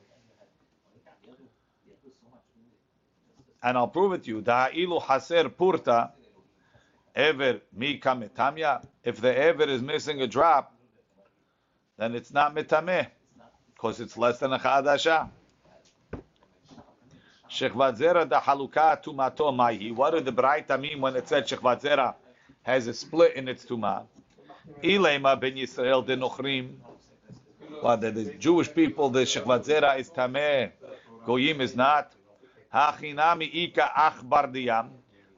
And 3.61 3.78
I'll 3.78 3.88
prove 3.88 4.14
it 4.14 4.24
to 4.26 4.30
you. 4.30 4.41
Da'ilu 4.41 5.01
haser 5.01 5.49
purta 5.49 6.11
ever 7.16 7.61
mika 7.76 8.09
metamya. 8.09 8.86
If 9.03 9.22
the 9.22 9.36
ever 9.36 9.64
is 9.64 9.82
missing 9.82 10.22
a 10.22 10.28
drop, 10.28 10.74
then 11.97 12.16
it's 12.16 12.32
not 12.32 12.55
metameh, 12.55 13.07
because 13.74 13.99
it's 13.99 14.18
less 14.18 14.39
than 14.39 14.53
a 14.53 14.59
chadasha. 14.59 15.30
Shechvat 17.49 17.97
zera 17.97 18.28
da 18.28 18.41
haluka 18.41 19.01
tumato 19.03 19.55
mahi. 19.55 19.91
What 19.91 20.11
did 20.11 20.26
the 20.26 20.32
Braita 20.32 20.80
mean 20.80 20.99
when 21.01 21.16
it 21.16 21.28
said 21.28 21.47
shechvat 21.47 21.82
zera 21.82 22.16
has 22.64 22.88
a 22.88 22.93
split 22.93 23.36
in 23.36 23.47
its 23.47 23.66
tuma? 23.66 24.05
Ilema 24.82 25.39
ben 25.39 25.55
Yisrael 25.55 26.05
de 26.05 26.18
nochrim. 26.18 26.76
Well, 27.84 27.97
the, 27.97 28.11
the 28.11 28.34
Jewish 28.36 28.74
people, 28.74 29.09
the 29.09 29.20
shechvat 29.20 29.66
zera 29.66 29.99
is 29.99 30.09
tameh, 30.09 30.72
goyim 31.26 31.61
is 31.61 31.76
not. 31.76 32.11
Hachinami 32.74 33.53
ika 33.53 33.91
ach 33.95 34.24
bardiyam 34.24 34.89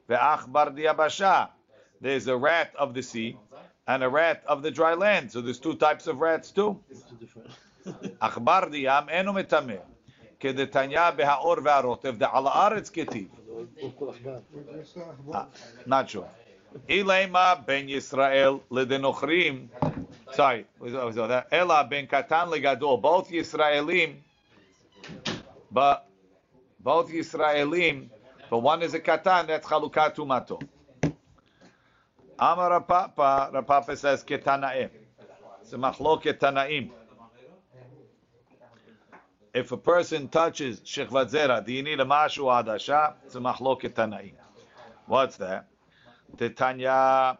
ve'ach 0.08 0.48
bardiyabasha. 0.48 1.50
There's 2.00 2.26
a 2.26 2.36
rat 2.36 2.72
of 2.78 2.94
the 2.94 3.02
sea 3.02 3.36
and 3.86 4.02
a 4.02 4.08
rat 4.08 4.42
of 4.46 4.62
the 4.62 4.70
dry 4.70 4.94
land. 4.94 5.32
So 5.32 5.40
there's 5.40 5.58
two 5.58 5.74
types 5.74 6.06
of 6.06 6.20
rats 6.20 6.50
too. 6.50 6.80
Achbar 8.20 8.70
diyam 8.72 9.08
eno 9.10 9.32
metameh. 9.32 9.80
Kedetanya 10.40 11.16
behaor 11.16 11.58
ve'arotev 11.58 12.18
de'ala 12.18 12.50
aretz 12.52 12.90
ketiv. 12.90 13.28
Ah, 15.32 15.46
not 15.86 16.10
sure. 16.10 16.28
Ilema 16.88 17.64
ben 17.66 17.88
Yisrael 17.88 18.60
ledenochrim. 18.70 19.68
Sorry, 20.32 20.66
Ela 21.50 21.86
ben 21.88 22.06
Katan 22.06 22.48
legadol. 22.50 23.00
Both 23.00 23.30
Yisraelim, 23.30 24.16
but 25.70 26.06
both 26.80 27.10
Yisraelim, 27.10 28.08
but 28.50 28.58
one 28.58 28.82
is 28.82 28.94
a 28.94 29.00
Katan. 29.00 29.46
That's 29.46 29.66
Chalukat 29.66 30.16
Umato. 30.16 30.60
Amar 32.38 32.70
Rav 32.70 32.86
Papa, 32.86 33.50
Rapapa 33.52 33.96
says 33.96 34.22
Ketanae. 34.22 34.90
It's 35.62 35.72
a 35.72 35.76
machlok 35.76 36.22
Ketanaim. 36.24 36.90
If 39.54 39.72
a 39.72 39.76
person 39.78 40.28
touches 40.28 40.80
Shechvadzera, 40.80 41.64
do 41.64 41.72
you 41.72 41.82
need 41.82 41.98
a 41.98 42.04
mashu 42.04 42.44
adasha? 42.44 43.14
It's 43.24 43.34
a 43.36 43.40
machlok 43.40 43.80
Ketanaim. 43.82 44.34
What's 45.06 45.38
that? 45.38 45.68
Titanya. 46.36 47.38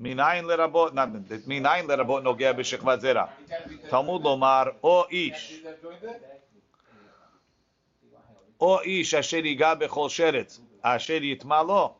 Minayin 0.00 0.44
lerabot, 0.44 0.92
not 0.92 1.10
minayin 1.12 1.86
lerabot 1.86 2.22
nogea 2.22 2.54
b'shechvadzera. 2.54 3.30
Talmud 3.88 4.22
lomar, 4.22 4.74
o 4.84 5.06
ish. 5.10 5.60
O 8.60 8.80
ish 8.84 9.14
asher 9.14 9.42
yiga 9.42 9.80
b'chol 9.80 10.10
sheretz, 10.10 10.58
asher 10.84 11.20
yitma. 11.20 11.94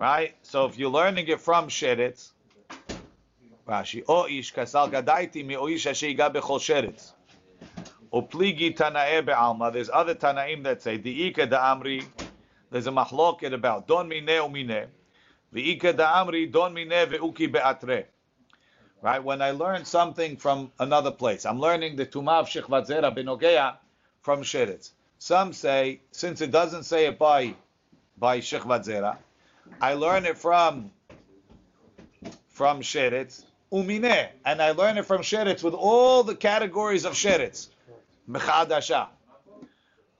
Right? 0.00 0.34
So 0.40 0.64
if 0.64 0.78
you're 0.78 0.88
learning 0.88 1.28
it 1.28 1.42
from 1.42 1.68
sheretz, 1.68 2.30
Rashi, 3.68 4.02
o 4.08 4.26
ish 4.26 4.54
kasal 4.54 4.90
gadaiti 4.90 5.44
mi 5.44 5.56
o 5.56 5.68
ish 5.68 5.86
asher 5.86 6.06
yiga 6.06 6.32
bechol 6.32 6.58
sheretz. 6.58 7.12
Pligi 8.10 8.74
tanae 8.74 9.22
be'alma. 9.22 9.70
There's 9.70 9.90
other 9.90 10.14
tanaim 10.14 10.62
that 10.62 10.80
say, 10.80 10.98
di'ika 10.98 11.46
da'amri, 11.50 12.06
there's 12.70 12.86
a 12.86 12.90
mahloket 12.90 13.52
about 13.52 13.86
don 13.86 14.08
mine 14.08 14.26
u 14.26 14.48
mine, 14.48 14.86
da 15.52 16.24
amri, 16.24 16.50
don 16.50 16.72
mine 16.72 16.88
ve'uki 16.88 17.52
be'atre. 17.52 18.06
Right? 19.02 19.22
When 19.22 19.42
I 19.42 19.50
learn 19.50 19.84
something 19.84 20.38
from 20.38 20.72
another 20.78 21.10
place, 21.10 21.44
I'm 21.44 21.60
learning 21.60 21.96
the 21.96 22.06
tumav 22.06 22.46
shechvat 22.46 22.88
zera 22.88 23.14
benogea 23.14 23.76
from 24.22 24.40
sheretz. 24.44 24.92
Some 25.18 25.52
say, 25.52 26.00
since 26.10 26.40
it 26.40 26.50
doesn't 26.50 26.84
say 26.84 27.04
it 27.04 27.18
by 27.18 27.54
by 28.16 28.38
shechvat 28.38 28.86
zera, 28.86 29.18
I 29.80 29.94
learn 29.94 30.26
it 30.26 30.36
from 30.38 30.90
from 32.48 32.82
sheretz 32.82 33.44
umine, 33.72 34.28
and 34.44 34.60
I 34.60 34.72
learn 34.72 34.98
it 34.98 35.06
from 35.06 35.22
sheretz 35.22 35.62
with 35.62 35.74
all 35.74 36.22
the 36.22 36.34
categories 36.34 37.04
of 37.04 37.14
sheretz. 37.14 37.68
Mechadasha. 38.28 39.08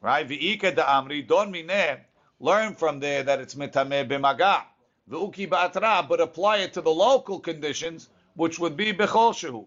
Right? 0.01 0.27
V'ika 0.27 0.75
da'amri 0.75 1.27
don 1.27 1.53
mine. 1.53 1.99
Learn 2.39 2.75
from 2.75 3.01
there 3.01 3.23
that 3.23 3.41
it's 3.41 3.55
mitameh 3.55 4.09
b'maga. 4.09 4.63
V'uki 5.11 5.47
ba'atra, 5.47 6.09
but 6.09 6.21
apply 6.21 6.59
it 6.59 6.73
to 6.73 6.81
the 6.81 6.91
local 6.91 7.39
conditions, 7.39 8.09
which 8.35 8.59
would 8.59 8.77
be 8.77 8.93
b'chol 8.95 9.35
shehu. 9.35 9.67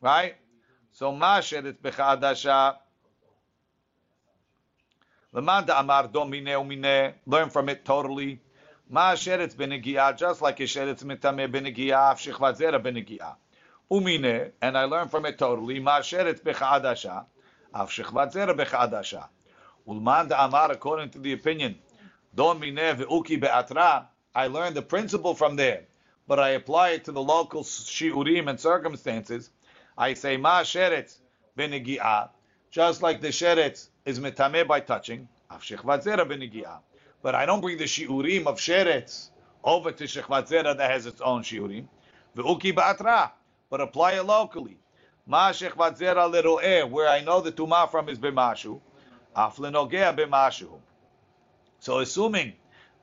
Right? 0.00 0.34
So 0.92 1.12
ma 1.12 1.38
sheretz 1.38 1.76
b'chadasha. 1.76 2.76
Lemanda 5.32 5.78
amar 5.78 6.08
don 6.08 6.28
mine 6.30 6.46
umine. 6.46 7.14
Learn 7.26 7.50
from 7.50 7.68
it 7.68 7.84
totally. 7.84 8.40
Ma 8.90 9.12
sheretz 9.12 9.54
b'negiah, 9.54 10.16
just 10.16 10.40
like 10.40 10.60
a 10.60 10.62
sheretz 10.62 11.04
mitameh 11.04 11.52
b'negiah, 11.52 12.14
shechvat 12.16 12.56
zera 12.56 12.82
b'negiah. 12.82 13.34
Umine, 13.90 14.52
and 14.62 14.78
I 14.78 14.84
learn 14.84 15.08
from 15.08 15.26
it 15.26 15.36
totally. 15.36 15.78
Ma 15.78 16.00
sheretz 16.00 16.40
b'chadasha, 16.40 17.26
af 17.74 17.90
shechvat 17.90 18.32
zera 18.32 18.56
b'chadasha. 18.56 19.28
Ulman 19.86 20.32
amar, 20.34 20.72
according 20.72 21.10
to 21.10 21.18
the 21.18 21.34
opinion, 21.34 21.78
don 22.34 22.58
mine 22.58 22.76
ve'uki 22.76 23.38
be'atra. 23.38 24.06
I 24.34 24.46
learned 24.46 24.74
the 24.74 24.80
principle 24.80 25.34
from 25.34 25.56
there, 25.56 25.82
but 26.26 26.38
I 26.40 26.50
apply 26.50 26.92
it 26.92 27.04
to 27.04 27.12
the 27.12 27.22
local 27.22 27.64
shiurim 27.64 28.48
and 28.48 28.58
circumstances. 28.58 29.50
I 29.98 30.14
say 30.14 30.38
ma 30.38 30.62
sheretz 30.62 31.18
b'negiah, 31.58 32.30
just 32.70 33.02
like 33.02 33.20
the 33.20 33.28
sheretz 33.28 33.88
is 34.06 34.18
mitameh 34.18 34.66
by 34.66 34.80
touching, 34.80 35.28
af 35.50 35.62
shechvat 35.62 36.04
zera. 36.04 36.80
But 37.22 37.34
I 37.34 37.46
don't 37.46 37.60
bring 37.60 37.78
the 37.78 37.84
shiurim 37.84 38.46
of 38.46 38.58
sheretz 38.58 39.30
over 39.64 39.90
to 39.90 40.04
shechvat 40.04 40.48
zera 40.48 40.76
that 40.76 40.90
has 40.90 41.06
its 41.06 41.20
own 41.20 41.42
shiurim. 41.42 41.86
Ve'uki 42.36 42.72
ba'atra, 42.72 43.32
but 43.70 43.80
apply 43.80 44.12
it 44.12 44.24
locally. 44.24 44.78
Ma 45.26 45.50
shechvat 45.50 45.98
zera 45.98 46.30
lero'eh, 46.30 46.88
where 46.88 47.08
I 47.08 47.20
know 47.20 47.40
the 47.40 47.50
tuma 47.50 47.90
from 47.90 48.08
is 48.08 48.18
b'mashu, 48.18 48.80
af 49.34 49.56
lenogea 49.56 50.16
b'mashu. 50.16 50.70
So 51.80 51.98
assuming 51.98 52.52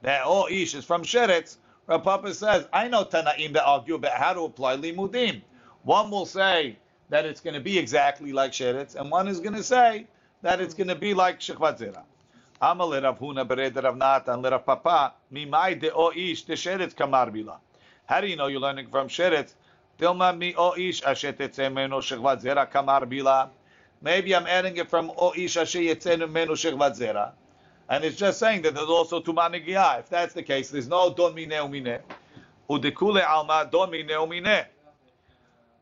that 0.02 0.24
all 0.24 0.48
ish 0.50 0.76
is 0.76 0.86
from 0.86 1.04
sheretz, 1.04 1.58
Rav 1.88 2.36
says, 2.36 2.68
I 2.74 2.88
know 2.88 3.06
Tanaim 3.06 3.54
that 3.54 3.64
argue 3.66 3.96
about 3.96 4.14
how 4.14 4.34
to 4.34 4.42
apply 4.42 4.78
limudim. 4.78 5.42
One 5.84 6.10
will 6.10 6.26
say 6.26 6.80
that 7.10 7.26
it's 7.26 7.42
going 7.42 7.54
to 7.54 7.60
be 7.60 7.78
exactly 7.78 8.32
like 8.34 8.54
sheretz, 8.54 8.96
and 8.96 9.12
one 9.12 9.28
is 9.28 9.40
going 9.40 9.54
to 9.56 9.64
say 9.64 10.08
that 10.42 10.62
it's 10.62 10.74
going 10.74 10.88
to 10.88 10.96
be 10.96 11.14
like 11.14 11.40
shechvat 11.40 11.78
zera. 11.78 12.04
Amal 12.62 13.02
Rav 13.02 13.20
Huna 13.20 13.46
bered 13.46 13.76
Rav 13.84 13.98
Natan 13.98 14.42
Rav 14.42 14.66
Papa 14.66 15.14
mimai 15.32 15.80
de 15.80 15.92
o 15.94 16.12
ish 16.12 16.44
de 16.44 16.54
sheretz 16.54 16.96
kamar 16.96 17.30
bila. 17.30 17.58
How 18.06 18.22
do 18.22 18.28
you 18.28 18.38
know 18.38 18.48
you're 18.48 18.62
learning 18.62 18.88
from 18.88 19.10
sheretz? 19.10 19.54
Dilma 20.00 20.38
mi 20.38 20.56
o 20.56 20.74
ish 20.78 21.04
asher 21.04 21.34
tetzeh 21.34 21.74
meno 21.74 22.00
shechvat 22.00 22.42
zera 22.42 22.70
kamar 22.70 23.02
bila. 23.02 23.50
Maybe 24.02 24.34
I'm 24.34 24.48
adding 24.48 24.78
it 24.78 24.90
from 24.90 25.12
o 25.18 25.34
ish 25.36 25.58
asher 25.58 25.80
yetzenu 25.80 26.32
meno 26.32 26.54
shechvat 26.54 26.98
zera. 26.98 27.32
And 27.90 28.04
it's 28.06 28.16
just 28.16 28.40
saying 28.40 28.62
that 28.62 28.74
there's 28.74 28.88
also 28.88 29.22
tumanigia. 29.22 30.00
If 30.00 30.10
that's 30.10 30.34
the 30.34 30.44
case, 30.44 30.70
there's 30.70 30.88
no 30.88 31.14
don 31.14 31.36
mine 31.36 31.50
umine. 31.50 32.00
Udekule 32.70 33.28
alma 33.28 33.68
don 33.70 33.92
mine 33.92 34.08
umine. 34.08 34.66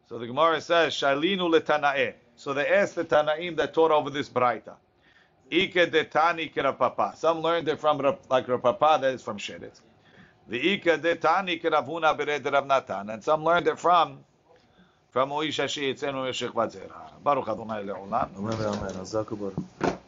So 0.09 0.17
the 0.17 0.27
Gemara 0.27 0.59
says, 0.59 0.93
Shalinu 0.93 1.49
letanae. 1.49 2.13
So 2.35 2.53
they 2.53 2.67
asked 2.67 2.95
the 2.95 3.05
Tanaim 3.05 3.55
that 3.57 3.73
taught 3.73 3.91
over 3.91 4.09
this 4.09 4.27
Braita. 4.27 4.73
Ike. 5.61 7.15
Some 7.17 7.41
learned 7.41 7.67
it 7.67 7.79
from 7.79 7.99
like 8.29 8.47
Rav 8.47 8.61
Papa, 8.61 8.99
that 9.01 9.13
is 9.13 9.21
from 9.21 9.37
Sheretz. 9.37 9.81
The 10.47 10.73
Ike 10.73 11.01
detani 11.01 11.61
keravuna 11.61 12.17
bered 12.17 12.51
Rav 12.51 12.65
Natan, 12.65 13.09
and 13.11 13.23
some 13.23 13.43
learned 13.43 13.67
it 13.67 13.79
from 13.79 14.19
from 15.11 15.29
Moishashi. 15.29 15.91
It's 15.91 16.03
in 16.03 16.15
Moishik 16.15 16.53
Baruch 17.23 17.47
Adonai 17.47 17.83
leolam. 17.83 18.29
Amen. 18.37 18.59
Amen. 19.81 19.99